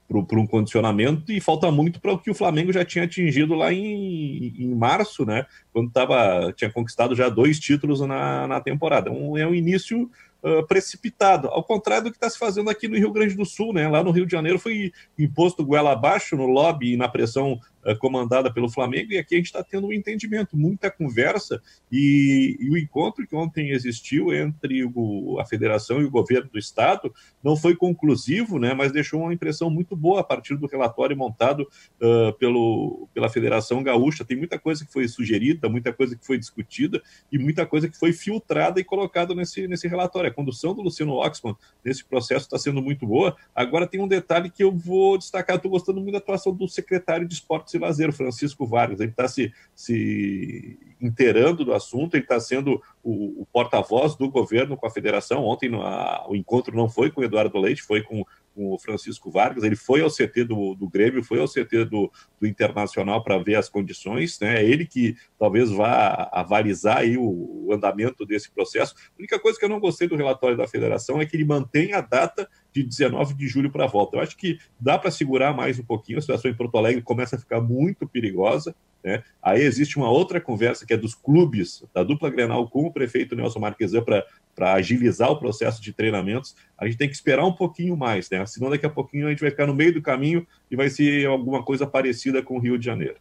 para 0.08 0.40
um 0.40 0.46
condicionamento 0.46 1.30
e 1.30 1.38
falta 1.38 1.70
muito 1.70 2.00
para 2.00 2.12
o 2.12 2.18
que 2.18 2.30
o 2.30 2.34
Flamengo 2.34 2.72
já 2.72 2.82
tinha 2.82 3.04
atingido 3.04 3.54
lá 3.54 3.72
em, 3.72 4.54
em 4.58 4.74
março, 4.74 5.26
né? 5.26 5.44
Quando 5.70 5.90
tava, 5.90 6.50
tinha 6.56 6.70
conquistado 6.70 7.14
já 7.14 7.28
dois 7.28 7.60
títulos 7.60 8.00
na, 8.00 8.46
na 8.46 8.60
temporada. 8.60 9.10
Um, 9.10 9.36
é 9.36 9.46
um 9.46 9.54
início 9.54 10.10
uh, 10.42 10.66
precipitado, 10.66 11.48
ao 11.48 11.62
contrário 11.62 12.04
do 12.04 12.10
que 12.10 12.16
está 12.16 12.30
se 12.30 12.38
fazendo 12.38 12.70
aqui 12.70 12.88
no 12.88 12.96
Rio 12.96 13.12
Grande 13.12 13.34
do 13.34 13.44
Sul, 13.44 13.74
né? 13.74 13.86
Lá 13.86 14.02
no 14.02 14.10
Rio 14.10 14.24
de 14.24 14.32
Janeiro 14.32 14.58
foi 14.58 14.92
imposto 15.18 15.64
goela 15.64 15.92
abaixo 15.92 16.36
no 16.36 16.46
lobby 16.46 16.94
e 16.94 16.96
na 16.96 17.08
pressão 17.08 17.60
comandada 17.96 18.52
pelo 18.52 18.68
Flamengo, 18.68 19.12
e 19.12 19.18
aqui 19.18 19.34
a 19.34 19.38
gente 19.38 19.46
está 19.46 19.62
tendo 19.62 19.86
um 19.86 19.92
entendimento, 19.92 20.56
muita 20.56 20.90
conversa, 20.90 21.60
e, 21.90 22.56
e, 22.60 22.70
o 22.70 22.76
encontro 22.76 23.26
que 23.26 23.34
ontem 23.34 23.70
existiu 23.70 24.32
entre 24.32 24.84
o, 24.94 25.38
a 25.40 25.44
federação 25.44 26.00
e 26.00 26.04
o 26.04 26.10
governo 26.10 26.50
do 26.50 26.58
estado 26.58 27.12
não 27.42 27.56
foi 27.56 27.74
conclusivo, 27.74 28.58
né? 28.58 28.74
Mas 28.74 28.92
deixou 28.92 29.22
uma 29.22 29.32
impressão 29.32 29.70
muito 29.70 29.96
boa 29.96 30.20
a 30.20 30.24
partir 30.24 30.56
do 30.56 30.66
relatório 30.66 31.16
montado 31.16 31.68
uh, 32.00 32.32
pelo, 32.38 33.08
pela 33.14 33.28
Federação 33.28 33.82
Gaúcha. 33.82 34.24
Tem 34.24 34.36
muita 34.36 34.58
coisa 34.58 34.84
que 34.84 34.92
foi 34.92 35.08
sugerida, 35.08 35.68
muita 35.68 35.92
coisa 35.92 36.16
que 36.16 36.26
foi 36.26 36.38
discutida 36.38 37.02
e 37.32 37.38
muita 37.38 37.64
coisa 37.64 37.88
que 37.88 37.98
foi 37.98 38.12
filtrada 38.12 38.80
e 38.80 38.84
colocada 38.84 39.34
nesse, 39.34 39.66
nesse 39.66 39.88
relatório 39.88 40.28
a 40.28 40.34
condução 40.34 40.74
do 40.74 40.82
Luciano 40.82 41.14
Oxman 41.14 41.56
nesse 41.84 42.04
processo 42.04 42.46
está 42.46 42.58
sendo 42.58 42.82
muito 42.82 43.06
boa. 43.06 43.36
Agora 43.54 43.86
tem 43.86 44.00
um 44.00 44.08
detalhe 44.08 44.50
que 44.50 44.62
eu 44.62 44.72
vou 44.72 45.18
destacar, 45.18 45.56
estou 45.56 45.70
gostando 45.70 46.00
muito 46.00 46.12
da 46.12 46.18
atuação 46.18 46.54
do 46.54 46.68
secretário 46.68 47.26
de 47.26 47.34
Esportes 47.34 47.74
e 47.78 47.80
Lazer, 47.80 48.12
Francisco 48.12 48.66
Vargas. 48.66 49.00
Ele 49.00 49.10
está 49.10 49.26
se, 49.26 49.52
se 49.74 50.78
inteirando 51.00 51.64
do 51.64 51.72
assunto, 51.72 52.14
ele 52.14 52.24
está 52.24 52.38
sendo 52.40 52.82
o, 53.02 53.42
o 53.42 53.46
porta-voz 53.46 54.16
do 54.16 54.28
governo 54.30 54.76
com 54.76 54.86
a 54.86 54.90
federação. 54.90 55.44
Ontem 55.44 55.70
a, 55.74 56.26
o 56.28 56.36
encontro 56.36 56.76
não 56.76 56.88
foi 56.88 57.10
com 57.10 57.20
o 57.20 57.24
Eduardo 57.24 57.58
Leite, 57.58 57.82
foi 57.82 58.02
com, 58.02 58.24
com 58.54 58.72
o 58.72 58.78
Francisco 58.78 59.30
Vargas. 59.30 59.62
Ele 59.64 59.76
foi 59.76 60.02
ao 60.02 60.10
CT 60.10 60.44
do, 60.44 60.74
do 60.74 60.88
Grêmio, 60.88 61.22
foi 61.22 61.40
ao 61.40 61.48
CT 61.48 61.84
do, 61.84 62.10
do 62.40 62.46
Internacional 62.46 63.22
para 63.22 63.38
ver 63.38 63.54
as 63.54 63.68
condições. 63.68 64.38
Né? 64.40 64.60
É 64.60 64.64
ele 64.64 64.84
que 64.84 65.16
talvez 65.38 65.70
vá 65.70 66.28
avalizar 66.32 66.98
aí 66.98 67.16
o, 67.16 67.66
o 67.66 67.72
andamento 67.72 68.26
desse 68.26 68.50
processo. 68.50 68.94
A 68.96 69.18
única 69.18 69.38
coisa 69.38 69.58
que 69.58 69.64
eu 69.64 69.68
não 69.68 69.80
gostei 69.80 70.08
do 70.08 70.16
relatório 70.16 70.56
da 70.56 70.66
federação 70.66 71.20
é 71.20 71.26
que 71.26 71.36
ele 71.36 71.44
mantém 71.44 71.94
a 71.94 72.00
data 72.00 72.48
de 72.72 72.82
19 72.82 73.34
de 73.34 73.46
julho 73.46 73.70
para 73.70 73.84
a 73.84 73.88
volta. 73.88 74.16
Eu 74.16 74.20
acho 74.20 74.36
que 74.36 74.58
dá 74.78 74.98
para 74.98 75.10
segurar 75.10 75.54
mais 75.54 75.78
um 75.78 75.84
pouquinho. 75.84 76.18
A 76.18 76.20
situação 76.20 76.50
em 76.50 76.54
Porto 76.54 76.76
Alegre 76.78 77.02
começa 77.02 77.36
a 77.36 77.38
ficar 77.38 77.60
muito 77.60 78.06
perigosa. 78.06 78.74
Né? 79.02 79.22
Aí 79.42 79.62
existe 79.62 79.96
uma 79.96 80.10
outra 80.10 80.40
conversa 80.40 80.84
que 80.84 80.92
é 80.92 80.96
dos 80.96 81.14
clubes, 81.14 81.84
da 81.94 82.02
dupla 82.02 82.30
Grenal 82.30 82.68
com 82.68 82.86
o 82.86 82.92
prefeito 82.92 83.36
Nelson 83.36 83.60
Marquesan 83.60 84.02
para 84.02 84.72
agilizar 84.72 85.30
o 85.30 85.38
processo 85.38 85.80
de 85.80 85.92
treinamentos. 85.92 86.56
A 86.76 86.86
gente 86.86 86.98
tem 86.98 87.08
que 87.08 87.14
esperar 87.14 87.44
um 87.44 87.52
pouquinho 87.52 87.96
mais, 87.96 88.28
né? 88.30 88.44
senão 88.46 88.70
daqui 88.70 88.86
a 88.86 88.90
pouquinho 88.90 89.26
a 89.26 89.30
gente 89.30 89.40
vai 89.40 89.50
ficar 89.50 89.66
no 89.66 89.74
meio 89.74 89.94
do 89.94 90.02
caminho 90.02 90.46
e 90.70 90.76
vai 90.76 90.88
ser 90.88 91.26
alguma 91.26 91.62
coisa 91.62 91.86
parecida 91.86 92.42
com 92.42 92.56
o 92.56 92.60
Rio 92.60 92.78
de 92.78 92.84
Janeiro. 92.84 93.16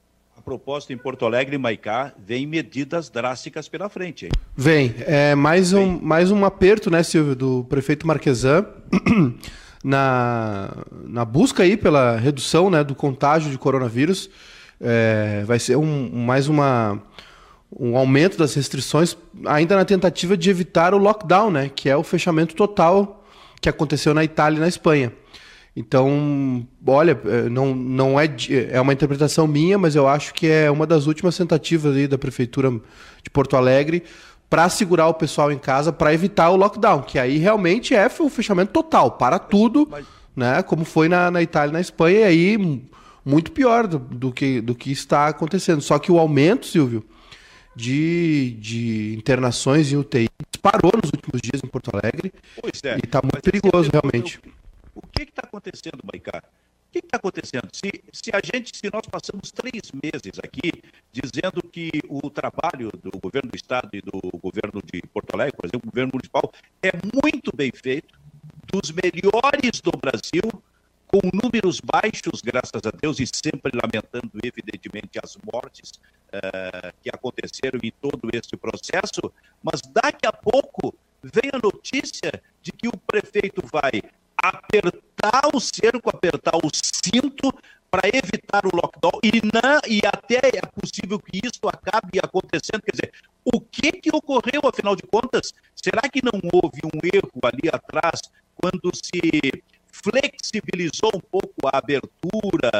Proposta 0.48 0.94
em 0.94 0.98
Porto 0.98 1.26
Alegre 1.26 1.58
e 1.58 1.60
Maicá 1.60 2.14
vem 2.18 2.48
medidas 2.48 3.10
drásticas 3.10 3.68
pela 3.68 3.90
frente. 3.90 4.28
Hein? 4.28 4.32
Vem. 4.56 4.96
É 5.00 5.36
mais, 5.36 5.72
vem. 5.72 5.82
Um, 5.82 6.00
mais 6.02 6.32
um 6.32 6.46
aperto, 6.46 6.90
né, 6.90 7.04
Silvio, 7.04 7.36
do 7.36 7.66
prefeito 7.66 8.08
Marquesan. 8.08 8.66
na, 9.84 10.70
na 11.04 11.26
busca 11.26 11.64
aí 11.64 11.76
pela 11.76 12.16
redução 12.16 12.70
né, 12.70 12.82
do 12.82 12.96
contágio 12.96 13.52
de 13.52 13.58
coronavírus. 13.58 14.30
É, 14.80 15.44
vai 15.46 15.60
ser 15.60 15.76
um, 15.76 16.10
mais 16.16 16.48
uma, 16.48 17.04
um 17.78 17.98
aumento 17.98 18.38
das 18.38 18.54
restrições, 18.54 19.18
ainda 19.46 19.76
na 19.76 19.84
tentativa 19.84 20.38
de 20.38 20.50
evitar 20.50 20.94
o 20.94 20.98
lockdown, 20.98 21.52
né, 21.52 21.70
que 21.76 21.90
é 21.90 21.98
o 21.98 22.04
fechamento 22.04 22.56
total 22.56 23.22
que 23.60 23.68
aconteceu 23.68 24.14
na 24.14 24.24
Itália 24.24 24.56
e 24.56 24.62
na 24.62 24.68
Espanha. 24.70 25.12
Então, 25.80 26.68
olha, 26.88 27.22
é, 27.26 27.50
não, 27.50 27.76
não 27.76 28.20
é, 28.20 28.28
é 28.72 28.82
uma 28.82 28.92
interpretação 28.92 29.46
minha, 29.46 29.78
mas 29.78 29.96
eu 29.96 30.08
acho 30.08 30.34
que 30.34 30.48
é 30.48 30.72
uma 30.72 30.88
das 30.88 31.06
últimas 31.06 31.38
tentativas 31.38 31.96
aí 31.96 32.08
da 32.08 32.18
Prefeitura 32.18 32.72
de 33.22 33.30
Porto 33.30 33.56
Alegre 33.56 34.02
para 34.50 34.68
segurar 34.70 35.08
o 35.08 35.14
pessoal 35.14 35.52
em 35.52 35.60
casa, 35.60 35.94
para 35.94 36.12
evitar 36.12 36.50
o 36.50 36.56
lockdown, 36.56 37.04
que 37.04 37.20
aí 37.20 37.38
realmente 37.38 37.94
é 37.94 38.10
o 38.20 38.28
fechamento 38.28 38.72
total, 38.72 39.12
para 39.12 39.38
tudo, 39.38 39.88
né, 40.36 40.64
como 40.64 40.84
foi 40.84 41.08
na, 41.08 41.30
na 41.30 41.44
Itália 41.44 41.70
e 41.70 41.74
na 41.74 41.82
Espanha, 41.82 42.22
e 42.22 42.24
aí 42.24 42.82
muito 43.24 43.52
pior 43.52 43.86
do, 43.86 44.00
do, 44.00 44.32
que, 44.32 44.60
do 44.60 44.74
que 44.74 44.92
está 44.92 45.28
acontecendo. 45.28 45.82
Só 45.82 46.00
que 46.00 46.12
o 46.12 46.18
aumento, 46.18 46.66
Silvio, 46.66 47.06
de, 47.76 48.58
de 48.60 49.14
internações 49.16 49.92
em 49.92 49.98
UTI 49.98 50.28
disparou 50.52 50.92
nos 50.96 51.12
últimos 51.12 51.40
dias 51.40 51.62
em 51.64 51.68
Porto 51.68 51.92
Alegre. 51.94 52.34
É, 52.84 52.96
e 52.96 53.06
está 53.06 53.22
muito 53.22 53.44
perigoso, 53.44 53.92
realmente. 53.94 54.40
O 54.40 54.57
que 55.26 55.32
está 55.32 55.44
acontecendo, 55.46 56.00
Maicá? 56.04 56.44
O 56.88 56.92
que 56.92 57.00
está 57.00 57.18
acontecendo? 57.18 57.68
Se, 57.74 57.92
se 58.14 58.32
a 58.34 58.40
gente, 58.44 58.76
se 58.76 58.90
nós 58.92 59.06
passamos 59.10 59.52
três 59.52 59.92
meses 59.92 60.40
aqui 60.42 60.72
dizendo 61.12 61.62
que 61.62 61.90
o 62.08 62.30
trabalho 62.30 62.90
do 62.92 63.12
governo 63.20 63.52
do 63.52 63.56
estado 63.56 63.90
e 63.94 64.02
do 64.02 64.20
governo 64.40 64.82
de 64.82 65.02
Porto 65.14 65.34
Alegre, 65.34 65.56
por 65.56 65.66
exemplo, 65.66 65.88
o 65.88 65.92
governo 65.92 66.12
municipal, 66.14 66.52
é 66.82 66.92
muito 67.24 67.56
bem 67.56 67.72
feito, 67.76 68.18
dos 68.72 68.92
melhores 68.92 69.82
do 69.82 69.92
Brasil, 69.92 70.44
com 71.08 71.20
números 71.34 71.80
baixos, 71.80 72.42
graças 72.42 72.82
a 72.86 72.92
Deus, 72.92 73.20
e 73.20 73.26
sempre 73.26 73.72
lamentando, 73.74 74.32
evidentemente, 74.44 75.18
as 75.24 75.38
mortes 75.52 75.92
uh, 75.92 76.94
que 77.02 77.10
aconteceram 77.10 77.80
em 77.82 77.92
todo 77.92 78.30
esse 78.34 78.56
processo, 78.58 79.34
mas 79.64 79.82
daqui 79.82 80.28
a 80.28 80.34
pouco 80.34 80.94
vem 81.24 81.50
a 81.54 81.60
notícia 81.64 82.44
de 82.62 82.72
que 82.72 82.88
o 82.88 82.98
prefeito 82.98 83.62
vai 83.72 84.02
apertar 84.42 85.42
o 85.54 85.60
cerco, 85.60 86.10
apertar 86.10 86.56
o 86.56 86.70
cinto 86.74 87.52
para 87.90 88.10
evitar 88.14 88.66
o 88.66 88.76
lockdown 88.76 89.20
e, 89.24 89.42
não, 89.42 89.80
e 89.88 90.02
até 90.06 90.58
é 90.58 90.62
possível 90.80 91.20
que 91.20 91.40
isso 91.44 91.62
acabe 91.66 92.20
acontecendo. 92.22 92.82
Quer 92.82 92.92
dizer, 92.92 93.12
o 93.46 93.62
que, 93.62 93.92
que 93.94 94.10
ocorreu, 94.14 94.62
afinal 94.66 94.96
de 94.96 95.04
contas? 95.04 95.54
Será 95.76 96.02
que 96.10 96.22
não 96.22 96.40
houve 96.54 96.82
um 96.84 97.00
erro 97.04 97.40
ali 97.44 97.70
atrás 97.72 98.22
quando 98.56 98.92
se 98.94 99.64
flexibilizou 99.92 101.12
um 101.16 101.20
pouco 101.20 101.68
a 101.68 101.78
abertura 101.78 102.72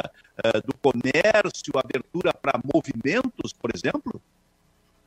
uh, 0.44 0.60
do 0.66 0.74
comércio, 0.78 1.72
abertura 1.76 2.32
para 2.32 2.60
movimentos, 2.62 3.52
por 3.52 3.70
exemplo? 3.74 4.20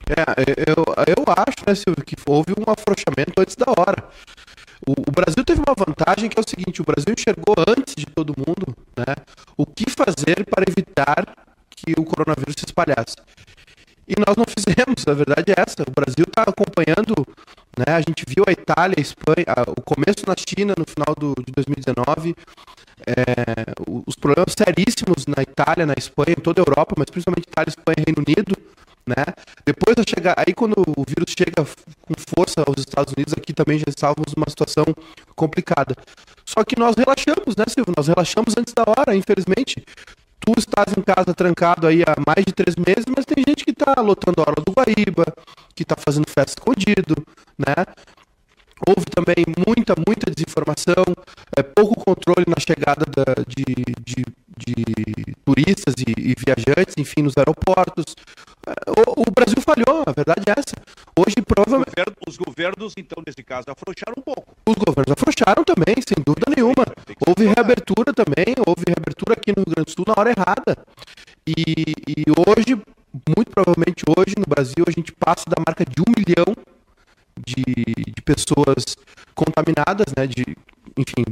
É, 0.09 0.25
eu, 0.67 0.83
eu 1.07 1.23
acho, 1.27 1.63
né, 1.65 1.75
Silvio, 1.75 2.03
que 2.03 2.15
houve 2.25 2.51
um 2.51 2.69
afrouxamento 2.69 3.39
antes 3.39 3.55
da 3.55 3.67
hora. 3.69 4.09
O, 4.85 4.93
o, 4.93 5.11
Brasil 5.11 5.43
uma 5.71 5.85
vantagem 5.85 6.29
que 6.29 6.37
é 6.37 6.41
o 6.41 6.47
seguinte: 6.47 6.81
o 6.81 6.85
Brasil 6.85 7.13
enxergou 7.17 7.55
antes 7.67 7.95
de 7.95 8.05
todo 8.05 8.35
mundo 8.37 8.75
né, 8.97 9.15
o 9.57 9.65
que 9.65 9.89
fazer 9.89 10.45
para 10.45 10.65
evitar 10.67 11.35
que 11.69 11.93
o 11.97 12.03
coronavírus 12.03 12.55
se 12.57 12.65
espalhasse. 12.65 13.15
E 14.07 14.15
nós 14.19 14.35
não 14.35 14.45
fizemos, 14.49 15.07
a 15.07 15.13
verdade 15.13 15.51
é 15.51 15.61
essa. 15.61 15.83
O 15.87 15.91
Brasil 15.91 16.25
está 16.27 16.43
acompanhando, 16.43 17.15
né, 17.77 17.95
a 17.95 18.01
gente 18.01 18.25
viu 18.27 18.43
a 18.47 18.51
Itália, 18.51 18.95
a 18.97 19.01
Espanha, 19.01 19.45
o 19.77 19.81
começo 19.81 20.27
na 20.27 20.35
China 20.35 20.73
no 20.77 20.85
final 20.85 21.15
do, 21.15 21.33
de 21.43 21.51
2019, 21.53 22.35
é, 23.07 23.73
os 24.05 24.15
problemas 24.15 24.53
seríssimos 24.53 25.25
na 25.25 25.41
Itália, 25.41 25.85
na 25.85 25.95
Espanha, 25.97 26.35
em 26.37 26.41
toda 26.41 26.61
a 26.61 26.65
Europa, 26.67 26.93
mas 26.97 27.09
principalmente 27.09 27.47
Itália, 27.47 27.69
Espanha 27.69 27.97
e 27.97 28.05
Reino 28.05 28.23
Unido 28.27 28.80
né? 29.07 29.25
Depois 29.65 29.95
de 29.95 30.03
chegar, 30.09 30.35
aí 30.37 30.53
quando 30.53 30.75
o 30.77 31.03
vírus 31.07 31.33
chega 31.37 31.65
com 32.01 32.13
força 32.35 32.63
aos 32.65 32.79
Estados 32.79 33.13
Unidos, 33.13 33.33
aqui 33.33 33.53
também 33.53 33.79
já 33.79 33.85
estávamos 33.87 34.33
numa 34.35 34.49
situação 34.49 34.85
complicada. 35.35 35.95
Só 36.45 36.63
que 36.63 36.77
nós 36.77 36.95
relaxamos, 36.95 37.55
né, 37.55 37.65
Silvio? 37.67 37.93
Nós 37.95 38.07
relaxamos 38.07 38.53
antes 38.57 38.73
da 38.73 38.83
hora, 38.87 39.15
infelizmente. 39.15 39.83
tu 40.39 40.53
estás 40.57 40.97
em 40.97 41.01
casa 41.01 41.33
trancado 41.33 41.87
aí 41.87 42.01
há 42.01 42.15
mais 42.25 42.45
de 42.45 42.53
três 42.53 42.75
meses, 42.75 43.05
mas 43.15 43.25
tem 43.25 43.43
gente 43.47 43.63
que 43.63 43.71
está 43.71 44.01
lotando 44.01 44.41
a 44.41 44.49
hora 44.49 44.61
do 44.61 44.71
Guaíba, 44.71 45.25
que 45.75 45.83
está 45.83 45.95
fazendo 45.95 46.27
festa 46.27 46.53
escondido, 46.59 47.15
né? 47.57 47.85
Houve 48.87 49.05
também 49.05 49.45
muita, 49.67 49.93
muita 49.95 50.31
desinformação, 50.31 51.05
é, 51.55 51.61
pouco 51.61 52.03
controle 52.03 52.45
na 52.47 52.57
chegada 52.59 53.05
da, 53.05 53.35
de, 53.47 53.63
de, 54.03 54.25
de, 54.57 55.35
turistas 55.45 55.93
e, 55.99 56.31
e, 56.31 56.35
viajantes, 56.35 56.95
enfim, 56.97 57.21
nos 57.21 57.37
aeroportos. 57.37 58.15
O, 58.61 59.21
o, 59.21 59.31
Brasil 59.33 59.57
falhou, 59.61 60.03
a 60.05 60.11
verdade 60.11 60.43
é 60.47 60.53
essa. 60.53 60.75
Hoje, 61.17 61.35
provavelmente. 61.41 61.89
Os 61.89 61.95
governos, 61.97 62.17
os 62.27 62.37
governos, 62.37 62.93
então, 62.97 63.23
nesse 63.25 63.43
caso, 63.43 63.65
afrouxaram 63.69 64.13
um 64.17 64.21
pouco. 64.21 64.53
Os 64.69 64.75
governos 64.75 65.11
afrouxaram 65.11 65.63
também, 65.63 65.97
sem 66.05 66.21
dúvida 66.23 66.45
nenhuma. 66.55 66.85
Houve 67.25 67.49
reabertura 67.49 68.13
também, 68.13 68.53
houve 68.65 68.85
reabertura 68.87 69.33
aqui 69.33 69.51
no 69.51 69.63
Rio 69.65 69.73
Grande 69.73 69.89
do 69.89 69.95
Sul 69.95 70.05
na 70.05 70.13
hora 70.15 70.29
errada. 70.29 70.77
E, 71.47 71.57
e 72.05 72.23
hoje, 72.37 72.77
muito 73.35 73.49
provavelmente 73.49 74.03
hoje, 74.05 74.35
no 74.37 74.45
Brasil, 74.45 74.85
a 74.87 74.91
gente 74.91 75.11
passa 75.11 75.49
da 75.49 75.57
marca 75.57 75.83
de 75.83 76.01
um 76.01 76.11
milhão 76.13 76.53
de, 77.45 77.63
de 78.13 78.21
pessoas 78.21 78.95
contaminadas, 79.33 80.13
né, 80.15 80.27
de, 80.27 80.45
enfim, 81.01 81.23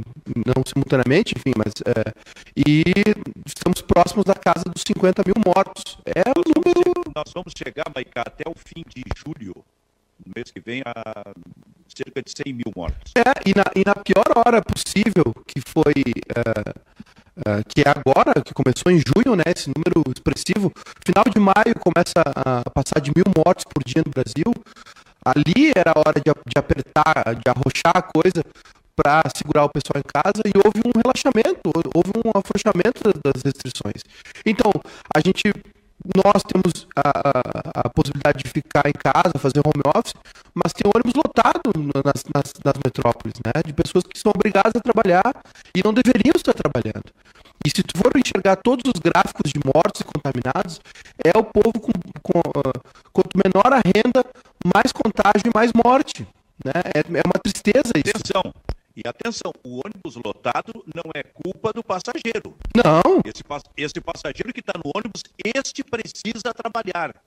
não 0.46 0.62
simultaneamente, 0.66 1.34
enfim, 1.36 1.52
mas 1.56 1.72
é, 1.86 2.12
e 2.56 2.82
estamos 3.46 3.80
próximos 3.82 4.24
da 4.24 4.34
casa 4.34 4.64
dos 4.64 4.82
50 4.86 5.22
mil 5.26 5.34
mortos. 5.44 5.98
É 6.04 6.22
nós, 6.26 6.44
um 6.46 6.52
número... 6.56 6.92
vamos, 6.94 7.12
nós 7.14 7.32
vamos 7.34 7.52
chegar, 7.56 7.84
Maiká, 7.94 8.22
até 8.26 8.44
o 8.48 8.54
fim 8.54 8.84
de 8.88 9.02
julho, 9.16 9.54
no 10.24 10.32
mês 10.34 10.50
que 10.50 10.60
vem, 10.60 10.82
a 10.84 11.32
cerca 11.88 12.22
de 12.22 12.30
100 12.30 12.52
mil 12.52 12.72
mortos. 12.74 13.12
É, 13.16 13.48
e 13.48 13.54
na, 13.54 13.64
e 13.74 13.84
na 13.84 13.94
pior 13.94 14.24
hora 14.36 14.62
possível, 14.62 15.34
que 15.46 15.60
foi... 15.60 15.94
É, 16.36 17.00
Uh, 17.40 17.64
que 17.66 17.80
é 17.80 17.88
agora, 17.88 18.42
que 18.44 18.52
começou 18.52 18.92
em 18.92 18.98
junho, 18.98 19.34
né, 19.34 19.44
esse 19.56 19.70
número 19.70 20.02
expressivo, 20.14 20.70
final 21.02 21.24
de 21.24 21.40
maio 21.40 21.78
começa 21.80 22.20
a 22.36 22.68
passar 22.68 23.00
de 23.00 23.10
mil 23.16 23.24
mortes 23.34 23.64
por 23.64 23.82
dia 23.82 24.02
no 24.04 24.10
Brasil, 24.10 24.52
Ali 25.24 25.70
era 25.76 25.92
a 25.94 25.98
hora 25.98 26.18
de, 26.18 26.32
de 26.32 26.58
apertar, 26.58 27.34
de 27.34 27.48
arrochar 27.48 27.96
a 27.96 28.02
coisa 28.02 28.42
para 29.00 29.22
segurar 29.34 29.64
o 29.64 29.70
pessoal 29.70 29.98
em 29.98 30.06
casa 30.12 30.42
e 30.44 30.52
houve 30.54 30.80
um 30.84 30.92
relaxamento, 30.94 31.72
houve 31.94 32.12
um 32.20 32.30
afrouxamento 32.36 33.00
das 33.24 33.42
restrições. 33.42 34.04
Então, 34.44 34.70
a 35.16 35.20
gente, 35.20 35.48
nós 36.14 36.42
temos 36.44 36.86
a, 36.94 37.08
a, 37.08 37.86
a 37.86 37.90
possibilidade 37.90 38.44
de 38.44 38.50
ficar 38.50 38.86
em 38.86 38.92
casa, 38.92 39.38
fazer 39.38 39.60
home 39.64 39.80
office, 39.96 40.12
mas 40.54 40.74
tem 40.74 40.84
ônibus 40.84 41.14
lotado 41.14 41.72
nas, 42.04 42.24
nas, 42.28 42.52
nas 42.62 42.76
metrópoles, 42.84 43.34
né? 43.40 43.62
De 43.64 43.72
pessoas 43.72 44.04
que 44.04 44.18
são 44.18 44.32
obrigadas 44.34 44.72
a 44.76 44.80
trabalhar 44.80 45.32
e 45.74 45.82
não 45.82 45.94
deveriam 45.94 46.34
estar 46.36 46.52
trabalhando. 46.52 47.08
E 47.64 47.70
se 47.70 47.82
tu 47.82 47.96
for 47.96 48.12
enxergar 48.16 48.56
todos 48.56 48.84
os 48.84 49.00
gráficos 49.00 49.52
de 49.52 49.60
mortos 49.64 50.00
e 50.00 50.04
contaminados, 50.04 50.80
é 51.24 51.36
o 51.36 51.44
povo 51.44 51.78
com, 51.80 51.92
com 52.22 52.38
uh, 52.40 52.80
quanto 53.12 53.36
menor 53.36 53.72
a 53.72 53.80
renda, 53.80 54.24
mais 54.64 54.92
contágio 54.92 55.46
e 55.46 55.54
mais 55.54 55.70
morte. 55.72 56.26
Né? 56.64 56.72
É, 56.94 57.00
é 57.00 57.22
uma 57.24 57.40
tristeza 57.42 57.92
isso. 57.96 58.16
Atenção, 58.16 58.52
e 58.96 59.06
atenção, 59.06 59.52
o 59.64 59.80
ônibus 59.84 60.16
lotado 60.16 60.84
não 60.94 61.10
é 61.14 61.22
culpa 61.22 61.72
do 61.72 61.82
passageiro. 61.82 62.56
Não. 62.74 63.20
Esse, 63.24 63.42
esse 63.76 64.00
passageiro 64.00 64.52
que 64.52 64.60
está 64.60 64.72
no 64.76 64.90
ônibus, 64.94 65.22
este 65.44 65.84
precisa 65.84 66.52
trabalhar. 66.52 67.22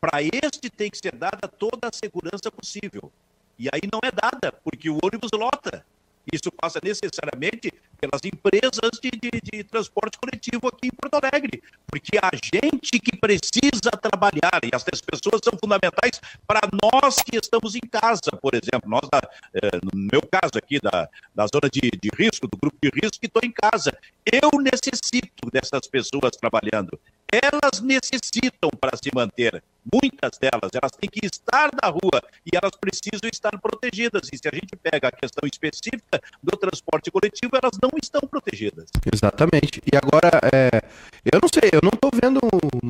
Para 0.00 0.22
este 0.22 0.70
tem 0.70 0.90
que 0.90 0.98
ser 0.98 1.14
dada 1.14 1.48
toda 1.48 1.88
a 1.88 1.92
segurança 1.92 2.50
possível. 2.50 3.12
E 3.58 3.68
aí 3.72 3.82
não 3.92 4.00
é 4.02 4.10
dada, 4.10 4.52
porque 4.62 4.88
o 4.90 4.98
ônibus 5.02 5.30
lota. 5.32 5.84
Isso 6.32 6.50
passa 6.52 6.80
necessariamente 6.82 7.72
pelas 8.00 8.20
empresas 8.24 8.90
de, 9.02 9.10
de, 9.10 9.40
de, 9.42 9.64
transporte 9.64 10.18
coletivo 10.18 10.68
aqui 10.68 10.86
em 10.86 10.90
Porto 10.90 11.14
Alegre, 11.14 11.62
porque 11.86 12.16
a 12.18 12.30
gente 12.34 12.98
que 13.00 13.16
precisa 13.16 13.90
trabalhar, 14.00 14.60
e 14.62 14.70
essas 14.72 15.00
pessoas 15.00 15.40
são 15.42 15.58
fundamentais 15.58 16.20
para 16.46 16.60
nós 16.80 17.16
que 17.16 17.36
estamos 17.36 17.74
em 17.74 17.80
casa, 17.80 18.30
por 18.40 18.54
exemplo, 18.54 18.88
nós, 18.88 19.02
da, 19.10 19.20
eh, 19.54 19.80
no 19.82 19.90
meu 20.12 20.22
caso 20.22 20.52
aqui, 20.56 20.78
da, 20.80 21.08
da 21.34 21.46
zona 21.46 21.68
de, 21.70 21.80
de 21.80 22.08
risco, 22.16 22.46
do 22.46 22.56
grupo 22.56 22.76
de 22.80 22.88
risco, 22.88 23.18
que 23.18 23.26
estou 23.26 23.42
em 23.44 23.52
casa, 23.52 23.96
eu 24.24 24.50
necessito 24.60 25.50
dessas 25.50 25.86
pessoas 25.88 26.36
trabalhando, 26.36 26.98
elas 27.32 27.80
necessitam 27.80 28.70
para 28.80 28.96
se 28.96 29.10
manter. 29.14 29.62
Muitas 29.92 30.38
delas, 30.38 30.70
elas 30.74 30.92
têm 30.92 31.08
que 31.08 31.24
estar 31.24 31.70
na 31.82 31.88
rua 31.88 32.22
e 32.44 32.56
elas 32.56 32.72
precisam 32.78 33.28
estar 33.32 33.58
protegidas. 33.58 34.28
E 34.32 34.36
se 34.36 34.48
a 34.48 34.54
gente 34.54 34.76
pega 34.76 35.08
a 35.08 35.12
questão 35.12 35.48
específica 35.50 36.20
do 36.42 36.56
transporte 36.56 37.10
coletivo, 37.10 37.52
elas 37.60 37.78
não 37.82 37.90
estão 38.02 38.20
protegidas. 38.28 38.90
Exatamente. 39.12 39.82
E 39.90 39.96
agora, 39.96 40.40
é, 40.52 40.82
eu 41.24 41.40
não 41.40 41.48
sei, 41.48 41.70
eu 41.72 41.80
não 41.82 41.92
estou 41.94 42.10
vendo 42.12 42.40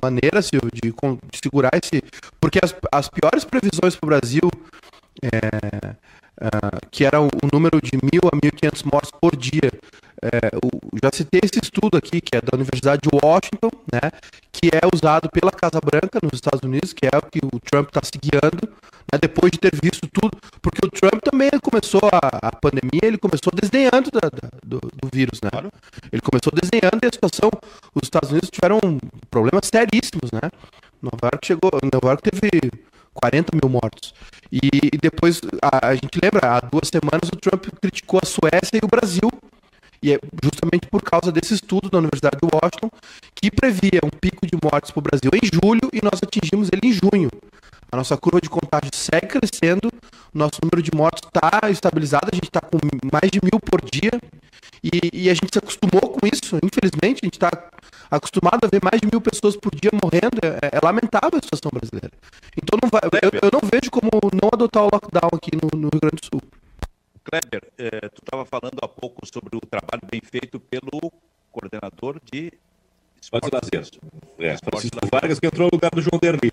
maneira, 0.03 0.41
de, 0.41 0.59
de, 0.73 1.39
segurar 1.43 1.71
esse. 1.75 2.03
Porque 2.41 2.59
as, 2.63 2.75
as 2.93 3.09
piores 3.09 3.45
previsões 3.45 3.95
para 3.97 4.07
o 4.07 4.11
Brasil. 4.11 4.51
É, 5.23 6.09
Uh, 6.41 6.79
que 6.93 7.05
era 7.05 7.21
o, 7.21 7.27
o, 7.27 7.49
número 7.53 7.81
de 7.83 7.97
mil 7.97 8.21
a 8.33 8.37
1.500 8.37 8.85
mortes 8.85 9.11
por 9.11 9.35
dia. 9.35 9.73
É, 10.23 10.51
o, 10.57 10.69
já 11.03 11.11
citei 11.13 11.41
esse 11.45 11.61
estudo 11.63 11.97
aqui, 11.97 12.21
que 12.21 12.37
é 12.37 12.41
da 12.41 12.57
Universidade 12.57 13.03
de 13.03 13.09
Washington, 13.13 13.71
né, 13.93 14.11
que 14.53 14.69
é 14.69 14.81
usado 14.93 15.29
pela 15.31 15.53
Casa 15.53 15.81
Branca 15.81 16.19
nos 16.23 16.35
Estados 16.35 16.61
Unidos, 16.63 16.93
que 16.93 17.07
é 17.07 17.17
o 17.17 17.23
que 17.23 17.39
o 17.45 17.61
Trump 17.61 17.89
está 17.89 18.01
se 18.03 18.13
guiando, 18.19 18.69
né, 19.13 19.19
depois 19.21 19.51
de 19.53 19.59
ter 19.59 19.73
visto 19.75 20.07
tudo, 20.13 20.37
porque 20.61 20.85
o 20.85 20.91
Trump 20.91 21.23
também 21.23 21.51
começou 21.63 22.01
a, 22.13 22.49
a 22.49 22.53
pandemia, 22.57 23.05
ele 23.05 23.19
começou 23.19 23.53
desdenhando 23.55 24.11
da, 24.11 24.29
da, 24.29 24.49
do, 24.65 24.79
do, 24.81 25.09
vírus, 25.13 25.41
né? 25.41 25.51
Claro. 25.51 25.71
Ele 26.13 26.21
começou 26.21 26.53
desdenhando 26.53 26.99
e 27.03 27.07
a 27.07 27.13
situação, 27.13 27.51
os 27.95 28.03
Estados 28.03 28.31
Unidos 28.31 28.51
tiveram 28.51 28.79
problemas 29.31 29.67
seríssimos, 29.73 30.31
né? 30.33 30.51
Nova 31.01 31.31
York 31.33 31.47
chegou, 31.47 31.71
Nova 31.93 32.09
York 32.09 32.23
teve 32.23 32.73
40 33.15 33.57
mil 33.57 33.69
mortos. 33.71 34.15
E, 34.53 34.61
e 34.93 34.99
depois, 34.99 35.41
a, 35.63 35.89
a, 35.89 35.95
gente 35.95 36.19
lembra, 36.23 36.57
há 36.57 36.61
duas 36.61 36.89
semanas 36.89 37.29
o 37.33 37.37
Trump 37.37 37.67
criticou 37.81 38.21
a 38.23 38.27
Suécia 38.27 38.77
e 38.77 38.85
o 38.85 38.89
Brasil. 38.89 39.29
E 40.03 40.13
é 40.13 40.19
justamente 40.43 40.87
por 40.89 41.03
causa 41.03 41.33
desse 41.33 41.55
estudo 41.55 41.91
da 41.91 41.99
Universidade 41.99 42.37
de 42.41 42.49
Washington 42.53 42.91
que 43.35 43.51
previa 43.51 44.01
um 44.05 44.11
pico 44.11 44.47
de 44.47 44.57
mortes 44.63 44.91
para 44.91 45.01
o 45.01 45.03
Brasil 45.03 45.31
em 45.35 45.47
julho 45.47 45.89
e 45.93 46.01
nós 46.03 46.21
atingimos 46.23 46.69
ele 46.73 46.89
em 46.89 46.93
junho. 46.93 47.31
A 47.91 47.97
nossa 47.97 48.17
curva 48.17 48.41
de 48.41 48.51
contágio 48.51 48.91
segue 48.93 49.27
crescendo, 49.27 49.91
nosso 50.33 50.59
número 50.63 50.83
de 50.83 50.91
mortes 50.95 51.23
está 51.25 51.71
estabilizado, 51.71 52.29
a 52.31 52.35
gente 52.35 52.49
está 52.49 52.61
com 52.61 52.79
mais 53.11 53.31
de 53.31 53.41
mil 53.43 53.59
por 53.59 53.81
dia 53.81 54.13
e, 54.85 55.25
e, 55.25 55.31
a 55.31 55.35
gente 55.35 55.49
se 55.51 55.59
acostumou 55.59 56.01
com 56.01 56.27
isso, 56.27 56.57
infelizmente, 56.63 57.21
a 57.23 57.27
gente 57.27 57.35
está 57.35 57.51
acostumado 58.11 58.65
a 58.65 58.69
ver 58.69 58.81
mais 58.83 59.01
de 59.01 59.09
mil 59.11 59.21
pessoas 59.21 59.57
por 59.57 59.75
dia 59.75 59.91
morrendo, 59.93 60.39
é, 60.43 60.77
é 60.77 60.81
lamentável 60.85 61.39
a 61.39 61.43
situação 61.43 61.71
brasileira. 61.73 62.13
Então 62.57 62.79
não 62.83 62.89
vai, 62.89 63.01
eu, 63.23 63.31
eu, 63.43 63.51
não 63.53 63.61
vejo 63.69 63.91
como 63.91 64.11
não 64.33 64.49
adotar 64.53 64.85
o 64.85 64.91
lockdown 64.93 65.31
aqui 65.33 65.51
no, 65.57 65.81
no 65.81 65.89
Rio 65.89 66.01
Grande 66.01 66.21
do 66.21 66.27
Sul. 66.27 66.43
Kleber, 67.29 67.71
eh, 67.77 68.09
tu 68.09 68.23
estava 68.25 68.45
falando 68.47 68.79
há 68.83 68.89
pouco 68.89 69.27
sobre 69.27 69.57
o 69.57 69.61
trabalho 69.61 70.03
bem 70.11 70.21
feito 70.21 70.59
pelo 70.59 71.13
coordenador 71.53 72.21
de 72.33 72.53
Esporte 73.21 73.51
lazer. 73.53 73.85
É, 74.39 74.57
Francisco 74.57 74.99
Vargas 75.11 75.41
que 75.41 75.47
entrou 75.47 75.67
no 75.67 75.77
lugar 75.77 75.91
do 75.91 76.01
João 76.01 76.19
Derli. 76.21 76.51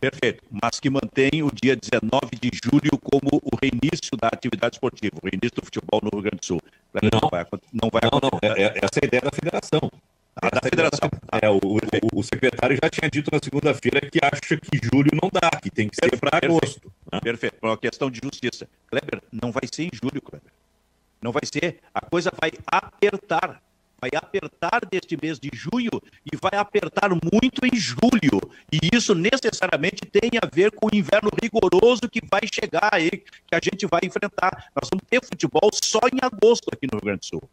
Perfeito, 0.00 0.44
mas 0.50 0.78
que 0.78 0.88
mantém 0.88 1.42
o 1.42 1.50
dia 1.50 1.76
19 1.76 2.36
de 2.40 2.50
julho 2.64 2.96
como 3.02 3.40
o 3.42 3.56
reinício 3.60 4.16
da 4.16 4.28
atividade 4.28 4.76
esportiva, 4.76 5.16
o 5.20 5.26
reinício 5.26 5.56
do 5.56 5.64
futebol 5.64 6.00
no 6.02 6.10
Rio 6.10 6.22
Grande 6.22 6.38
do 6.38 6.46
Sul. 6.46 6.60
Não, 6.94 7.20
não 7.20 7.28
vai, 7.28 7.44
não 7.72 7.90
vai 7.90 8.02
não, 8.10 8.20
não. 8.22 8.38
É, 8.40 8.62
é, 8.62 8.78
essa 8.80 9.00
é 9.00 9.04
a 9.04 9.06
ideia 9.06 9.20
da 9.22 9.30
federação. 9.32 9.90
Ah, 10.40 10.50
da 10.50 10.60
federação. 10.62 11.10
É, 11.42 11.50
o, 11.50 11.56
o, 11.56 12.20
o, 12.20 12.22
secretário 12.22 12.78
já 12.80 12.88
tinha 12.88 13.10
dito 13.10 13.28
na 13.32 13.40
segunda-feira 13.42 14.00
que 14.08 14.20
acha 14.22 14.56
que 14.56 14.78
julho 14.80 15.10
não 15.20 15.28
dá, 15.32 15.50
que 15.60 15.68
tem 15.68 15.88
que 15.88 15.96
ser 15.96 16.16
para 16.16 16.38
agosto. 16.38 16.92
Né? 17.12 17.20
Perfeito, 17.20 17.56
por 17.60 17.68
uma 17.68 17.78
questão 17.78 18.10
de 18.10 18.20
justiça. 18.22 18.68
Kleber, 18.86 19.22
não 19.32 19.50
vai 19.50 19.62
ser 19.72 19.84
em 19.84 19.90
julho, 19.92 20.20
Kleber. 20.20 20.52
Não 21.20 21.32
vai 21.32 21.42
ser. 21.44 21.80
A 21.92 22.00
coisa 22.00 22.32
vai 22.40 22.52
apertar 22.66 23.62
vai 24.00 24.10
apertar 24.14 24.86
deste 24.88 25.18
mês 25.20 25.38
de 25.38 25.50
junho 25.52 25.90
e 26.24 26.36
vai 26.36 26.58
apertar 26.58 27.10
muito 27.10 27.66
em 27.66 27.76
julho. 27.76 28.40
E 28.72 28.78
isso 28.94 29.14
necessariamente 29.14 30.06
tem 30.06 30.30
a 30.40 30.46
ver 30.46 30.70
com 30.70 30.86
o 30.86 30.96
inverno 30.96 31.30
rigoroso 31.42 32.02
que 32.10 32.20
vai 32.30 32.42
chegar 32.52 32.90
aí, 32.92 33.10
que 33.10 33.54
a 33.54 33.60
gente 33.62 33.86
vai 33.86 34.00
enfrentar. 34.04 34.70
Nós 34.74 34.88
vamos 34.88 35.04
ter 35.08 35.20
futebol 35.24 35.68
só 35.74 36.00
em 36.12 36.18
agosto 36.22 36.68
aqui 36.72 36.86
no 36.86 36.98
Rio 36.98 37.04
Grande 37.06 37.20
do 37.20 37.26
Sul. 37.26 37.50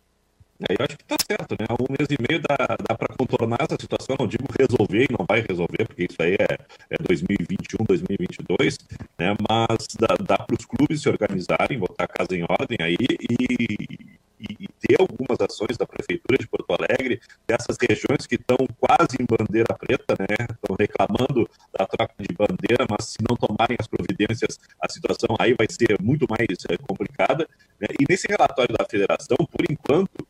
É, 0.62 0.74
eu 0.74 0.86
acho 0.86 0.98
que 0.98 1.04
está 1.04 1.18
certo, 1.28 1.52
né? 1.60 1.68
Um 1.72 1.92
mês 1.92 2.08
e 2.10 2.16
meio 2.18 2.42
dá, 2.42 2.56
dá 2.88 2.96
para 2.96 3.14
contornar 3.16 3.58
essa 3.60 3.76
situação. 3.80 4.16
Não 4.18 4.28
digo 4.28 4.46
resolver 4.58 5.04
e 5.04 5.12
não 5.12 5.26
vai 5.28 5.42
resolver, 5.42 5.86
porque 5.86 6.08
isso 6.10 6.22
aí 6.22 6.36
é, 6.36 6.58
é 6.90 6.98
2021, 7.04 7.84
2022, 7.84 8.78
né? 9.20 9.36
Mas 9.50 9.88
dá, 10.00 10.16
dá 10.16 10.38
para 10.38 10.56
os 10.58 10.66
clubes 10.66 11.02
se 11.02 11.10
organizarem, 11.10 11.78
botar 11.78 12.06
a 12.06 12.08
casa 12.08 12.36
em 12.38 12.44
ordem 12.44 12.78
aí 12.80 12.96
e, 13.00 14.16
e, 14.40 14.70
ter 14.80 15.02
algumas 15.02 15.40
ações 15.42 15.76
da 15.78 15.86
Prefeitura 15.86 16.38
de 16.38 16.48
Porto 16.48 16.72
Alegre, 16.72 17.20
dessas 17.48 17.76
regiões 17.82 18.28
que 18.28 18.36
estão 18.36 18.58
quase 18.80 19.18
em 19.20 19.26
bandeira 19.26 19.74
preta, 19.76 20.16
né? 20.20 20.48
Estão 20.54 20.76
reclamando 20.80 21.50
da 21.78 21.86
troca 21.86 22.14
de 22.20 22.34
bandeira, 22.34 22.86
mas 22.90 23.08
se 23.08 23.18
não 23.28 23.36
tomarem 23.36 23.76
as 23.78 23.88
providências, 23.88 24.58
a 24.82 24.88
situação 24.88 25.36
aí 25.38 25.54
vai 25.54 25.68
ser 25.70 26.02
muito 26.02 26.26
mais 26.30 26.48
é, 26.70 26.78
complicada. 26.78 27.46
Né? 27.80 27.88
E 28.00 28.06
nesse 28.08 28.28
relatório 28.28 28.74
da 28.74 28.86
federação, 28.86 29.38
por 29.38 29.66
enquanto, 29.70 30.26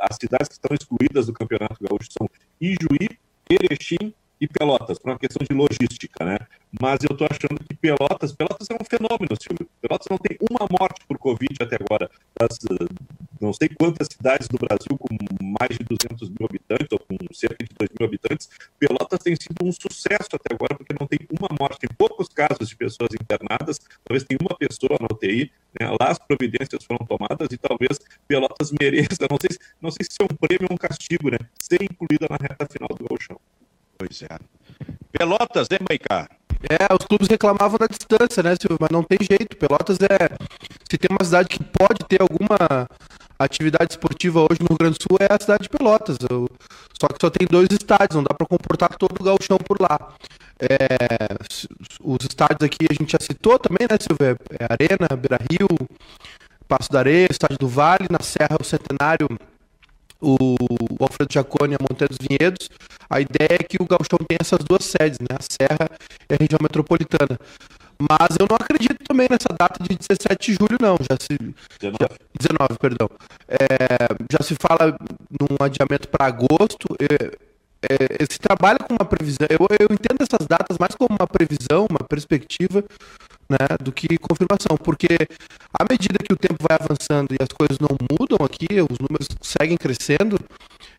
as 0.00 0.16
cidades 0.20 0.48
que 0.48 0.54
estão 0.54 0.74
excluídas 0.74 1.26
do 1.26 1.32
Campeonato 1.32 1.76
Gaúcho 1.80 2.10
são 2.10 2.28
Ijuí, 2.60 3.18
Erechim 3.48 4.12
e 4.40 4.46
Pelotas, 4.46 4.98
por 4.98 5.10
uma 5.10 5.18
questão 5.18 5.44
de 5.48 5.54
logística, 5.54 6.24
né? 6.24 6.38
Mas 6.80 7.00
eu 7.02 7.12
estou 7.12 7.26
achando 7.30 7.58
que 7.64 7.74
Pelotas, 7.74 8.32
Pelotas 8.32 8.68
é 8.70 8.74
um 8.74 8.84
fenômeno, 8.84 9.34
Silvio. 9.40 9.68
Pelotas 9.80 10.06
não 10.10 10.18
tem 10.18 10.36
uma 10.50 10.66
morte 10.78 11.00
por 11.08 11.16
Covid 11.18 11.56
até 11.62 11.76
agora. 11.76 12.10
Das, 12.38 12.58
não 13.40 13.52
sei 13.52 13.68
quantas 13.68 14.08
cidades 14.10 14.48
do 14.48 14.58
Brasil 14.58 14.98
com 14.98 15.16
mais 15.58 15.76
de 15.76 15.84
200 15.84 16.28
mil 16.30 16.46
habitantes, 16.48 16.88
ou 16.92 16.98
com 16.98 17.16
cerca 17.32 17.64
de 17.64 17.70
2 17.78 17.90
mil 17.98 18.08
habitantes, 18.08 18.48
Pelotas 18.78 19.20
tem 19.20 19.34
sido 19.36 19.64
um 19.64 19.72
sucesso 19.72 20.28
até 20.34 20.54
agora, 20.54 20.74
porque 20.74 20.94
não 20.98 21.06
tem 21.06 21.20
uma 21.30 21.48
morte. 21.58 21.80
Tem 21.80 21.90
poucos 21.96 22.28
casos 22.28 22.68
de 22.68 22.76
pessoas 22.76 23.10
internadas, 23.14 23.78
talvez 24.04 24.24
tenha 24.24 24.38
uma 24.40 24.56
pessoa 24.56 24.98
na 25.00 25.06
UTI, 25.10 25.50
né? 25.80 25.88
lá 26.00 26.10
as 26.10 26.18
providências 26.18 26.84
foram 26.84 27.04
tomadas 27.06 27.48
e 27.50 27.56
talvez 27.56 27.98
Pelotas 28.26 28.72
mereça, 28.80 29.26
não 29.30 29.38
sei, 29.40 29.56
não 29.80 29.90
sei 29.90 30.06
se 30.08 30.16
é 30.20 30.24
um 30.24 30.36
prêmio 30.36 30.66
ou 30.70 30.74
um 30.74 30.78
castigo, 30.78 31.30
né? 31.30 31.38
ser 31.60 31.82
incluída 31.82 32.26
na 32.28 32.36
reta 32.36 32.66
final 32.66 32.88
do 32.88 33.04
Gauchão. 33.04 33.40
Pois 33.98 34.22
é. 34.22 34.38
Pelotas, 35.12 35.68
né, 35.70 35.78
Maicá? 35.88 36.28
É, 36.68 36.92
os 36.94 37.06
clubes 37.06 37.28
reclamavam 37.28 37.78
da 37.78 37.86
distância, 37.86 38.42
né, 38.42 38.54
Silvio? 38.60 38.78
Mas 38.80 38.90
não 38.90 39.02
tem 39.02 39.18
jeito. 39.20 39.56
Pelotas 39.56 39.98
é. 40.00 40.36
Se 40.90 40.98
tem 40.98 41.08
uma 41.10 41.24
cidade 41.24 41.48
que 41.48 41.62
pode 41.62 42.04
ter 42.08 42.20
alguma 42.20 42.88
atividade 43.38 43.92
esportiva 43.92 44.40
hoje 44.40 44.60
no 44.60 44.66
Rio 44.68 44.78
Grande 44.78 44.98
do 44.98 45.02
Sul, 45.02 45.18
é 45.20 45.32
a 45.32 45.40
cidade 45.40 45.64
de 45.64 45.68
Pelotas. 45.68 46.16
Eu... 46.28 46.48
Só 47.00 47.08
que 47.08 47.18
só 47.20 47.30
tem 47.30 47.46
dois 47.46 47.68
estádios, 47.70 48.16
não 48.16 48.22
dá 48.22 48.34
para 48.34 48.46
comportar 48.46 48.96
todo 48.96 49.20
o 49.20 49.24
gauchão 49.24 49.58
por 49.58 49.80
lá. 49.80 50.14
É... 50.58 50.68
Os 52.02 52.24
estádios 52.24 52.62
aqui 52.62 52.86
a 52.90 52.94
gente 52.94 53.12
já 53.12 53.18
citou 53.20 53.58
também, 53.58 53.86
né, 53.90 53.96
Silvio? 54.00 54.38
É 54.58 54.64
Arena, 54.64 55.16
Beira 55.16 55.38
Rio, 55.50 55.68
Passo 56.68 56.90
da 56.90 57.00
Areia, 57.00 57.28
Estádio 57.30 57.58
do 57.58 57.68
Vale, 57.68 58.08
na 58.10 58.20
Serra, 58.20 58.56
o 58.60 58.64
Centenário 58.64 59.28
o 60.20 60.56
Alfredo 61.00 61.32
Jaconi 61.32 61.74
e 61.74 61.76
a 61.76 61.78
Montanha 61.80 62.08
dos 62.08 62.18
Vinhedos. 62.18 62.70
A 63.08 63.20
ideia 63.20 63.58
é 63.60 63.62
que 63.62 63.76
o 63.80 63.86
Gauchão 63.86 64.18
tem 64.26 64.38
essas 64.40 64.58
duas 64.64 64.84
sedes, 64.84 65.18
né? 65.20 65.36
A 65.38 65.42
Serra 65.42 65.90
e 66.28 66.34
a 66.34 66.36
região 66.38 66.58
metropolitana. 66.60 67.38
Mas 67.98 68.36
eu 68.38 68.46
não 68.48 68.56
acredito 68.56 69.02
também 69.04 69.26
nessa 69.30 69.48
data 69.58 69.82
de 69.82 69.96
17 69.96 70.52
de 70.52 70.58
julho, 70.58 70.76
não. 70.80 70.96
Já 70.96 71.16
se. 71.20 71.38
19, 71.80 71.96
já, 72.00 72.08
19 72.38 72.78
perdão. 72.78 73.08
É, 73.48 73.58
já 74.30 74.42
se 74.42 74.54
fala 74.54 74.96
num 75.30 75.64
adiamento 75.64 76.08
para 76.08 76.26
agosto. 76.26 76.88
É, 77.00 77.36
é, 77.82 78.24
se 78.30 78.38
trabalha 78.38 78.78
com 78.78 78.94
uma 78.94 79.04
previsão. 79.04 79.46
Eu, 79.50 79.66
eu 79.78 79.88
entendo 79.92 80.22
essas 80.22 80.46
datas 80.46 80.78
mais 80.78 80.94
como 80.94 81.16
uma 81.18 81.26
previsão, 81.26 81.86
uma 81.88 82.06
perspectiva, 82.08 82.82
né, 83.48 83.76
do 83.80 83.92
que 83.92 84.18
confirmação, 84.18 84.76
porque 84.76 85.16
à 85.72 85.84
medida 85.88 86.18
que 86.18 86.32
o 86.32 86.36
tempo 86.36 86.56
vai 86.60 86.76
avançando 86.80 87.32
e 87.32 87.38
as 87.40 87.48
coisas 87.48 87.78
não 87.78 87.96
mudam 88.10 88.44
aqui, 88.44 88.66
os 88.80 88.98
números 88.98 89.28
seguem 89.40 89.76
crescendo, 89.76 90.38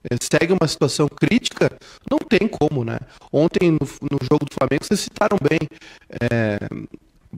é, 0.10 0.16
segue 0.22 0.54
uma 0.54 0.68
situação 0.68 1.08
crítica, 1.08 1.70
não 2.10 2.18
tem 2.18 2.48
como, 2.48 2.86
né? 2.86 3.00
Ontem 3.32 3.72
no, 3.72 3.80
no 3.80 4.20
jogo 4.22 4.46
do 4.46 4.54
Flamengo 4.54 4.86
vocês 4.86 5.02
citaram 5.02 5.38
bem, 5.42 5.60
é, 6.10 6.60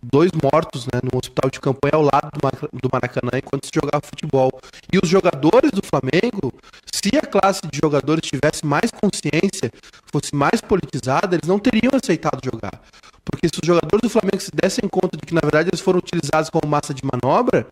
dois 0.04 0.32
mortos 0.32 0.86
né, 0.86 1.00
no 1.04 1.18
hospital 1.18 1.50
de 1.50 1.60
campanha 1.60 1.96
ao 1.96 2.04
lado 2.04 2.30
do 2.74 2.90
Maracanã 2.92 3.32
enquanto 3.38 3.66
se 3.66 3.72
jogava 3.74 4.06
futebol. 4.06 4.52
E 4.92 4.98
os 5.02 5.10
jogadores 5.10 5.72
do 5.72 5.82
Flamengo, 5.84 6.54
se 6.92 7.16
a 7.18 7.22
classe 7.22 7.62
de 7.70 7.78
jogadores 7.82 8.28
tivesse 8.28 8.66
mais 8.66 8.92
consciência, 8.92 9.72
fosse 10.12 10.34
mais 10.36 10.62
politizada, 10.62 11.36
eles 11.36 11.48
não 11.48 11.60
teriam 11.60 11.92
aceitado 11.94 12.40
jogar. 12.44 12.82
Porque 13.24 13.48
se 13.48 13.60
os 13.62 13.66
jogadores 13.66 14.02
do 14.02 14.10
Flamengo 14.10 14.40
se 14.40 14.52
dessem 14.52 14.88
conta 14.90 15.18
de 15.18 15.26
que, 15.26 15.34
na 15.34 15.42
verdade, 15.42 15.70
eles 15.70 15.82
foram 15.82 16.00
utilizados 16.00 16.50
como 16.50 16.68
massa 16.68 16.94
de 16.94 17.04
manobra, 17.04 17.68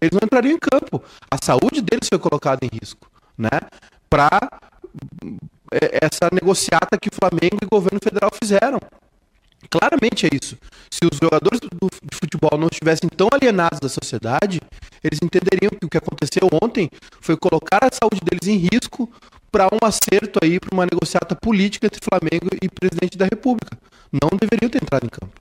eles 0.00 0.12
não 0.12 0.20
entrariam 0.22 0.54
em 0.54 0.58
campo. 0.58 1.02
A 1.30 1.38
saúde 1.42 1.80
deles 1.80 2.08
foi 2.08 2.18
colocada 2.18 2.64
em 2.64 2.68
risco, 2.72 3.10
né? 3.36 3.48
Para 4.10 4.60
é, 5.72 6.06
essa 6.06 6.28
negociata 6.32 6.98
que 7.00 7.08
o 7.08 7.14
Flamengo 7.14 7.58
e 7.62 7.66
o 7.66 7.70
governo 7.70 7.98
federal 8.02 8.30
fizeram. 8.32 8.78
Claramente 9.70 10.26
é 10.26 10.30
isso. 10.32 10.56
Se 10.90 11.00
os 11.10 11.18
jogadores 11.18 11.60
do, 11.60 11.68
de 11.68 12.16
futebol 12.16 12.58
não 12.58 12.68
estivessem 12.70 13.08
tão 13.08 13.28
alienados 13.32 13.80
da 13.80 13.88
sociedade, 13.88 14.60
eles 15.02 15.18
entenderiam 15.22 15.70
que 15.70 15.84
o 15.84 15.88
que 15.88 15.98
aconteceu 15.98 16.48
ontem 16.62 16.88
foi 17.20 17.36
colocar 17.36 17.84
a 17.84 17.90
saúde 17.92 18.20
deles 18.22 18.46
em 18.46 18.56
risco 18.56 19.10
para 19.50 19.66
um 19.66 19.84
acerto 19.84 20.38
aí, 20.42 20.60
para 20.60 20.74
uma 20.74 20.86
negociata 20.86 21.34
política 21.34 21.86
entre 21.86 22.00
Flamengo 22.02 22.48
e 22.62 22.68
presidente 22.68 23.18
da 23.18 23.24
República. 23.24 23.76
Não 24.12 24.30
deveriam 24.38 24.70
ter 24.70 24.82
entrado 24.82 25.04
em 25.04 25.08
campo. 25.08 25.32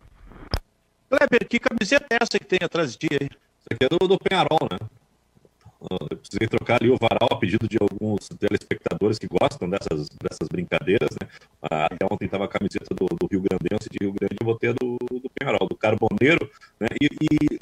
Kleber, 1.09 1.47
que 1.47 1.59
camiseta 1.59 2.05
é 2.11 2.17
essa 2.21 2.37
que 2.37 2.45
tem 2.45 2.59
atrás 2.61 2.91
de 2.93 2.97
ti 2.97 3.07
aí? 3.11 3.27
Isso 3.27 3.67
aqui 3.71 3.85
é 3.85 3.89
do, 3.89 4.07
do 4.07 4.19
Penharol, 4.19 4.67
né? 4.69 4.77
Eu 5.89 6.17
precisei 6.17 6.47
trocar 6.47 6.81
ali 6.81 6.89
o 6.89 6.97
varal 6.97 7.29
a 7.31 7.35
pedido 7.37 7.67
de 7.67 7.77
alguns 7.79 8.29
telespectadores 8.39 9.17
que 9.17 9.27
gostam 9.27 9.69
dessas, 9.69 10.09
dessas 10.21 10.47
brincadeiras, 10.49 11.09
né? 11.21 11.27
Ah, 11.61 11.85
até 11.85 12.05
ontem 12.11 12.25
estava 12.25 12.45
a 12.45 12.47
camiseta 12.47 12.93
do, 12.93 13.05
do 13.05 13.27
Rio 13.27 13.41
Grandense 13.41 13.89
de 13.89 13.97
Rio 13.99 14.13
Grande, 14.13 14.35
eu 14.39 14.45
botei 14.45 14.69
a 14.69 14.73
do, 14.73 14.97
do 14.97 15.29
Penharol, 15.33 15.67
do 15.67 15.75
Carboneiro, 15.75 16.49
né? 16.79 16.87
E, 17.01 17.05
e 17.05 17.57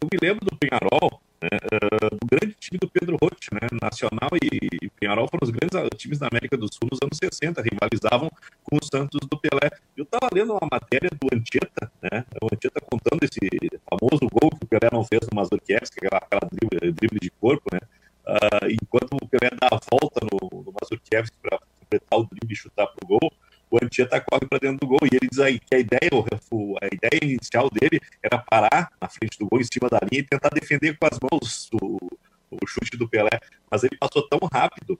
eu 0.00 0.08
me 0.12 0.18
lembro 0.20 0.44
do 0.44 0.56
Penharol, 0.56 1.20
né, 1.40 1.48
uh, 1.72 2.16
o 2.20 2.26
grande 2.26 2.54
time 2.58 2.78
do 2.78 2.88
Pedro 2.88 3.16
Rotti, 3.20 3.48
né, 3.52 3.60
Nacional 3.80 4.30
e 4.42 4.90
Penharol 4.98 5.28
foram 5.28 5.44
os 5.44 5.50
grandes 5.50 5.78
times 5.96 6.18
da 6.18 6.26
América 6.26 6.56
do 6.56 6.66
Sul 6.72 6.88
nos 6.90 6.98
anos 7.02 7.16
60, 7.16 7.62
rivalizavam 7.62 8.30
com 8.68 8.76
o 8.76 8.84
Santos 8.84 9.20
do 9.28 9.38
Pelé. 9.38 9.70
Eu 9.96 10.04
estava 10.04 10.28
lendo 10.32 10.52
uma 10.52 10.68
matéria 10.70 11.08
do 11.10 11.34
Antieta, 11.34 11.90
né, 12.02 12.24
o 12.42 12.46
Antieta 12.52 12.80
contando 12.80 13.22
esse 13.24 13.40
famoso 13.88 14.28
gol 14.30 14.50
que 14.50 14.64
o 14.64 14.68
Pelé 14.68 14.90
não 14.92 15.04
fez 15.04 15.22
no 15.22 15.34
Mazurkiewicz, 15.34 15.90
aquela, 15.96 16.18
aquela 16.18 16.48
drible, 16.52 16.92
drible, 16.92 17.20
de 17.20 17.30
corpo, 17.30 17.64
né, 17.72 17.80
uh, 18.26 18.68
enquanto 18.70 19.14
o 19.14 19.28
Pelé 19.28 19.50
dá 19.58 19.68
a 19.72 19.80
volta 19.90 20.20
no, 20.30 20.62
no 20.62 20.74
Mazurkiewicz 20.80 21.32
para 21.40 21.58
completar 21.80 22.18
o 22.18 22.26
drible 22.26 22.52
e 22.52 22.56
chutar 22.56 22.86
para 22.86 23.04
o 23.04 23.08
gol, 23.08 23.32
o 23.70 23.78
Antieta 23.82 24.20
corre 24.20 24.46
para 24.46 24.58
dentro 24.58 24.78
do 24.78 24.86
gol 24.86 25.00
e 25.04 25.16
ele 25.16 25.28
diz 25.28 25.38
aí 25.40 25.58
que 25.58 25.74
a 25.74 25.78
ideia, 25.78 26.10
a 26.10 26.86
ideia 26.86 27.32
inicial 27.32 27.68
dele 27.70 28.00
era 28.22 28.38
parar 28.38 28.90
na 29.00 29.08
frente 29.08 29.38
do 29.38 29.46
gol, 29.46 29.60
em 29.60 29.64
cima 29.64 29.88
da 29.90 29.98
linha 30.10 30.22
e 30.22 30.26
tentar 30.26 30.48
defender 30.50 30.96
com 30.98 31.06
as 31.06 31.18
mãos 31.20 31.68
o, 31.74 31.98
o 32.50 32.66
chute 32.66 32.96
do 32.96 33.08
Pelé, 33.08 33.38
mas 33.70 33.84
ele 33.84 33.96
passou 33.98 34.26
tão 34.26 34.40
rápido 34.50 34.98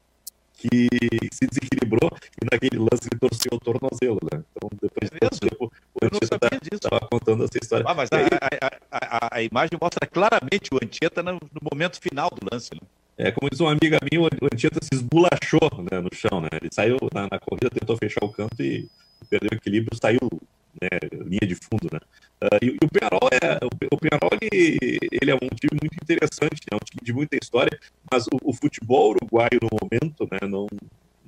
que 0.58 0.88
se 1.32 1.46
desequilibrou 1.46 2.10
e 2.42 2.44
naquele 2.50 2.78
lance 2.78 3.08
ele 3.10 3.20
torceu 3.20 3.52
o 3.52 3.60
tornozelo, 3.60 4.18
né? 4.32 4.42
Então, 4.50 4.68
depois 4.82 5.08
de 5.08 5.16
é 5.16 5.20
tanto 5.20 5.38
tempo, 5.38 5.72
o 5.94 6.04
Antieta 6.04 6.48
estava 6.72 7.00
contando 7.00 7.44
essa 7.44 7.58
história. 7.62 7.84
Ah, 7.88 7.94
mas 7.94 8.10
a, 8.12 8.16
a, 8.60 8.96
a, 8.98 9.36
a, 9.36 9.42
imagem 9.42 9.78
mostra 9.80 10.04
claramente 10.06 10.70
o 10.74 10.78
Antieta 10.82 11.22
no, 11.22 11.34
no 11.34 11.60
momento 11.72 12.00
final 12.00 12.28
do 12.30 12.46
lance, 12.52 12.74
né? 12.74 12.80
É, 13.16 13.32
como 13.32 13.48
diz 13.50 13.60
uma 13.60 13.72
amiga 13.72 13.98
minha, 14.10 14.22
o 14.22 14.46
Antieta 14.52 14.80
se 14.82 14.90
esbulachou 14.92 15.70
né, 15.90 16.00
no 16.00 16.10
chão, 16.12 16.40
né? 16.40 16.48
Ele 16.60 16.70
saiu 16.72 16.96
na, 17.14 17.22
na, 17.22 17.38
corrida, 17.38 17.70
tentou 17.70 17.96
fechar 17.96 18.24
o 18.24 18.28
canto 18.28 18.60
e 18.60 18.88
perdeu 19.30 19.50
o 19.52 19.54
equilíbrio, 19.54 19.96
saiu 20.00 20.20
né, 20.80 20.88
linha 21.24 21.46
de 21.46 21.54
fundo, 21.54 21.88
né? 21.92 22.00
Uh, 22.42 22.58
e, 22.62 22.66
e, 22.66 22.78
o 22.84 22.88
Penarol 22.88 23.28
é 23.32 23.64
o, 23.64 23.94
o 23.94 23.98
Penarol 23.98 24.30
ele, 24.40 24.98
ele, 25.10 25.30
é 25.30 25.34
um 25.34 25.48
time 25.48 25.78
muito 25.80 25.96
interessante, 26.00 26.62
é 26.70 26.74
né, 26.74 26.80
um 26.80 26.84
time 26.84 27.00
de 27.02 27.12
muita 27.12 27.36
história, 27.36 27.76
mas 28.10 28.26
o, 28.26 28.38
o 28.44 28.52
futebol 28.52 29.10
uruguaio 29.10 29.58
no 29.60 29.68
momento, 29.80 30.28
né, 30.30 30.48
não 30.48 30.66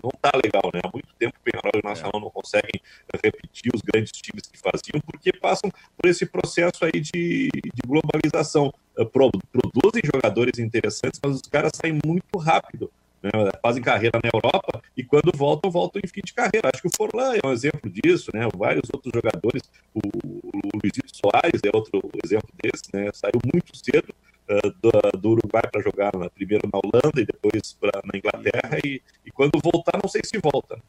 não 0.02 0.11
tá 0.20 0.32
legal, 0.42 0.70
né? 0.72 0.80
Há 0.82 0.90
muito 0.92 1.08
tempo 1.18 1.34
o 1.38 1.42
Penharol 1.44 1.72
e 1.74 1.78
o 1.78 1.88
Nacional 1.88 2.20
é. 2.20 2.20
não 2.20 2.30
conseguem 2.30 2.80
repetir 3.22 3.70
os 3.74 3.82
grandes 3.82 4.12
times 4.12 4.46
que 4.46 4.58
faziam, 4.58 5.00
porque 5.04 5.32
passam 5.32 5.70
por 5.96 6.08
esse 6.08 6.26
processo 6.26 6.84
aí 6.84 7.00
de, 7.00 7.48
de 7.52 7.82
globalização. 7.86 8.72
Eh, 8.98 9.04
produzem 9.04 10.02
jogadores 10.04 10.58
interessantes, 10.58 11.20
mas 11.22 11.36
os 11.36 11.42
caras 11.42 11.72
saem 11.74 11.98
muito 12.04 12.38
rápido. 12.38 12.90
Né? 13.23 13.31
Fazem 13.62 13.83
carreira 13.83 14.18
na 14.23 14.31
Europa 14.33 14.83
e 14.97 15.05
quando 15.05 15.31
voltam, 15.37 15.71
voltam 15.71 16.01
em 16.03 16.09
fim 16.09 16.23
de 16.25 16.33
carreira. 16.33 16.71
Acho 16.73 16.83
que 16.83 16.89
o 16.89 16.97
Forlan 16.97 17.35
é 17.35 17.47
um 17.47 17.53
exemplo 17.53 17.91
disso, 17.91 18.31
né? 18.35 18.49
Vários 18.57 18.89
outros 18.93 19.12
jogadores, 19.14 19.62
o, 19.95 20.01
o 20.01 20.79
Luizito 20.83 21.14
Soares 21.14 21.61
é 21.64 21.71
outro 21.77 22.01
exemplo 22.25 22.49
desse, 22.62 22.85
né? 22.95 23.11
Saiu 23.12 23.41
muito 23.53 23.77
cedo 23.77 24.14
uh, 24.49 24.71
do, 24.81 25.18
do, 25.18 25.31
Uruguai 25.31 25.62
para 25.71 25.83
jogar 25.83 26.16
na, 26.16 26.31
primeiro 26.31 26.68
na 26.73 26.79
Holanda 26.79 27.21
e 27.21 27.27
depois 27.27 27.75
pra, 27.75 28.01
na 28.05 28.18
Inglaterra 28.18 28.79
e, 28.85 29.03
e 29.25 29.31
quando 29.31 29.61
voltar, 29.62 29.99
não 30.03 30.09
sei 30.09 30.23
se 30.25 30.39
volta. 30.39 30.81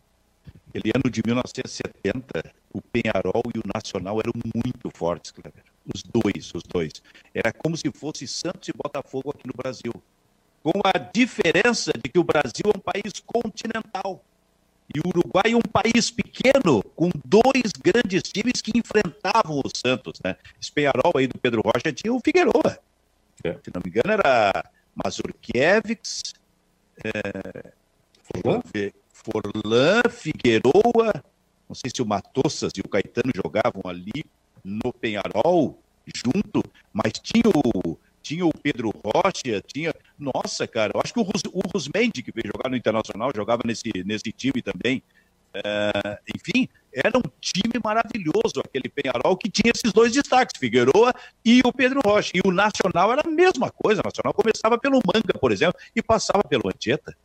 Aquele 0.69 0.91
ano 0.95 1.11
de 1.11 1.21
1970, 1.25 2.53
o 2.73 2.81
Penharol 2.81 3.43
e 3.53 3.59
o 3.59 3.63
Nacional 3.75 4.19
eram 4.21 4.31
muito 4.55 4.89
fortes, 4.89 5.31
Cleber. 5.31 5.65
Os 5.93 6.01
dois, 6.03 6.53
os 6.55 6.63
dois. 6.63 6.93
Era 7.33 7.51
como 7.51 7.75
se 7.75 7.91
fosse 7.91 8.25
Santos 8.25 8.69
e 8.69 8.73
Botafogo 8.73 9.31
aqui 9.31 9.45
no 9.45 9.53
Brasil. 9.53 9.91
Com 10.63 10.79
a 10.83 10.97
diferença 10.97 11.91
de 11.93 12.09
que 12.09 12.19
o 12.19 12.23
Brasil 12.23 12.65
é 12.65 12.77
um 12.77 12.79
país 12.79 13.13
continental. 13.25 14.23
E 14.93 14.99
o 14.99 15.07
Uruguai 15.07 15.53
é 15.53 15.55
um 15.55 15.61
país 15.61 16.11
pequeno, 16.11 16.83
com 16.95 17.09
dois 17.23 17.71
grandes 17.81 18.23
times 18.23 18.61
que 18.61 18.77
enfrentavam 18.77 19.59
o 19.59 19.69
Santos, 19.73 20.19
né? 20.23 20.35
Penharol 20.73 21.13
aí 21.15 21.27
do 21.27 21.39
Pedro 21.39 21.61
Rocha 21.61 21.93
tinha 21.93 22.13
o 22.13 22.19
Figueroa. 22.19 22.77
É. 23.43 23.53
Se 23.53 23.71
não 23.73 23.81
me 23.83 23.89
engano, 23.89 24.11
era 24.11 24.63
Mazurkiewicz, 24.93 26.33
é, 27.03 27.71
Forlan? 28.21 28.61
Forlan, 29.11 30.01
Figueroa, 30.09 31.23
não 31.67 31.75
sei 31.75 31.89
se 31.93 32.01
o 32.01 32.05
Matossas 32.05 32.73
e 32.75 32.81
o 32.81 32.89
Caetano 32.89 33.31
jogavam 33.33 33.83
ali 33.85 34.25
no 34.63 34.91
Penharol 34.91 35.81
junto, 36.13 36.63
mas 36.91 37.13
tinha 37.13 37.43
o, 37.47 37.97
tinha 38.21 38.45
o 38.45 38.53
Pedro 38.53 38.91
Rocha, 39.03 39.61
tinha. 39.65 39.93
Nossa, 40.17 40.67
cara, 40.67 40.91
eu 40.95 41.01
acho 41.01 41.13
que 41.13 41.19
o, 41.19 41.23
Rus, 41.23 41.41
o 41.51 41.61
Rusmendi, 41.73 42.21
que 42.21 42.31
veio 42.31 42.51
jogar 42.55 42.69
no 42.69 42.75
Internacional, 42.75 43.31
jogava 43.35 43.63
nesse, 43.65 43.91
nesse 44.05 44.31
time 44.31 44.61
também. 44.61 45.03
É, 45.53 46.19
enfim, 46.33 46.69
era 46.93 47.17
um 47.17 47.23
time 47.41 47.73
maravilhoso 47.83 48.61
aquele 48.63 48.87
Penharol 48.87 49.35
que 49.35 49.49
tinha 49.49 49.71
esses 49.73 49.91
dois 49.91 50.13
destaques, 50.13 50.57
Figueroa 50.57 51.13
e 51.43 51.61
o 51.65 51.73
Pedro 51.73 51.99
Rocha. 52.05 52.31
E 52.33 52.41
o 52.45 52.51
Nacional 52.51 53.11
era 53.11 53.21
a 53.25 53.29
mesma 53.29 53.69
coisa. 53.69 54.01
O 54.01 54.05
Nacional 54.05 54.33
começava 54.33 54.77
pelo 54.77 55.01
Manga, 55.05 55.37
por 55.39 55.51
exemplo, 55.51 55.79
e 55.95 56.01
passava 56.01 56.43
pelo 56.43 56.67
Antieta. 56.67 57.15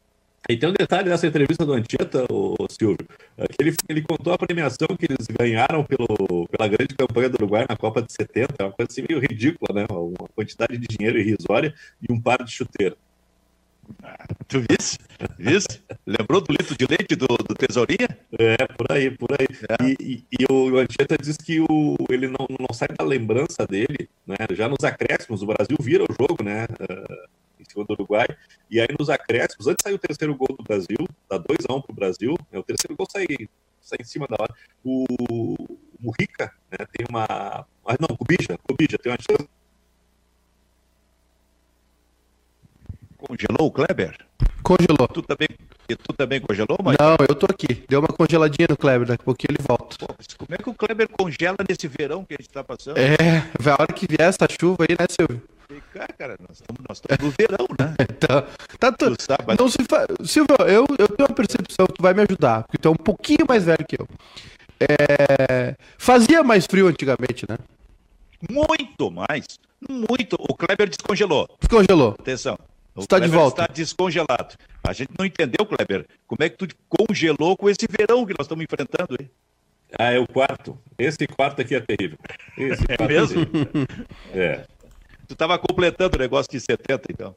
E 0.48 0.56
tem 0.56 0.68
um 0.68 0.72
detalhe 0.72 1.08
dessa 1.08 1.26
entrevista 1.26 1.66
do 1.66 1.72
Antieta, 1.72 2.24
o 2.30 2.54
Silvio, 2.70 3.06
é 3.36 3.46
que 3.48 3.56
ele, 3.58 3.74
ele 3.88 4.02
contou 4.02 4.32
a 4.32 4.38
premiação 4.38 4.88
que 4.96 5.06
eles 5.06 5.26
ganharam 5.26 5.84
pelo, 5.84 6.46
pela 6.48 6.68
grande 6.68 6.94
campanha 6.94 7.28
do 7.28 7.34
Uruguai 7.34 7.66
na 7.68 7.76
Copa 7.76 8.00
de 8.00 8.12
70, 8.12 8.54
é 8.58 8.62
uma 8.64 8.72
coisa 8.72 8.92
assim 8.92 9.04
meio 9.08 9.20
ridícula, 9.20 9.74
né? 9.74 9.86
Uma 9.90 10.28
quantidade 10.34 10.78
de 10.78 10.86
dinheiro 10.86 11.18
irrisória 11.18 11.74
e 12.00 12.12
um 12.12 12.20
par 12.20 12.44
de 12.44 12.52
chuteiro. 12.52 12.96
Ah, 14.02 14.26
tu 14.48 14.60
viste? 14.60 14.98
Viste? 15.38 15.82
Lembrou 16.06 16.40
do 16.40 16.52
litro 16.52 16.76
de 16.76 16.86
leite 16.86 17.16
do, 17.16 17.26
do 17.26 17.54
Tesourinha? 17.54 18.08
É, 18.38 18.66
por 18.66 18.90
aí, 18.90 19.10
por 19.10 19.30
aí. 19.32 19.46
É. 19.68 19.84
E, 19.84 19.96
e, 20.00 20.24
e, 20.40 20.52
o 20.52 20.78
Antieta 20.78 21.16
diz 21.16 21.36
que 21.36 21.60
o, 21.60 21.96
ele 22.10 22.26
não, 22.26 22.46
não 22.58 22.72
sai 22.72 22.88
da 22.88 23.04
lembrança 23.04 23.66
dele, 23.66 24.08
né? 24.26 24.36
Já 24.52 24.68
nos 24.68 24.84
acréscimos, 24.84 25.42
o 25.42 25.46
Brasil 25.46 25.76
vira 25.80 26.04
o 26.04 26.12
jogo, 26.12 26.42
né? 26.42 26.64
Uh, 26.64 27.28
em 27.60 27.64
cima 27.64 27.84
do 27.84 27.92
Uruguai. 27.92 28.26
E 28.70 28.80
aí 28.80 28.88
nos 28.98 29.10
acréscimos, 29.10 29.66
antes 29.66 29.82
saiu 29.82 29.96
o 29.96 29.98
terceiro 29.98 30.34
gol 30.34 30.56
do 30.56 30.62
Brasil, 30.62 30.98
dá 31.28 31.38
2x1 31.38 31.76
um 31.76 31.80
pro 31.80 31.94
Brasil, 31.94 32.34
né? 32.50 32.58
o 32.58 32.62
terceiro 32.62 32.96
gol 32.96 33.06
sai, 33.10 33.26
sai 33.80 33.98
em 34.00 34.04
cima 34.04 34.26
da 34.26 34.36
hora. 34.38 34.54
O, 34.84 35.04
o 36.02 36.12
Rica 36.18 36.52
né, 36.70 36.86
tem 36.92 37.06
uma. 37.08 37.24
Ah, 37.24 37.96
não, 38.00 38.08
o 38.10 38.18
Cubija, 38.18 38.58
Cubija 38.58 38.98
tem 38.98 39.12
uma 39.12 39.18
chance. 39.18 39.48
Congelou 43.16 43.68
o 43.68 43.70
Kleber? 43.70 44.16
Congelou. 44.62 45.08
Tu 45.08 45.22
também, 45.22 45.48
tu 45.88 46.12
também 46.14 46.40
congelou, 46.40 46.78
mas 46.82 46.96
Não, 46.98 47.16
eu 47.28 47.34
tô 47.34 47.46
aqui. 47.46 47.84
Deu 47.88 48.00
uma 48.00 48.08
congeladinha 48.08 48.66
no 48.68 48.76
Kleber, 48.76 49.08
daqui 49.08 49.22
a 49.22 49.24
pouquinho 49.24 49.52
ele 49.52 49.66
volta. 49.66 49.96
Pô, 49.98 50.06
como 50.38 50.54
é 50.54 50.56
que 50.58 50.68
o 50.68 50.74
Kleber 50.74 51.08
congela 51.08 51.56
nesse 51.68 51.88
verão 51.88 52.24
que 52.24 52.34
a 52.34 52.36
gente 52.38 52.50
tá 52.50 52.62
passando? 52.62 52.98
É, 52.98 53.16
a 53.70 53.82
hora 53.82 53.92
que 53.92 54.06
vier 54.06 54.28
essa 54.28 54.46
chuva 54.48 54.84
aí, 54.88 54.96
né, 54.98 55.06
Silvio? 55.08 55.42
Cara, 55.92 56.12
cara, 56.12 56.36
nós 56.48 56.60
estamos, 56.60 56.80
nós 56.88 56.98
estamos 56.98 57.24
no 57.24 57.34
verão, 57.36 57.66
né? 57.78 57.94
tá, 58.20 58.42
tá 58.78 58.92
tu, 58.92 59.10
não 59.58 59.68
se 59.68 59.78
fa... 59.84 60.06
Silvio, 60.24 60.56
eu, 60.60 60.86
eu 60.96 61.08
tenho 61.08 61.28
uma 61.28 61.34
percepção, 61.34 61.86
tu 61.86 62.00
vai 62.00 62.14
me 62.14 62.22
ajudar, 62.22 62.62
porque 62.62 62.78
tu 62.78 62.88
é 62.88 62.90
um 62.90 62.96
pouquinho 62.96 63.44
mais 63.48 63.64
velho 63.64 63.84
que 63.86 64.00
eu. 64.00 64.08
É... 64.78 65.74
Fazia 65.98 66.44
mais 66.44 66.66
frio 66.66 66.86
antigamente, 66.86 67.46
né? 67.48 67.58
Muito 68.48 69.10
mais. 69.10 69.44
Muito. 69.88 70.36
O 70.38 70.54
Kleber 70.54 70.88
descongelou. 70.88 71.48
Descongelou. 71.60 72.16
Atenção. 72.18 72.58
O 72.94 73.00
está 73.00 73.18
de 73.18 73.28
volta. 73.28 73.62
Está 73.62 73.72
descongelado. 73.72 74.54
A 74.84 74.92
gente 74.92 75.10
não 75.18 75.26
entendeu, 75.26 75.66
Kleber, 75.66 76.06
como 76.26 76.42
é 76.42 76.48
que 76.48 76.56
tu 76.56 76.68
congelou 76.88 77.56
com 77.56 77.68
esse 77.68 77.86
verão 77.90 78.24
que 78.24 78.34
nós 78.38 78.46
estamos 78.46 78.64
enfrentando 78.64 79.16
aí. 79.18 79.28
Ah, 79.98 80.12
é 80.12 80.18
o 80.18 80.26
quarto. 80.26 80.78
Esse 80.98 81.26
quarto 81.26 81.60
aqui 81.60 81.74
é 81.74 81.80
terrível. 81.80 82.18
Esse 82.56 82.84
é 82.88 83.06
mesmo? 83.06 83.42
É, 84.34 84.38
é. 84.38 84.66
Tu 85.26 85.32
estava 85.32 85.58
completando 85.58 86.16
o 86.16 86.20
negócio 86.20 86.50
de 86.50 86.60
70, 86.60 87.02
então. 87.10 87.34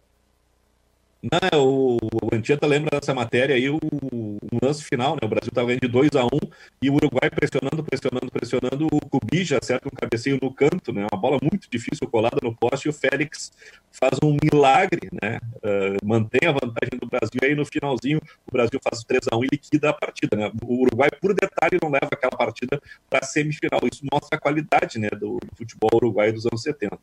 Não, 1.22 1.62
o, 1.62 1.98
o 1.98 2.34
Antieta 2.34 2.66
lembra 2.66 2.98
dessa 2.98 3.14
matéria 3.14 3.54
aí, 3.54 3.70
o, 3.70 3.78
o 3.78 4.40
lance 4.64 4.82
final, 4.86 5.16
né? 5.16 5.20
O 5.24 5.28
Brasil 5.28 5.50
estava 5.50 5.68
ganhando 5.68 5.82
de 5.82 5.88
2 5.90 6.16
a 6.16 6.24
1 6.24 6.28
um, 6.28 6.40
e 6.82 6.90
o 6.90 6.94
Uruguai 6.94 7.30
pressionando, 7.30 7.84
pressionando, 7.84 8.32
pressionando. 8.32 8.88
O 8.88 9.02
Cubija 9.02 9.58
acerta 9.62 9.90
um 9.90 9.92
cabeceio 9.92 10.40
no 10.42 10.54
canto, 10.54 10.94
né? 10.94 11.06
Uma 11.12 11.20
bola 11.20 11.38
muito 11.42 11.70
difícil 11.70 12.08
colada 12.08 12.38
no 12.42 12.56
poste 12.56 12.88
e 12.88 12.90
o 12.90 12.94
Félix 12.94 13.52
faz 13.92 14.18
um 14.24 14.38
milagre, 14.42 15.10
né? 15.22 15.42
Uh, 15.58 16.06
mantém 16.06 16.48
a 16.48 16.54
vantagem 16.54 16.98
do 16.98 17.08
Brasil. 17.08 17.42
E 17.44 17.46
aí 17.48 17.56
no 17.56 17.66
finalzinho 17.66 18.22
o 18.48 18.52
Brasil 18.52 18.80
faz 18.82 19.02
o 19.02 19.06
3 19.06 19.26
a 19.30 19.36
1 19.36 19.44
e 19.44 19.48
liquida 19.52 19.90
a 19.90 19.94
partida, 19.94 20.38
né? 20.38 20.50
O 20.64 20.84
Uruguai, 20.84 21.10
por 21.20 21.34
detalhe, 21.34 21.78
não 21.84 21.92
leva 21.92 22.08
aquela 22.14 22.38
partida 22.38 22.82
para 23.10 23.20
a 23.20 23.28
semifinal. 23.28 23.82
Isso 23.92 24.06
mostra 24.10 24.38
a 24.38 24.40
qualidade, 24.40 24.98
né? 24.98 25.10
Do 25.10 25.38
futebol 25.58 25.90
uruguaio 25.96 26.32
dos 26.32 26.46
anos 26.46 26.62
70. 26.62 26.98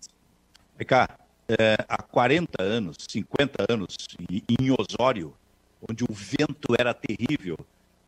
Vem 0.77 0.87
cá, 0.87 1.09
é, 1.49 1.77
há 1.89 2.03
40 2.03 2.63
anos, 2.63 2.97
50 3.09 3.65
anos, 3.73 3.97
em 4.29 4.71
Osório, 4.71 5.35
onde 5.89 6.05
o 6.05 6.13
vento 6.13 6.75
era 6.79 6.93
terrível 6.93 7.57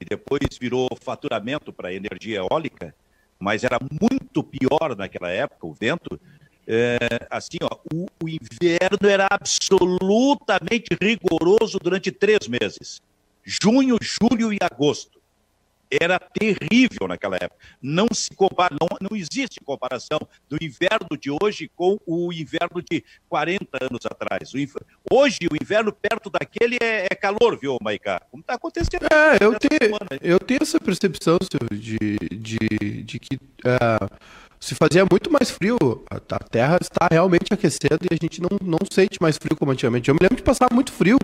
e 0.01 0.05
depois 0.05 0.59
virou 0.61 0.89
faturamento 1.01 1.73
para 1.73 1.93
energia 1.93 2.39
eólica, 2.39 2.95
mas 3.39 3.65
era 3.65 3.79
muito 3.81 4.43
pior 4.43 4.95
naquela 4.97 5.31
época 5.31 5.67
o 5.67 5.73
vento. 5.73 6.21
É, 6.67 6.99
assim, 7.31 7.57
ó, 7.63 7.79
o, 7.91 8.07
o 8.23 8.29
inverno 8.29 9.09
era 9.09 9.27
absolutamente 9.31 10.95
rigoroso 11.01 11.79
durante 11.79 12.13
três 12.13 12.47
meses: 12.47 13.01
junho, 13.43 13.97
julho 14.03 14.53
e 14.53 14.59
agosto 14.61 15.18
era 15.91 16.19
terrível 16.19 17.09
naquela 17.09 17.37
época. 17.37 17.57
Não 17.81 18.07
se 18.13 18.31
compara, 18.35 18.75
não, 18.81 18.89
não 19.01 19.17
existe 19.17 19.61
comparação 19.61 20.19
do 20.49 20.57
inverno 20.61 21.17
de 21.21 21.31
hoje 21.31 21.71
com 21.75 21.99
o 22.07 22.33
inverno 22.33 22.83
de 22.83 23.05
40 23.29 23.67
anos 23.85 24.01
atrás. 24.07 24.53
O 24.53 24.59
inverno, 24.59 24.87
hoje, 25.11 25.39
o 25.51 25.57
inverno 25.61 25.93
perto 25.93 26.31
daquele 26.31 26.77
é, 26.81 27.07
é 27.11 27.15
calor, 27.15 27.59
viu, 27.59 27.77
Maicá? 27.81 28.21
Como 28.31 28.41
está 28.41 28.55
acontecendo? 28.55 29.07
É, 29.13 29.45
eu 29.45 29.59
tenho, 29.59 29.99
eu 30.21 30.39
tenho 30.39 30.61
essa 30.63 30.79
percepção 30.81 31.39
de, 31.73 32.17
de, 32.31 33.03
de 33.05 33.19
que 33.19 33.37
uh, 33.37 34.17
se 34.61 34.75
fazia 34.75 35.05
muito 35.11 35.31
mais 35.31 35.51
frio. 35.51 35.77
A, 36.11 36.17
a, 36.17 36.39
Terra 36.39 36.79
está 36.81 37.09
realmente 37.11 37.53
aquecendo 37.53 38.01
e 38.11 38.15
a 38.15 38.17
gente 38.21 38.41
não, 38.41 38.59
não 38.63 38.79
sente 38.91 39.21
mais 39.21 39.37
frio 39.37 39.57
como 39.57 39.73
antigamente. 39.73 40.09
Eu 40.09 40.15
me 40.15 40.21
lembro 40.23 40.37
de 40.37 40.43
passar 40.43 40.69
muito 40.73 40.93
frio. 40.93 41.19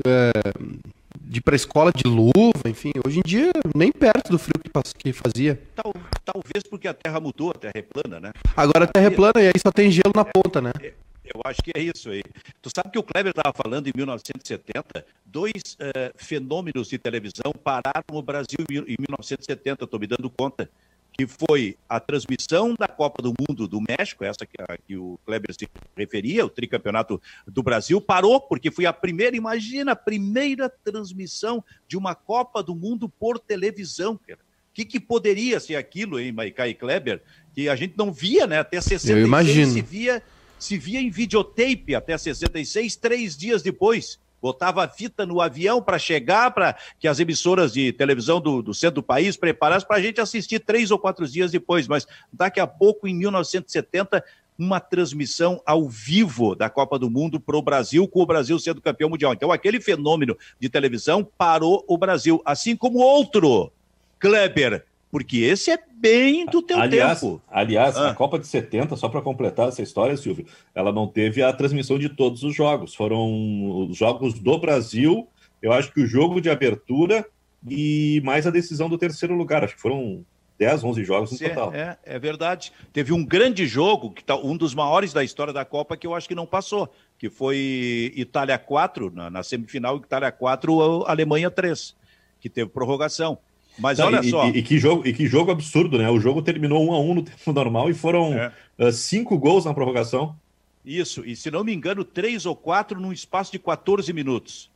Uh, 0.00 0.92
de 1.20 1.38
ir 1.38 1.40
pra 1.42 1.56
escola 1.56 1.92
de 1.92 2.04
luva, 2.04 2.68
enfim. 2.68 2.92
Hoje 3.06 3.18
em 3.18 3.22
dia, 3.22 3.50
nem 3.74 3.90
perto 3.90 4.30
do 4.30 4.38
frio 4.38 4.60
que, 4.62 4.94
que 4.98 5.12
fazia. 5.12 5.60
Tal, 5.74 5.92
talvez 6.24 6.64
porque 6.68 6.88
a 6.88 6.94
Terra 6.94 7.20
mudou, 7.20 7.50
a 7.50 7.54
Terra 7.54 7.72
é 7.76 7.82
plana, 7.82 8.20
né? 8.20 8.32
Agora 8.56 8.84
a 8.84 8.86
Terra 8.86 9.06
é 9.06 9.10
plana 9.10 9.42
e 9.42 9.46
aí 9.46 9.58
só 9.58 9.70
tem 9.70 9.90
gelo 9.90 10.12
na 10.14 10.24
ponta, 10.24 10.60
né? 10.60 10.72
É, 10.80 10.92
eu 11.24 11.40
acho 11.44 11.62
que 11.62 11.72
é 11.74 11.80
isso 11.80 12.10
aí. 12.10 12.22
Tu 12.60 12.70
sabe 12.74 12.90
que 12.90 12.98
o 12.98 13.02
Kleber 13.02 13.32
estava 13.36 13.54
falando 13.54 13.88
em 13.88 13.92
1970, 13.94 15.06
dois 15.24 15.52
uh, 15.74 16.12
fenômenos 16.16 16.88
de 16.88 16.98
televisão 16.98 17.52
pararam 17.62 18.04
o 18.12 18.22
Brasil 18.22 18.66
em 18.70 18.96
1970, 18.98 19.84
estou 19.84 20.00
me 20.00 20.06
dando 20.06 20.28
conta 20.28 20.68
que 21.12 21.26
foi 21.26 21.76
a 21.88 22.00
transmissão 22.00 22.74
da 22.78 22.88
Copa 22.88 23.22
do 23.22 23.34
Mundo 23.38 23.68
do 23.68 23.80
México, 23.80 24.24
essa 24.24 24.46
que, 24.46 24.60
a, 24.60 24.78
que, 24.78 24.96
o 24.96 25.18
Kleber 25.26 25.54
se 25.54 25.68
referia, 25.96 26.44
o 26.44 26.48
tricampeonato 26.48 27.20
do 27.46 27.62
Brasil, 27.62 28.00
parou, 28.00 28.40
porque 28.40 28.70
foi 28.70 28.86
a 28.86 28.92
primeira, 28.92 29.36
imagina, 29.36 29.92
a 29.92 29.96
primeira 29.96 30.70
transmissão 30.70 31.62
de 31.86 31.96
uma 31.96 32.14
Copa 32.14 32.62
do 32.62 32.74
Mundo 32.74 33.08
por 33.08 33.38
televisão, 33.38 34.18
cara. 34.26 34.40
O 34.70 34.74
que, 34.74 34.86
que 34.86 34.98
poderia 34.98 35.60
ser 35.60 35.76
aquilo, 35.76 36.18
hein, 36.18 36.32
Maicá 36.32 36.66
e 36.66 36.72
Kleber, 36.72 37.22
que 37.54 37.68
a 37.68 37.76
gente 37.76 37.94
não 37.94 38.10
via, 38.10 38.46
né? 38.46 38.58
Até 38.58 38.80
66 38.80 39.18
Eu 39.18 39.26
imagino. 39.26 39.70
se 39.70 39.82
via, 39.82 40.22
se 40.58 40.78
via 40.78 40.98
em 40.98 41.10
videotape 41.10 41.94
até 41.94 42.16
66, 42.16 42.96
três 42.96 43.36
dias 43.36 43.62
depois 43.62 44.18
botava 44.42 44.86
fita 44.88 45.24
no 45.24 45.40
avião 45.40 45.80
para 45.80 45.98
chegar, 45.98 46.50
para 46.50 46.76
que 46.98 47.06
as 47.06 47.20
emissoras 47.20 47.72
de 47.72 47.92
televisão 47.92 48.40
do, 48.40 48.60
do 48.60 48.74
centro 48.74 48.96
do 48.96 49.02
país 49.02 49.36
preparassem 49.36 49.86
para 49.86 49.98
a 49.98 50.02
gente 50.02 50.20
assistir 50.20 50.58
três 50.58 50.90
ou 50.90 50.98
quatro 50.98 51.26
dias 51.28 51.52
depois. 51.52 51.86
Mas 51.86 52.06
daqui 52.32 52.58
a 52.58 52.66
pouco, 52.66 53.06
em 53.06 53.14
1970, 53.14 54.22
uma 54.58 54.80
transmissão 54.80 55.62
ao 55.64 55.88
vivo 55.88 56.54
da 56.54 56.68
Copa 56.68 56.98
do 56.98 57.08
Mundo 57.08 57.38
para 57.38 57.56
o 57.56 57.62
Brasil, 57.62 58.06
com 58.08 58.20
o 58.20 58.26
Brasil 58.26 58.58
sendo 58.58 58.80
campeão 58.80 59.08
mundial. 59.08 59.32
Então, 59.32 59.52
aquele 59.52 59.80
fenômeno 59.80 60.36
de 60.58 60.68
televisão 60.68 61.24
parou 61.38 61.84
o 61.88 61.96
Brasil, 61.96 62.42
assim 62.44 62.76
como 62.76 62.98
outro, 62.98 63.72
Kleber, 64.18 64.84
porque 65.12 65.36
esse 65.40 65.70
é 65.70 65.78
bem 65.94 66.46
do 66.46 66.62
teu 66.62 66.80
aliás, 66.80 67.20
tempo. 67.20 67.42
Aliás, 67.50 67.98
ah. 67.98 68.10
a 68.10 68.14
Copa 68.14 68.38
de 68.38 68.46
70, 68.46 68.96
só 68.96 69.10
para 69.10 69.20
completar 69.20 69.68
essa 69.68 69.82
história, 69.82 70.16
Silvio, 70.16 70.46
ela 70.74 70.90
não 70.90 71.06
teve 71.06 71.42
a 71.42 71.52
transmissão 71.52 71.98
de 71.98 72.08
todos 72.08 72.42
os 72.42 72.56
jogos. 72.56 72.94
Foram 72.94 73.88
os 73.90 73.94
jogos 73.94 74.32
do 74.38 74.58
Brasil, 74.58 75.28
eu 75.60 75.70
acho 75.70 75.92
que 75.92 76.00
o 76.00 76.06
jogo 76.06 76.40
de 76.40 76.48
abertura 76.48 77.26
e 77.68 78.22
mais 78.24 78.46
a 78.46 78.50
decisão 78.50 78.88
do 78.88 78.96
terceiro 78.96 79.34
lugar. 79.34 79.62
Acho 79.62 79.74
que 79.74 79.82
foram 79.82 80.24
10, 80.58 80.82
11 80.82 81.04
jogos 81.04 81.30
no 81.30 81.46
é, 81.46 81.48
total. 81.50 81.74
É, 81.74 81.98
é 82.04 82.18
verdade. 82.18 82.72
Teve 82.90 83.12
um 83.12 83.22
grande 83.22 83.66
jogo, 83.66 84.12
que 84.12 84.24
tá, 84.24 84.34
um 84.34 84.56
dos 84.56 84.74
maiores 84.74 85.12
da 85.12 85.22
história 85.22 85.52
da 85.52 85.64
Copa, 85.64 85.94
que 85.94 86.06
eu 86.06 86.14
acho 86.14 86.26
que 86.26 86.34
não 86.34 86.46
passou, 86.46 86.90
que 87.18 87.28
foi 87.28 88.14
Itália 88.16 88.56
4, 88.56 89.10
na, 89.10 89.28
na 89.28 89.42
semifinal, 89.42 89.98
Itália 89.98 90.32
4, 90.32 91.04
Alemanha 91.06 91.50
3, 91.50 91.94
que 92.40 92.48
teve 92.48 92.70
prorrogação. 92.70 93.38
Mas 93.78 93.98
Não, 93.98 94.06
olha 94.06 94.20
e, 94.22 94.30
só. 94.30 94.46
E, 94.48 94.58
e, 94.58 94.62
que 94.62 94.78
jogo, 94.78 95.06
e 95.06 95.12
que 95.12 95.26
jogo 95.26 95.50
absurdo, 95.50 95.98
né? 95.98 96.10
O 96.10 96.20
jogo 96.20 96.42
terminou 96.42 96.84
um 96.84 96.92
a 96.92 97.00
um 97.00 97.14
no 97.14 97.22
tempo 97.22 97.52
normal 97.52 97.90
e 97.90 97.94
foram 97.94 98.32
é. 98.34 98.52
uh, 98.78 98.92
cinco 98.92 99.38
gols 99.38 99.64
na 99.64 99.74
prorrogação. 99.74 100.36
Isso, 100.84 101.24
e 101.24 101.36
se 101.36 101.50
não 101.50 101.62
me 101.62 101.72
engano, 101.72 102.04
três 102.04 102.44
ou 102.44 102.56
quatro 102.56 103.00
num 103.00 103.12
espaço 103.12 103.52
de 103.52 103.58
14 103.58 104.12
minutos. 104.12 104.70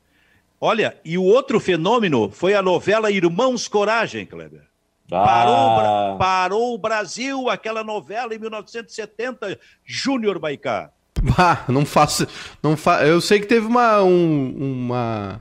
Olha, 0.61 0.97
e 1.05 1.19
o 1.19 1.25
outro 1.25 1.61
fenômeno 1.61 2.31
foi 2.31 2.55
a 2.55 2.63
novela 2.63 3.11
Irmãos 3.11 3.69
Coragem, 3.69 4.25
Kleber. 4.25 4.63
Ah. 5.11 5.25
Parou, 5.25 6.19
parou 6.19 6.75
o 6.75 6.79
Brasil, 6.79 7.49
aquela 7.49 7.85
novela 7.85 8.35
em 8.35 8.39
1970, 8.39 9.59
Júnior 9.85 10.39
Baicá. 10.39 10.91
Ah, 11.37 11.65
não 11.69 11.85
faço. 11.85 12.27
Não 12.63 12.77
fa... 12.77 13.05
Eu 13.07 13.21
sei 13.21 13.41
que 13.41 13.47
teve 13.47 13.67
uma, 13.67 14.03
um, 14.03 14.83
uma 14.83 15.41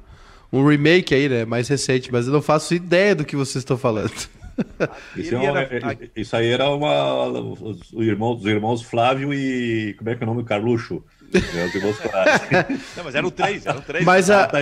um 0.60 0.68
remake 0.68 1.14
aí, 1.14 1.30
né? 1.30 1.46
Mais 1.46 1.68
recente, 1.68 2.12
mas 2.12 2.28
eu 2.28 2.34
não 2.34 2.42
faço 2.42 2.74
ideia 2.74 3.16
do 3.16 3.26
que 3.26 3.36
vocês 3.36 3.58
estão 3.58 3.78
falando. 3.78 4.14
Isso, 5.18 5.36
é 5.36 5.38
uma, 5.38 5.60
era... 5.60 5.98
isso, 6.16 6.36
aí 6.36 6.48
era 6.50 6.70
uma. 6.70 7.26
Os, 7.28 7.92
irmãos, 7.94 8.40
os 8.40 8.46
irmãos 8.46 8.82
Flávio 8.82 9.34
e. 9.34 9.94
Como 9.98 10.10
é 10.10 10.16
que 10.16 10.24
é 10.24 10.26
o 10.26 10.30
nome? 10.30 10.46
Carluxo. 10.46 11.04
Não, 12.96 13.04
mas 13.04 13.16
eram 13.16 13.30
três, 13.30 13.66
eram 13.66 13.82
três. 13.82 14.06
Mas 14.06 14.30
a... 14.30 14.48
Tá, 14.48 14.60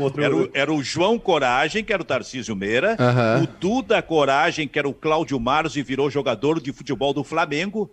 outro... 0.00 0.22
era, 0.22 0.34
o, 0.34 0.50
era, 0.52 0.72
o, 0.72 0.82
João 0.82 1.18
Coragem, 1.18 1.84
que 1.84 1.92
era 1.92 2.02
o 2.02 2.04
Tarcísio 2.04 2.56
Meira, 2.56 2.96
o 3.40 3.46
Duda 3.60 4.02
Coragem, 4.02 4.66
que 4.66 4.78
era 4.78 4.88
o 4.88 4.94
Cláudio 4.94 5.38
Maros 5.38 5.76
e 5.76 5.82
virou 5.82 6.10
jogador 6.10 6.60
de 6.60 6.72
futebol 6.72 7.12
do 7.12 7.22
Flamengo. 7.22 7.88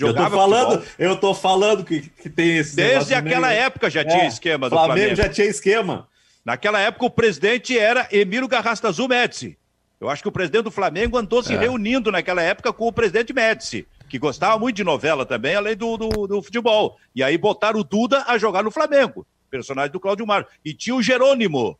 eu 0.00 0.14
tô 0.14 0.30
falando, 0.30 0.80
futebol. 0.80 0.86
eu 0.98 1.16
tô 1.16 1.34
falando 1.34 1.84
que, 1.84 2.00
que 2.00 2.30
tem 2.30 2.56
esse. 2.56 2.76
Desde 2.76 3.14
aquela 3.14 3.48
meio... 3.48 3.60
época 3.60 3.90
já 3.90 4.04
tinha 4.04 4.24
é, 4.24 4.28
esquema 4.28 4.70
do 4.70 4.76
Flamengo. 4.76 4.94
Flamengo 4.94 5.16
já 5.16 5.28
tinha 5.28 5.46
esquema. 5.46 6.08
Naquela 6.44 6.78
época 6.78 7.06
o 7.06 7.10
presidente 7.10 7.78
era 7.78 8.08
Emílio 8.12 8.48
Garrastazu 8.48 9.08
Médici. 9.08 9.58
Eu 10.00 10.10
acho 10.10 10.22
que 10.22 10.28
o 10.28 10.32
presidente 10.32 10.64
do 10.64 10.70
Flamengo 10.70 11.16
andou 11.16 11.42
se 11.42 11.54
é. 11.54 11.58
reunindo 11.58 12.12
naquela 12.12 12.42
época 12.42 12.72
com 12.72 12.86
o 12.86 12.92
presidente 12.92 13.32
Médici 13.32 13.86
que 14.14 14.18
gostava 14.18 14.56
muito 14.58 14.76
de 14.76 14.84
novela 14.84 15.26
também, 15.26 15.56
além 15.56 15.76
do, 15.76 15.96
do, 15.96 16.26
do, 16.26 16.42
futebol. 16.42 16.98
E 17.14 17.22
aí 17.22 17.36
botaram 17.36 17.80
o 17.80 17.84
Duda 17.84 18.24
a 18.28 18.38
jogar 18.38 18.62
no 18.62 18.70
Flamengo, 18.70 19.26
personagem 19.50 19.90
do 19.90 19.98
Cláudio 19.98 20.24
Mar. 20.24 20.46
E 20.64 20.72
tinha 20.72 20.94
o 20.94 21.02
Jerônimo, 21.02 21.76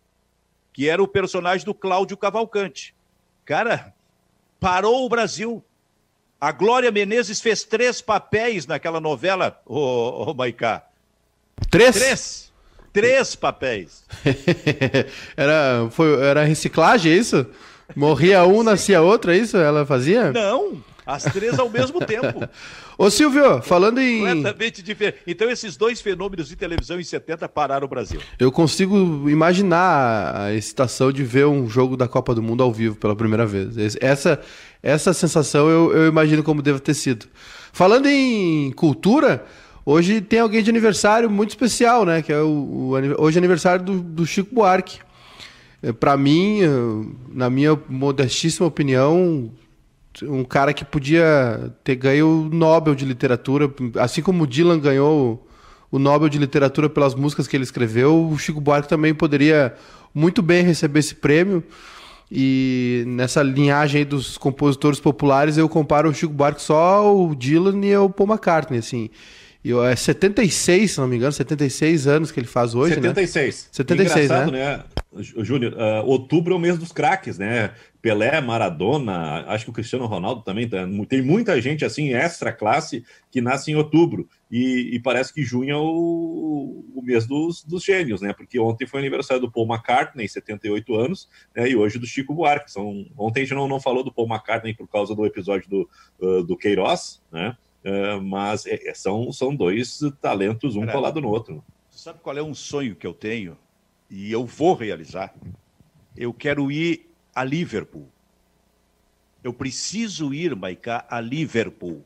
que 0.72 0.88
era 0.88 1.02
o 1.02 1.08
personagem 1.08 1.64
do 1.64 1.72
Cláudio 1.72 2.16
Cavalcante. 2.16 2.94
Cara, 3.44 3.94
parou 4.58 5.04
o 5.04 5.08
Brasil. 5.08 5.64
A 6.40 6.50
Glória 6.50 6.90
Menezes 6.90 7.40
fez 7.40 7.62
três 7.62 8.00
papéis 8.00 8.66
naquela 8.66 9.00
novela, 9.00 9.62
ô, 9.64 9.78
oh, 9.78 10.30
oh, 10.30 10.34
Maicá. 10.34 10.84
Três? 11.70 11.94
Três. 11.94 12.43
Três 12.94 13.34
papéis. 13.34 14.04
era, 15.36 15.88
foi, 15.90 16.14
era 16.22 16.44
reciclagem, 16.44 17.12
é 17.12 17.16
isso? 17.16 17.44
Morria 17.96 18.44
um, 18.44 18.62
nascia 18.62 19.02
outro, 19.02 19.32
é 19.32 19.36
isso? 19.36 19.56
Ela 19.56 19.84
fazia? 19.84 20.30
Não, 20.30 20.80
as 21.04 21.24
três 21.24 21.58
ao 21.58 21.68
mesmo 21.68 21.98
tempo. 21.98 22.48
Ô 22.96 23.10
Silvio, 23.10 23.60
falando 23.62 24.00
em. 24.00 24.20
Completamente 24.20 24.80
diferente. 24.80 25.18
Então, 25.26 25.50
esses 25.50 25.76
dois 25.76 26.00
fenômenos 26.00 26.46
de 26.46 26.54
televisão 26.54 27.00
em 27.00 27.02
70 27.02 27.48
pararam 27.48 27.84
o 27.84 27.88
Brasil. 27.88 28.20
Eu 28.38 28.52
consigo 28.52 29.28
imaginar 29.28 30.36
a 30.36 30.54
excitação 30.54 31.10
de 31.10 31.24
ver 31.24 31.46
um 31.46 31.68
jogo 31.68 31.96
da 31.96 32.06
Copa 32.06 32.32
do 32.32 32.40
Mundo 32.40 32.62
ao 32.62 32.72
vivo 32.72 32.94
pela 32.94 33.16
primeira 33.16 33.44
vez. 33.44 33.96
Essa, 34.00 34.40
essa 34.80 35.12
sensação 35.12 35.68
eu, 35.68 35.92
eu 35.92 36.06
imagino 36.06 36.44
como 36.44 36.62
deve 36.62 36.78
ter 36.78 36.94
sido. 36.94 37.26
Falando 37.72 38.06
em 38.06 38.70
cultura, 38.70 39.44
hoje 39.84 40.20
tem 40.20 40.40
alguém 40.40 40.62
de 40.62 40.70
aniversário 40.70 41.30
muito 41.30 41.50
especial, 41.50 42.04
né? 42.04 42.22
Que 42.22 42.32
é 42.32 42.40
o, 42.40 42.48
o 42.48 42.90
hoje 43.18 43.36
é 43.36 43.40
aniversário 43.40 43.84
do, 43.84 44.00
do 44.00 44.26
Chico 44.26 44.54
Buarque. 44.54 44.98
É, 45.82 45.92
Para 45.92 46.16
mim, 46.16 46.60
na 47.28 47.50
minha 47.50 47.78
modestíssima 47.88 48.66
opinião, 48.66 49.50
um 50.22 50.44
cara 50.44 50.72
que 50.72 50.84
podia 50.84 51.72
ter 51.82 51.96
ganho 51.96 52.26
o 52.28 52.54
Nobel 52.54 52.94
de 52.94 53.04
Literatura, 53.04 53.72
assim 53.98 54.22
como 54.22 54.44
o 54.44 54.46
Dylan 54.46 54.78
ganhou 54.78 55.46
o 55.90 55.98
Nobel 55.98 56.28
de 56.28 56.38
Literatura 56.38 56.88
pelas 56.88 57.14
músicas 57.14 57.46
que 57.46 57.56
ele 57.56 57.64
escreveu, 57.64 58.28
o 58.28 58.38
Chico 58.38 58.60
Buarque 58.60 58.88
também 58.88 59.14
poderia 59.14 59.74
muito 60.14 60.42
bem 60.42 60.62
receber 60.62 61.00
esse 61.00 61.14
prêmio. 61.14 61.62
E 62.30 63.04
nessa 63.06 63.42
linhagem 63.42 64.04
dos 64.04 64.38
compositores 64.38 64.98
populares, 64.98 65.56
eu 65.56 65.68
comparo 65.68 66.08
o 66.08 66.14
Chico 66.14 66.32
Buarque 66.32 66.62
só 66.62 66.96
ao 66.96 67.34
Dylan 67.34 67.84
e 67.84 67.94
ao 67.94 68.08
Paul 68.08 68.30
McCartney, 68.30 68.78
assim. 68.78 69.10
E 69.64 69.72
é 69.72 69.96
76, 69.96 70.92
se 70.92 71.00
não 71.00 71.08
me 71.08 71.16
engano, 71.16 71.32
76 71.32 72.06
anos 72.06 72.30
que 72.30 72.38
ele 72.38 72.46
faz 72.46 72.74
hoje, 72.74 72.96
76. 72.96 73.54
né? 73.54 73.68
76. 73.72 74.24
Engraçado, 74.24 74.52
né? 74.52 74.76
né? 74.76 74.84
Júnior, 75.22 75.72
uh, 75.72 76.06
outubro 76.06 76.52
é 76.52 76.56
o 76.56 76.60
mês 76.60 76.76
dos 76.76 76.92
craques, 76.92 77.38
né? 77.38 77.72
Pelé, 78.02 78.38
Maradona, 78.42 79.44
acho 79.46 79.64
que 79.64 79.70
o 79.70 79.72
Cristiano 79.72 80.04
Ronaldo 80.04 80.42
também 80.42 80.68
tá, 80.68 80.86
tem 81.08 81.22
muita 81.22 81.58
gente 81.62 81.84
assim, 81.84 82.12
extra 82.12 82.52
classe, 82.52 83.02
que 83.30 83.40
nasce 83.40 83.70
em 83.70 83.76
outubro. 83.76 84.28
E, 84.50 84.94
e 84.94 85.00
parece 85.00 85.32
que 85.32 85.42
junho 85.42 85.70
é 85.70 85.76
o, 85.76 86.84
o 86.94 87.02
mês 87.02 87.26
dos, 87.26 87.64
dos, 87.64 87.82
gênios, 87.82 88.20
né? 88.20 88.34
Porque 88.34 88.58
ontem 88.58 88.86
foi 88.86 89.00
aniversário 89.00 89.40
do 89.40 89.50
Paul 89.50 89.66
McCartney, 89.66 90.28
78 90.28 90.94
anos, 90.94 91.28
né? 91.56 91.70
e 91.70 91.74
hoje 91.74 91.98
do 91.98 92.06
Chico 92.06 92.34
Buarque. 92.34 92.70
São, 92.70 93.06
ontem 93.16 93.40
a 93.40 93.44
gente 93.44 93.54
não, 93.54 93.66
não 93.66 93.80
falou 93.80 94.04
do 94.04 94.12
Paul 94.12 94.28
McCartney 94.28 94.74
por 94.74 94.88
causa 94.88 95.14
do 95.14 95.24
episódio 95.24 95.70
do, 95.70 95.90
uh, 96.20 96.42
do 96.42 96.56
Queiroz, 96.56 97.22
né? 97.32 97.56
Uh, 97.84 98.20
mas 98.22 98.64
é, 98.64 98.88
é, 98.88 98.94
são, 98.94 99.30
são 99.30 99.54
dois 99.54 100.00
talentos, 100.20 100.74
um 100.74 100.80
Cara, 100.80 100.92
colado 100.92 101.20
no 101.20 101.28
outro. 101.28 101.62
Você 101.90 101.98
sabe 101.98 102.20
qual 102.20 102.36
é 102.36 102.42
um 102.42 102.54
sonho 102.54 102.96
que 102.96 103.06
eu 103.06 103.12
tenho? 103.12 103.58
E 104.08 104.32
eu 104.32 104.46
vou 104.46 104.74
realizar. 104.74 105.34
Eu 106.16 106.32
quero 106.32 106.72
ir 106.72 107.10
a 107.34 107.44
Liverpool. 107.44 108.08
Eu 109.42 109.52
preciso 109.52 110.32
ir, 110.32 110.56
Maicá, 110.56 111.04
a 111.10 111.20
Liverpool. 111.20 112.02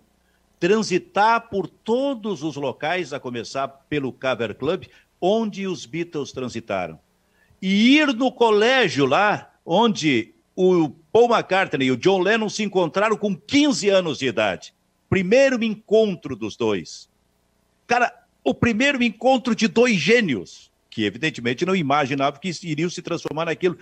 Transitar 0.58 1.48
por 1.48 1.68
todos 1.68 2.42
os 2.42 2.56
locais, 2.56 3.12
a 3.12 3.20
começar 3.20 3.68
pelo 3.68 4.12
Cover 4.12 4.56
Club, 4.56 4.86
onde 5.20 5.66
os 5.68 5.86
Beatles 5.86 6.32
transitaram. 6.32 6.98
E 7.62 7.96
ir 7.96 8.12
no 8.14 8.32
colégio 8.32 9.06
lá, 9.06 9.54
onde 9.64 10.34
o 10.56 10.90
Paul 11.12 11.32
McCartney 11.32 11.86
e 11.86 11.92
o 11.92 11.96
John 11.96 12.20
Lennon 12.20 12.48
se 12.48 12.64
encontraram 12.64 13.16
com 13.16 13.36
15 13.36 13.88
anos 13.88 14.18
de 14.18 14.26
idade. 14.26 14.74
Primeiro 15.08 15.62
encontro 15.62 16.36
dos 16.36 16.56
dois. 16.56 17.08
Cara, 17.86 18.12
o 18.44 18.54
primeiro 18.54 19.02
encontro 19.02 19.54
de 19.54 19.66
dois 19.68 19.96
gênios, 19.96 20.70
que 20.90 21.04
evidentemente 21.04 21.64
não 21.64 21.74
imaginavam 21.74 22.40
que 22.40 22.50
iriam 22.62 22.90
se 22.90 23.02
transformar 23.02 23.46
naquilo. 23.46 23.76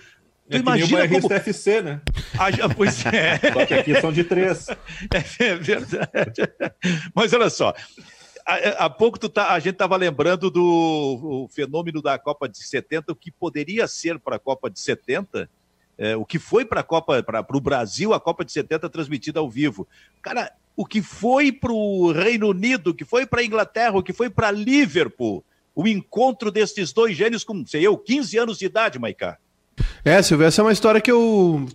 Tu 0.49 0.55
é 0.55 0.59
imagina 0.59 1.07
como... 1.07 1.33
FC, 1.33 1.81
né? 1.81 2.01
Ah, 2.39 2.49
pois 2.73 3.05
é. 3.05 3.37
Só 3.51 3.65
que 3.65 3.73
aqui 3.73 3.99
são 3.99 4.11
de 4.11 4.23
três. 4.23 4.67
É 5.39 5.55
verdade. 5.55 6.41
Mas 7.13 7.33
olha 7.33 7.49
só, 7.49 7.73
há, 8.45 8.89
pouco 8.89 9.17
tá, 9.27 9.53
a 9.53 9.59
gente 9.59 9.73
estava 9.73 9.97
lembrando 9.97 10.49
do 10.49 11.47
fenômeno 11.51 12.01
da 12.01 12.17
Copa 12.17 12.47
de 12.47 12.57
70, 12.57 13.11
o 13.11 13.15
que 13.15 13.29
poderia 13.29 13.87
ser 13.87 14.19
para 14.19 14.37
a 14.37 14.39
Copa 14.39 14.69
de 14.69 14.79
70, 14.79 15.49
é, 15.97 16.15
o 16.15 16.23
que 16.23 16.39
foi 16.39 16.63
para 16.63 16.79
a 16.79 16.83
Copa, 16.83 17.21
para 17.21 17.45
o 17.57 17.61
Brasil, 17.61 18.13
a 18.13 18.19
Copa 18.19 18.45
de 18.45 18.51
70 18.51 18.89
transmitida 18.89 19.39
ao 19.39 19.49
vivo. 19.49 19.87
Cara, 20.21 20.53
o 20.77 20.85
que 20.85 21.01
foi 21.01 21.51
para 21.51 21.73
o 21.73 22.11
Reino 22.11 22.49
Unido, 22.49 22.91
o 22.91 22.93
que 22.93 23.03
foi 23.03 23.25
para 23.25 23.41
a 23.41 23.43
Inglaterra, 23.43 23.97
o 23.97 24.03
que 24.03 24.13
foi 24.13 24.29
para 24.29 24.51
Liverpool, 24.51 25.43
o 25.75 25.87
encontro 25.87 26.51
desses 26.51 26.93
dois 26.93 27.17
gênios 27.17 27.43
com, 27.43 27.65
sei 27.65 27.81
eu, 27.81 27.97
15 27.97 28.37
anos 28.37 28.59
de 28.59 28.67
idade, 28.67 28.99
Maicá. 28.99 29.39
É, 30.05 30.21
Silvio, 30.21 30.45
essa 30.45 30.61
é 30.61 30.63
uma 30.63 30.71
história 30.71 31.01
que 31.01 31.11
eu, 31.11 31.67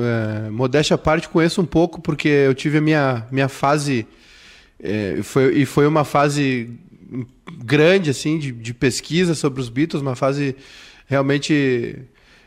é, 0.00 0.48
modéstia 0.48 0.94
à 0.94 0.98
parte, 0.98 1.28
conheço 1.28 1.60
um 1.60 1.66
pouco, 1.66 2.00
porque 2.00 2.28
eu 2.28 2.54
tive 2.54 2.78
a 2.78 2.80
minha, 2.80 3.26
minha 3.32 3.48
fase, 3.48 4.06
é, 4.80 5.20
foi, 5.24 5.58
e 5.58 5.66
foi 5.66 5.86
uma 5.86 6.04
fase 6.04 6.70
grande, 7.58 8.10
assim, 8.10 8.38
de, 8.38 8.52
de 8.52 8.72
pesquisa 8.72 9.34
sobre 9.34 9.60
os 9.60 9.68
Beatles, 9.68 10.02
uma 10.02 10.14
fase 10.14 10.54
realmente 11.08 11.98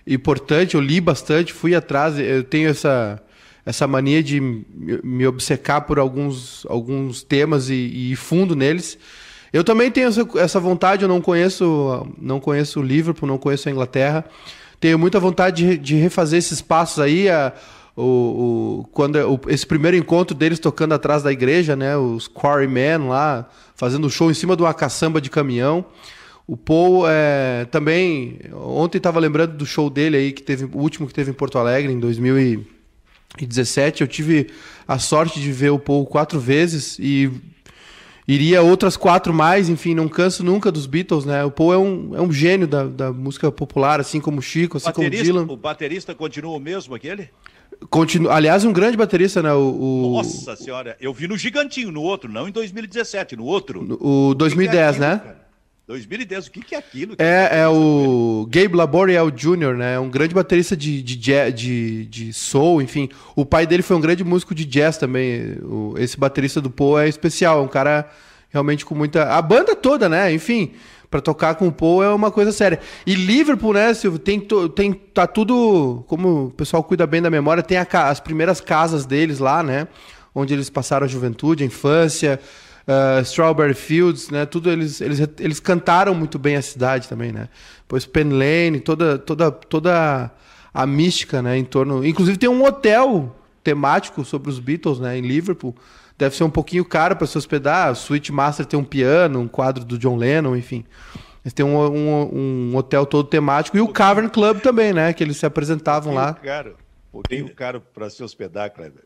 importante, 0.07 0.75
eu 0.75 0.81
li 0.81 1.01
bastante, 1.01 1.51
fui 1.51 1.75
atrás, 1.75 2.17
eu 2.17 2.43
tenho 2.43 2.69
essa, 2.69 3.21
essa 3.69 3.85
mania 3.85 4.23
de 4.23 4.41
me 4.41 5.27
obcecar 5.27 5.85
por 5.85 5.99
alguns, 5.99 6.65
alguns 6.67 7.21
temas 7.21 7.69
e, 7.69 8.11
e 8.11 8.15
fundo 8.15 8.55
neles. 8.55 8.97
Eu 9.53 9.63
também 9.63 9.91
tenho 9.91 10.07
essa, 10.07 10.27
essa 10.37 10.59
vontade, 10.59 11.03
eu 11.03 11.07
não 11.07 11.21
conheço, 11.21 12.07
não 12.19 12.39
conheço 12.39 12.79
o 12.79 12.83
Liverpool, 12.83 13.29
não 13.29 13.37
conheço 13.37 13.69
a 13.69 13.71
Inglaterra, 13.71 14.25
tenho 14.79 14.97
muita 14.97 15.19
vontade 15.19 15.63
de, 15.63 15.77
de 15.77 15.95
refazer 15.95 16.39
esses 16.39 16.63
passos 16.63 16.99
aí. 16.99 17.29
A, 17.29 17.53
o, 17.95 18.01
o, 18.81 18.89
quando 18.91 19.17
o, 19.17 19.39
esse 19.49 19.67
primeiro 19.67 19.95
encontro 19.95 20.35
deles 20.35 20.57
tocando 20.57 20.93
atrás 20.93 21.21
da 21.21 21.31
igreja, 21.31 21.75
né? 21.75 21.95
Os 21.95 22.27
Quarrymen 22.27 23.07
lá, 23.07 23.47
fazendo 23.75 24.09
show 24.09 24.31
em 24.31 24.33
cima 24.33 24.55
de 24.55 24.63
uma 24.63 24.73
caçamba 24.73 25.21
de 25.21 25.29
caminhão. 25.29 25.85
O 26.47 26.57
Paul 26.57 27.03
é, 27.07 27.65
também. 27.65 28.39
Ontem 28.51 28.97
estava 28.97 29.19
lembrando 29.19 29.55
do 29.55 29.65
show 29.65 29.91
dele 29.91 30.17
aí, 30.17 30.31
que 30.31 30.41
teve 30.41 30.65
o 30.65 30.79
último 30.79 31.07
que 31.07 31.13
teve 31.13 31.29
em 31.29 31.35
Porto 31.35 31.59
Alegre, 31.59 31.93
em 31.93 31.99
2017. 33.45 34.01
Eu 34.01 34.07
tive 34.07 34.49
a 34.87 34.99
sorte 34.99 35.39
de 35.39 35.51
ver 35.51 35.69
o 35.69 35.79
Paul 35.79 36.05
quatro 36.05 36.39
vezes 36.39 36.97
e 36.99 37.31
iria 38.27 38.61
outras 38.61 38.95
quatro 38.95 39.33
mais, 39.33 39.69
enfim, 39.69 39.95
não 39.95 40.07
canso 40.07 40.43
nunca 40.43 40.71
dos 40.71 40.85
Beatles, 40.85 41.25
né? 41.25 41.43
O 41.43 41.51
Paul 41.51 41.73
é 41.73 41.77
um, 41.77 42.15
é 42.15 42.21
um 42.21 42.31
gênio 42.31 42.67
da, 42.67 42.85
da 42.85 43.11
música 43.11 43.51
popular, 43.51 43.99
assim 43.99 44.21
como 44.21 44.39
o 44.39 44.41
Chico, 44.41 44.77
assim 44.77 44.91
como 44.91 45.07
o 45.07 45.09
Dylan. 45.09 45.43
O 45.49 45.57
baterista 45.57 46.13
continua 46.13 46.55
o 46.55 46.59
mesmo, 46.59 46.93
aquele? 46.93 47.29
Continua, 47.89 48.33
aliás, 48.33 48.65
um 48.65 48.73
grande 48.73 48.97
baterista, 48.97 49.41
né? 49.41 49.53
O, 49.53 49.59
o, 49.59 50.11
Nossa 50.17 50.55
senhora, 50.55 50.97
eu 50.99 51.13
vi 51.13 51.27
no 51.27 51.37
Gigantinho, 51.37 51.91
no 51.91 52.01
outro, 52.01 52.29
não 52.31 52.47
em 52.47 52.51
2017, 52.51 53.35
no 53.35 53.45
outro. 53.45 53.97
O 54.01 54.33
2010, 54.35 54.71
que 54.71 54.77
é 54.77 54.87
aquilo, 54.87 55.05
né? 55.05 55.21
Cara? 55.23 55.38
2010, 55.89 56.45
o 56.45 56.51
que, 56.51 56.61
que 56.61 56.75
é 56.75 56.77
aquilo? 56.77 57.15
Que 57.15 57.23
é, 57.23 57.61
é 57.61 57.67
o 57.67 58.47
Gabe 58.47 58.75
Laboriel 58.75 59.31
Jr., 59.31 59.75
né? 59.75 59.99
Um 59.99 60.07
grande 60.07 60.35
baterista 60.35 60.77
de, 60.77 61.01
de, 61.01 61.17
de, 61.51 62.05
de 62.05 62.31
soul, 62.31 62.79
enfim. 62.79 63.09
O 63.35 63.43
pai 63.43 63.65
dele 63.65 63.81
foi 63.81 63.97
um 63.97 63.99
grande 63.99 64.23
músico 64.23 64.53
de 64.53 64.65
jazz 64.65 64.99
também. 64.99 65.57
O, 65.63 65.95
esse 65.97 66.15
baterista 66.15 66.61
do 66.61 66.69
Paul 66.69 66.99
é 66.99 67.09
especial, 67.09 67.57
é 67.57 67.63
um 67.63 67.67
cara 67.67 68.07
realmente 68.51 68.85
com 68.85 68.93
muita. 68.93 69.35
A 69.35 69.41
banda 69.41 69.75
toda, 69.75 70.07
né? 70.07 70.31
Enfim, 70.31 70.73
para 71.09 71.21
tocar 71.21 71.55
com 71.55 71.67
o 71.67 71.71
Paul 71.71 72.03
é 72.03 72.13
uma 72.13 72.29
coisa 72.29 72.51
séria. 72.51 72.79
E 73.03 73.15
Liverpool, 73.15 73.73
né, 73.73 73.91
Silvio, 73.95 74.19
tem, 74.19 74.39
tem 74.75 74.93
tá 74.93 75.25
tudo, 75.25 76.03
como 76.07 76.45
o 76.45 76.51
pessoal 76.51 76.83
cuida 76.83 77.07
bem 77.07 77.19
da 77.19 77.31
memória, 77.31 77.63
tem 77.63 77.79
a, 77.79 77.87
as 78.09 78.19
primeiras 78.19 78.61
casas 78.61 79.07
deles 79.07 79.39
lá, 79.39 79.63
né, 79.63 79.87
onde 80.35 80.53
eles 80.53 80.69
passaram 80.69 81.05
a 81.05 81.09
juventude, 81.09 81.63
a 81.63 81.65
infância, 81.65 82.39
uh, 82.89 83.21
Strawberry 83.21 83.75
Fields, 83.75 84.29
né, 84.29 84.45
tudo 84.45 84.71
eles, 84.71 84.99
eles, 84.99 85.19
eles 85.39 85.59
cantaram 85.59 86.15
muito 86.15 86.39
bem 86.39 86.55
a 86.55 86.61
cidade 86.61 87.07
também, 87.07 87.31
né. 87.31 87.47
Depois 87.81 88.05
Pen 88.05 88.29
Lane, 88.29 88.79
toda 88.79 89.17
toda 89.17 89.51
toda 89.51 90.31
a 90.73 90.85
mística, 90.85 91.41
né, 91.41 91.57
em 91.57 91.63
torno, 91.63 92.05
inclusive 92.05 92.37
tem 92.37 92.49
um 92.49 92.63
hotel 92.63 93.35
temático 93.63 94.25
sobre 94.25 94.49
os 94.49 94.59
Beatles, 94.59 94.99
né, 94.99 95.17
em 95.17 95.21
Liverpool. 95.21 95.75
Deve 96.17 96.35
ser 96.35 96.43
um 96.43 96.49
pouquinho 96.49 96.83
caro 96.83 97.15
para 97.15 97.25
se 97.25 97.37
hospedar. 97.37 97.95
Suite 97.95 98.29
Master 98.29 98.65
tem 98.65 98.77
um 98.77 98.83
piano, 98.83 99.39
um 99.39 99.47
quadro 99.47 99.85
do 99.85 99.97
John 99.97 100.17
Lennon, 100.17 100.53
enfim. 100.53 100.83
Eles 101.45 101.53
têm 101.53 101.65
um, 101.65 101.77
um, 101.77 102.71
um 102.71 102.75
hotel 102.75 103.05
todo 103.05 103.25
temático. 103.25 103.77
E 103.77 103.79
o 103.79 103.87
Cavern 103.87 104.27
Club 104.27 104.59
também, 104.59 104.91
né? 104.91 105.13
Que 105.13 105.23
eles 105.23 105.37
se 105.37 105.45
apresentavam 105.45 106.13
lá. 106.13 106.33
Caro. 106.33 106.75
Um 107.07 107.11
pouquinho 107.21 107.55
caro 107.55 107.81
para 107.93 108.09
se 108.09 108.21
hospedar, 108.21 108.69
Kleber. 108.69 109.05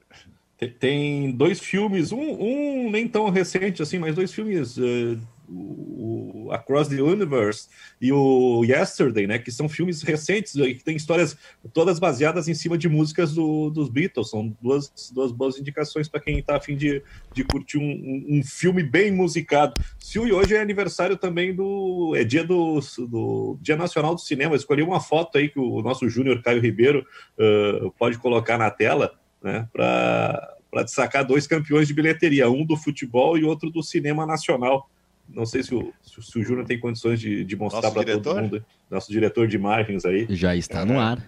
Tem 0.68 1.32
dois 1.32 1.60
filmes, 1.60 2.12
um, 2.12 2.20
um, 2.20 2.92
nem 2.92 3.08
tão 3.08 3.30
recente 3.30 3.82
assim, 3.82 4.00
mas 4.00 4.16
dois 4.16 4.34
filmes 4.34 4.78
uh, 4.78 5.18
o 5.50 6.50
Across 6.52 6.90
the 6.90 7.02
Universe 7.02 7.68
e 8.02 8.12
o 8.12 8.64
Yesterday, 8.64 9.28
né, 9.28 9.40
que 9.40 9.52
são 9.52 9.68
filmes 9.68 10.02
recentes 10.02 10.56
e 10.56 10.76
que 10.76 10.84
têm 10.84 10.96
histórias 10.96 11.38
todas 11.74 12.00
baseadas 12.00 12.48
em 12.48 12.54
cima 12.54 12.78
de 12.78 12.88
músicas 12.88 13.34
do, 13.34 13.70
dos 13.70 13.90
Beatles. 13.90 14.30
São 14.30 14.56
duas, 14.62 14.92
duas 15.14 15.32
boas 15.32 15.58
indicações 15.58 16.08
para 16.08 16.20
quem 16.20 16.40
está 16.40 16.58
afim 16.58 16.76
de, 16.76 17.02
de 17.34 17.44
curtir 17.44 17.78
um, 17.78 18.26
um, 18.30 18.44
filme 18.44 18.84
bem 18.84 19.12
musicado. 19.12 19.74
Se 20.00 20.20
hoje 20.20 20.56
é 20.56 20.62
aniversário 20.62 21.18
também 21.18 21.54
do. 21.54 22.14
é 22.16 22.24
dia 22.24 22.44
do, 22.44 22.80
do 23.08 23.58
Dia 23.62 23.76
Nacional 23.76 24.16
do 24.16 24.22
Cinema. 24.22 24.56
escolhi 24.56 24.82
uma 24.82 25.00
foto 25.00 25.38
aí 25.38 25.50
que 25.50 25.60
o 25.60 25.82
nosso 25.82 26.08
Júnior 26.10 26.42
Caio 26.42 26.62
Ribeiro 26.62 27.06
uh, 27.38 27.92
pode 27.92 28.18
colocar 28.18 28.58
na 28.58 28.70
tela, 28.70 29.14
né, 29.44 29.68
para 29.72 30.84
destacar 30.84 31.26
dois 31.26 31.46
campeões 31.46 31.88
de 31.88 31.94
bilheteria, 31.94 32.50
um 32.50 32.66
do 32.66 32.78
futebol 32.78 33.38
e 33.38 33.44
outro 33.44 33.70
do 33.70 33.84
cinema 33.84 34.26
nacional. 34.26 34.90
Não 35.30 35.46
sei 35.46 35.64
se 35.64 35.76
o, 35.76 35.94
se 36.02 36.40
o 36.40 36.44
Júnior 36.44 36.66
tem 36.66 36.80
condições 36.80 37.20
de, 37.20 37.44
de 37.44 37.56
mostrar 37.56 37.92
para 37.92 38.20
todo 38.20 38.42
mundo. 38.42 38.66
Nosso 38.90 39.12
diretor 39.12 39.48
de 39.48 39.56
imagens 39.56 40.06
aí. 40.06 40.26
Já 40.30 40.56
está 40.56 40.82
é, 40.82 40.86
no 40.86 41.00
ar. 41.00 41.26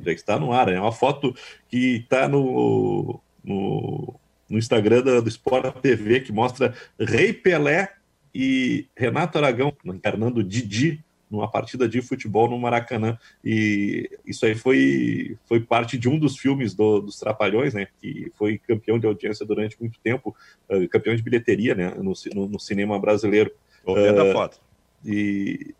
Já 0.00 0.12
está 0.12 0.38
no 0.38 0.52
ar. 0.52 0.68
É 0.68 0.80
uma 0.80 0.92
foto 0.92 1.34
que 1.68 1.96
está 1.96 2.28
no, 2.28 3.20
no, 3.44 4.14
no, 4.48 4.58
Instagram 4.58 5.02
do, 5.02 5.22
do 5.22 5.28
Sport 5.28 5.76
TV 5.80 6.20
que 6.20 6.32
mostra 6.32 6.74
Rei 6.98 7.32
Pelé 7.32 7.92
e 8.34 8.86
Renato 8.96 9.38
Aragão 9.38 9.74
encarnando 9.84 10.44
Didi 10.44 11.04
numa 11.30 11.50
partida 11.50 11.88
de 11.88 12.00
futebol 12.00 12.48
no 12.48 12.58
Maracanã. 12.58 13.18
E 13.44 14.10
isso 14.24 14.46
aí 14.46 14.54
foi, 14.54 15.36
foi 15.46 15.60
parte 15.60 15.98
de 15.98 16.08
um 16.08 16.18
dos 16.18 16.38
filmes 16.38 16.74
do, 16.74 17.00
dos 17.00 17.18
Trapalhões, 17.18 17.74
né? 17.74 17.86
Que 18.00 18.32
foi 18.34 18.58
campeão 18.58 18.98
de 18.98 19.06
audiência 19.06 19.44
durante 19.44 19.78
muito 19.80 19.98
tempo, 20.00 20.34
uh, 20.70 20.88
campeão 20.88 21.14
de 21.14 21.22
bilheteria, 21.22 21.74
né? 21.74 21.94
No, 21.96 22.12
no, 22.34 22.48
no 22.48 22.60
cinema 22.60 22.98
brasileiro. 22.98 23.52
Vou 23.84 23.94
ver 23.94 24.18
uh, 24.18 24.32
foto. 24.32 24.60
E, 25.04 25.74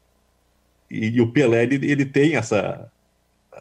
e, 0.90 1.08
e, 1.16 1.20
o 1.20 1.32
Pelé, 1.32 1.64
ele, 1.64 1.90
ele 1.90 2.04
tem 2.04 2.36
essa, 2.36 2.90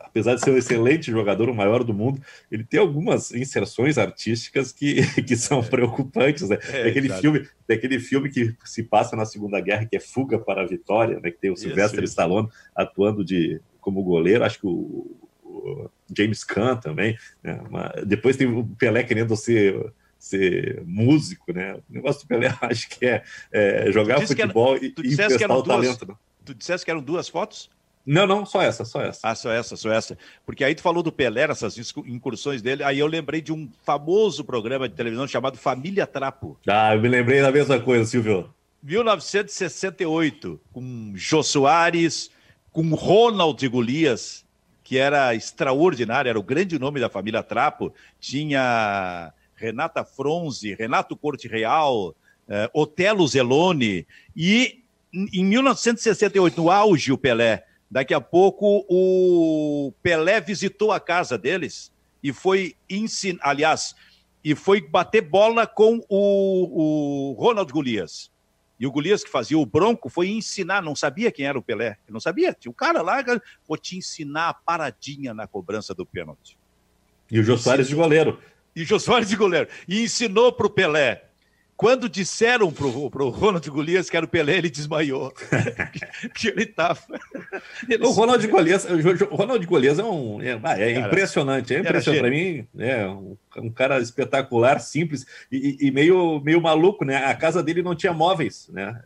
apesar 0.03 0.35
de 0.35 0.41
ser 0.41 0.51
um 0.51 0.57
excelente 0.57 1.11
jogador, 1.11 1.49
o 1.49 1.55
maior 1.55 1.83
do 1.83 1.93
mundo, 1.93 2.21
ele 2.51 2.63
tem 2.63 2.79
algumas 2.79 3.31
inserções 3.31 3.97
artísticas 3.97 4.71
que, 4.71 5.01
que 5.23 5.35
são 5.35 5.63
preocupantes, 5.63 6.49
né? 6.49 6.57
É, 6.71 6.89
aquele 6.89 7.09
filme, 7.09 7.47
tem 7.65 7.77
aquele 7.77 7.99
filme 7.99 8.29
que 8.29 8.55
se 8.65 8.83
passa 8.83 9.15
na 9.15 9.25
Segunda 9.25 9.59
Guerra, 9.59 9.85
que 9.85 9.95
é 9.95 9.99
Fuga 9.99 10.39
para 10.39 10.61
a 10.61 10.65
Vitória, 10.65 11.19
né? 11.19 11.31
Que 11.31 11.39
tem 11.39 11.51
o 11.51 11.57
Sylvester 11.57 12.03
Stallone 12.03 12.49
atuando 12.75 13.23
de 13.23 13.59
como 13.79 14.03
goleiro, 14.03 14.43
acho 14.43 14.59
que 14.59 14.67
o, 14.67 15.15
o 15.43 15.89
James 16.15 16.43
Caan 16.43 16.75
também, 16.75 17.17
né? 17.41 17.59
depois 18.05 18.35
tem 18.35 18.47
o 18.47 18.65
Pelé 18.77 19.03
querendo 19.03 19.35
ser 19.35 19.93
ser 20.19 20.83
músico, 20.85 21.53
né? 21.53 21.75
O 21.75 21.83
negócio 21.89 22.23
do 22.23 22.27
Pelé 22.27 22.53
acho 22.61 22.89
que 22.89 23.05
é, 23.05 23.23
é 23.51 23.91
jogar 23.91 24.19
futebol 24.25 24.75
era, 24.75 24.85
e, 24.85 24.93
e 25.03 25.13
emprestar 25.13 25.51
o 25.51 25.61
duas, 25.61 25.67
talento. 25.67 26.07
Né? 26.07 26.15
Tu 26.43 26.53
disseste 26.55 26.85
que 26.85 26.91
eram 26.91 27.01
duas 27.01 27.29
fotos? 27.29 27.69
Não, 28.07 28.25
não, 28.25 28.45
só 28.45 28.61
essa, 28.61 28.85
só 28.85 29.01
essa. 29.01 29.19
Ah, 29.21 29.35
só 29.35 29.51
essa, 29.51 29.75
só 29.75 29.91
essa. 29.91 30.17
Porque 30.45 30.63
aí 30.63 30.73
tu 30.73 30.81
falou 30.81 31.03
do 31.03 31.11
Pelé, 31.11 31.43
essas 31.43 31.77
incursões 32.05 32.61
dele, 32.61 32.81
aí 32.81 32.97
eu 32.99 33.05
lembrei 33.05 33.41
de 33.41 33.51
um 33.51 33.69
famoso 33.83 34.45
programa 34.45 34.87
de 34.87 34.95
televisão 34.95 35.27
chamado 35.27 35.57
Família 35.57 36.07
Trapo. 36.07 36.57
Ah, 36.69 36.95
eu 36.95 37.01
me 37.01 37.09
lembrei 37.09 37.41
da 37.41 37.51
mesma 37.51 37.77
coisa, 37.81 38.05
Silvio. 38.05 38.49
1968, 38.81 40.57
com 40.71 41.11
Jô 41.15 41.43
Soares, 41.43 42.31
com 42.71 42.95
Ronald 42.95 43.67
Golias, 43.67 44.45
que 44.85 44.97
era 44.97 45.35
extraordinário, 45.35 46.29
era 46.29 46.39
o 46.39 46.43
grande 46.43 46.79
nome 46.79 47.01
da 47.01 47.09
família 47.09 47.43
Trapo. 47.43 47.93
Tinha 48.21 49.33
Renata 49.53 50.05
Fronze, 50.05 50.73
Renato 50.75 51.17
Corte 51.17 51.49
Real, 51.49 52.15
eh, 52.47 52.69
Otelo 52.73 53.27
Zelone. 53.27 54.07
E 54.33 54.81
em 55.13 55.43
1968, 55.43 56.61
no 56.61 56.71
auge, 56.71 57.11
o 57.11 57.17
Pelé, 57.17 57.66
Daqui 57.89 58.13
a 58.13 58.19
pouco 58.21 58.85
o 58.89 59.93
Pelé 60.03 60.41
visitou 60.41 60.91
a 60.91 60.99
casa 60.99 61.37
deles 61.37 61.91
e 62.21 62.33
foi 62.33 62.75
ensinar, 62.89 63.39
aliás, 63.41 63.95
e 64.43 64.55
foi 64.55 64.81
bater 64.81 65.21
bola 65.21 65.65
com 65.65 66.03
o, 66.09 67.31
o 67.31 67.33
Ronald 67.33 67.71
Golias. 67.71 68.31
E 68.79 68.85
o 68.85 68.91
Golias, 68.91 69.23
que 69.23 69.29
fazia 69.29 69.57
o 69.57 69.65
bronco, 69.65 70.09
foi 70.09 70.29
ensinar, 70.29 70.83
não 70.83 70.95
sabia 70.95 71.31
quem 71.31 71.45
era 71.45 71.57
o 71.57 71.63
Pelé. 71.63 71.97
Não 72.07 72.19
sabia. 72.19 72.53
Tinha 72.53 72.71
o 72.71 72.75
cara 72.75 73.01
lá, 73.01 73.23
vou 73.67 73.77
te 73.77 73.97
ensinar 73.97 74.49
a 74.49 74.53
paradinha 74.53 75.33
na 75.33 75.47
cobrança 75.47 75.95
do 75.95 76.05
pênalti. 76.05 76.57
E 77.31 77.39
o 77.39 77.43
Jô 77.43 77.57
Soares 77.57 77.87
de 77.87 77.95
goleiro. 77.95 78.39
E 78.75 78.83
o 78.83 78.85
Jô 78.85 78.99
Soares 78.99 79.29
de 79.29 79.35
goleiro. 79.35 79.67
E 79.87 80.03
ensinou 80.03 80.53
para 80.53 80.67
o 80.67 80.69
Pelé 80.69 81.26
quando 81.77 82.09
disseram 82.09 82.71
pro, 82.71 83.09
pro 83.11 83.29
Ronald 83.29 83.69
Golias 83.69 84.09
que 84.09 84.17
era 84.17 84.25
o 84.25 84.29
Pelé, 84.29 84.57
ele 84.57 84.69
desmaiou. 84.69 85.31
que 86.33 86.47
ele 86.47 86.65
tava. 86.65 86.99
Ele... 87.87 88.03
O 88.03 88.09
Ronald 88.09 88.45
Golias, 88.47 88.85
o 88.85 89.35
Ronald 89.35 89.63
Golias 89.67 89.99
é 89.99 90.03
um. 90.03 90.41
É, 90.41 90.59
é 90.79 90.99
impressionante, 90.99 91.75
é 91.75 91.79
impressionante. 91.79 92.21
Para 92.21 92.31
mim, 92.31 92.67
é 92.79 93.05
um 93.07 93.37
um 93.59 93.69
cara 93.69 93.99
espetacular, 93.99 94.79
simples 94.79 95.25
e, 95.51 95.77
e, 95.81 95.91
meio, 95.91 96.39
meio 96.41 96.61
maluco, 96.61 97.03
né? 97.03 97.25
A 97.25 97.35
casa 97.35 97.63
dele 97.63 97.81
não 97.81 97.95
tinha 97.95 98.13
móveis, 98.13 98.69
né? 98.69 99.01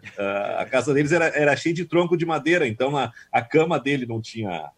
A 0.58 0.66
casa 0.66 0.94
deles 0.94 1.12
era, 1.12 1.28
era 1.28 1.56
cheia 1.56 1.74
de 1.74 1.86
tronco 1.86 2.18
de 2.18 2.26
madeira, 2.26 2.68
então 2.68 2.98
a, 2.98 3.12
a 3.32 3.42
cama 3.42 3.80
dele 3.80 4.06
não 4.06 4.22
tinha. 4.22 4.70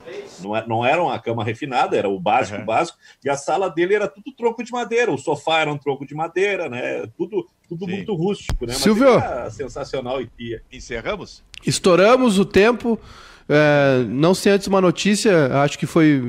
Não, 0.41 0.55
é, 0.55 0.65
não 0.67 0.85
era 0.85 1.01
uma 1.01 1.19
cama 1.19 1.43
refinada, 1.43 1.97
era 1.97 2.09
o 2.09 2.19
básico, 2.19 2.59
uhum. 2.59 2.65
básico, 2.65 2.97
e 3.23 3.29
a 3.29 3.35
sala 3.35 3.69
dele 3.69 3.95
era 3.95 4.07
tudo 4.07 4.33
tronco 4.35 4.63
de 4.63 4.71
madeira, 4.71 5.11
o 5.11 5.17
sofá 5.17 5.61
era 5.61 5.71
um 5.71 5.77
tronco 5.77 6.05
de 6.05 6.15
madeira, 6.15 6.69
né? 6.69 7.05
Tudo, 7.17 7.47
tudo 7.67 7.87
muito 7.87 8.13
rústico, 8.13 8.65
né? 8.65 8.73
Mas 8.73 8.81
Silvio, 8.81 9.07
sensacional 9.51 10.21
e 10.21 10.27
pia. 10.27 10.61
Encerramos? 10.71 11.43
Estouramos 11.65 12.39
o 12.39 12.45
tempo. 12.45 12.99
É, 13.47 14.05
não 14.07 14.33
sei 14.33 14.53
antes 14.53 14.67
uma 14.67 14.79
notícia, 14.79 15.61
acho 15.61 15.77
que 15.77 15.85
foi 15.85 16.21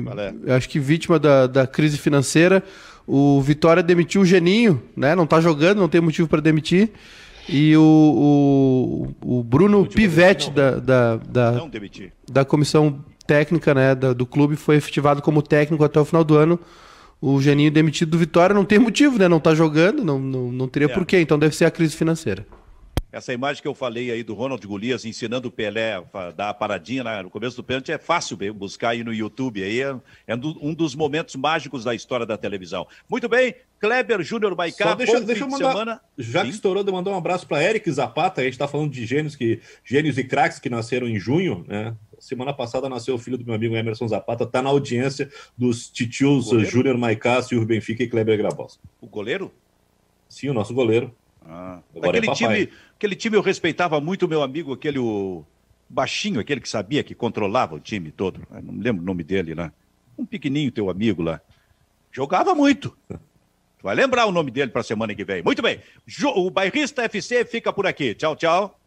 acho 0.55 0.67
que 0.67 0.79
vítima 0.79 1.17
da, 1.17 1.47
da 1.47 1.65
crise 1.67 1.97
financeira. 1.97 2.63
O 3.07 3.39
Vitória 3.41 3.83
demitiu 3.83 4.21
o 4.21 4.25
Geninho, 4.25 4.81
né? 4.95 5.15
Não 5.15 5.27
tá 5.27 5.39
jogando, 5.39 5.79
não 5.79 5.87
tem 5.87 6.01
motivo 6.01 6.27
para 6.27 6.41
demitir. 6.41 6.91
E 7.47 7.77
o, 7.77 9.13
o, 9.21 9.37
o 9.39 9.43
Bruno 9.43 9.85
Pivetti 9.85 10.49
da, 10.49 10.71
da, 10.79 11.17
da, 11.17 11.51
da 12.31 12.45
comissão 12.45 13.03
técnica 13.27 13.73
né, 13.73 13.93
da, 13.93 14.13
do 14.13 14.25
clube 14.25 14.55
foi 14.55 14.77
efetivado 14.77 15.21
como 15.21 15.41
técnico 15.41 15.83
até 15.83 15.99
o 15.99 16.05
final 16.05 16.23
do 16.23 16.35
ano. 16.35 16.59
O 17.21 17.41
Geninho 17.41 17.71
demitido 17.71 18.11
do 18.11 18.17
Vitória 18.17 18.53
não 18.53 18.65
tem 18.65 18.77
motivo, 18.77 19.17
né? 19.17 19.27
Não 19.27 19.39
tá 19.39 19.55
jogando, 19.55 20.03
não, 20.03 20.19
não, 20.19 20.51
não 20.51 20.67
teria 20.67 20.87
é. 20.87 20.93
porquê, 20.93 21.19
então 21.19 21.39
deve 21.39 21.55
ser 21.55 21.65
a 21.65 21.71
crise 21.71 21.95
financeira. 21.95 22.45
Essa 23.15 23.31
imagem 23.31 23.61
que 23.61 23.67
eu 23.67 23.73
falei 23.73 24.11
aí 24.11 24.23
do 24.23 24.33
Ronald 24.33 24.67
Golias 24.67 25.05
ensinando 25.05 25.47
o 25.47 25.51
Pelé 25.51 26.03
a 26.13 26.31
dar 26.31 26.49
a 26.49 26.53
paradinha 26.53 27.23
no 27.23 27.29
começo 27.29 27.55
do 27.55 27.63
pênalti 27.63 27.89
é 27.89 27.97
fácil 27.97 28.35
buscar 28.53 28.89
aí 28.89 29.05
no 29.05 29.13
YouTube. 29.13 29.63
Aí 29.63 29.81
é, 29.81 29.95
é, 30.27 30.35
um 30.35 30.73
dos 30.73 30.93
momentos 30.95 31.33
mágicos 31.37 31.85
da 31.85 31.95
história 31.95 32.25
da 32.25 32.37
televisão. 32.37 32.85
Muito 33.09 33.29
bem, 33.29 33.55
Kleber 33.79 34.21
Júnior 34.21 34.53
Maicá, 34.53 34.89
Só 34.89 34.95
deixa, 34.95 35.21
deixa 35.21 35.45
eu 35.45 35.47
mandar, 35.47 35.71
semana. 35.71 36.01
Já 36.17 36.41
Sim. 36.41 36.49
que 36.49 36.55
estourou, 36.55 36.83
de 36.83 36.91
mandar 36.91 37.11
um 37.11 37.17
abraço 37.17 37.47
para 37.47 37.63
Eric 37.63 37.89
Zapata. 37.89 38.41
A 38.41 38.43
gente 38.43 38.55
está 38.55 38.67
falando 38.67 38.91
de 38.91 39.05
gênios, 39.05 39.33
que, 39.33 39.61
gênios 39.85 40.17
e 40.17 40.23
craques 40.25 40.59
que 40.59 40.69
nasceram 40.69 41.07
em 41.07 41.17
junho, 41.17 41.63
né? 41.69 41.95
Semana 42.19 42.53
passada 42.53 42.89
nasceu 42.89 43.15
o 43.15 43.17
filho 43.17 43.37
do 43.37 43.45
meu 43.45 43.55
amigo 43.55 43.77
Emerson 43.77 44.09
Zapata, 44.09 44.43
está 44.43 44.61
na 44.61 44.69
audiência 44.69 45.29
dos 45.57 45.89
titios 45.89 46.49
Júnior 46.67 46.97
Maicá, 46.97 47.41
Silvio 47.41 47.65
Benfica 47.65 48.03
e 48.03 48.09
Kleber 48.09 48.37
Grabos. 48.37 48.77
O 48.99 49.07
goleiro? 49.07 49.53
Sim, 50.27 50.49
o 50.49 50.53
nosso 50.53 50.73
goleiro. 50.73 51.15
Ah, 51.47 51.79
aquele, 51.95 52.29
é 52.29 52.33
time, 52.33 52.69
aquele 52.95 53.15
time 53.15 53.37
eu 53.37 53.41
respeitava 53.41 53.99
muito 53.99 54.25
o 54.25 54.29
meu 54.29 54.41
amigo, 54.41 54.73
aquele 54.73 54.99
o 54.99 55.45
baixinho, 55.89 56.39
aquele 56.39 56.61
que 56.61 56.69
sabia 56.69 57.03
que 57.03 57.13
controlava 57.13 57.75
o 57.75 57.79
time 57.79 58.11
todo. 58.11 58.45
Não 58.51 58.73
me 58.73 58.83
lembro 58.83 59.01
o 59.01 59.05
nome 59.05 59.23
dele 59.23 59.53
lá. 59.53 59.71
Um 60.17 60.25
pequenininho 60.25 60.71
teu 60.71 60.89
amigo 60.89 61.21
lá. 61.21 61.41
Jogava 62.11 62.55
muito. 62.55 62.97
Tu 63.07 63.83
vai 63.83 63.95
lembrar 63.95 64.25
o 64.25 64.31
nome 64.31 64.49
dele 64.49 64.71
para 64.71 64.81
a 64.81 64.83
semana 64.83 65.13
que 65.13 65.23
vem. 65.23 65.43
Muito 65.43 65.61
bem. 65.61 65.81
O 66.35 66.49
Bairrista 66.49 67.03
FC 67.03 67.45
fica 67.45 67.71
por 67.71 67.85
aqui. 67.85 68.15
Tchau, 68.15 68.35
tchau. 68.35 68.79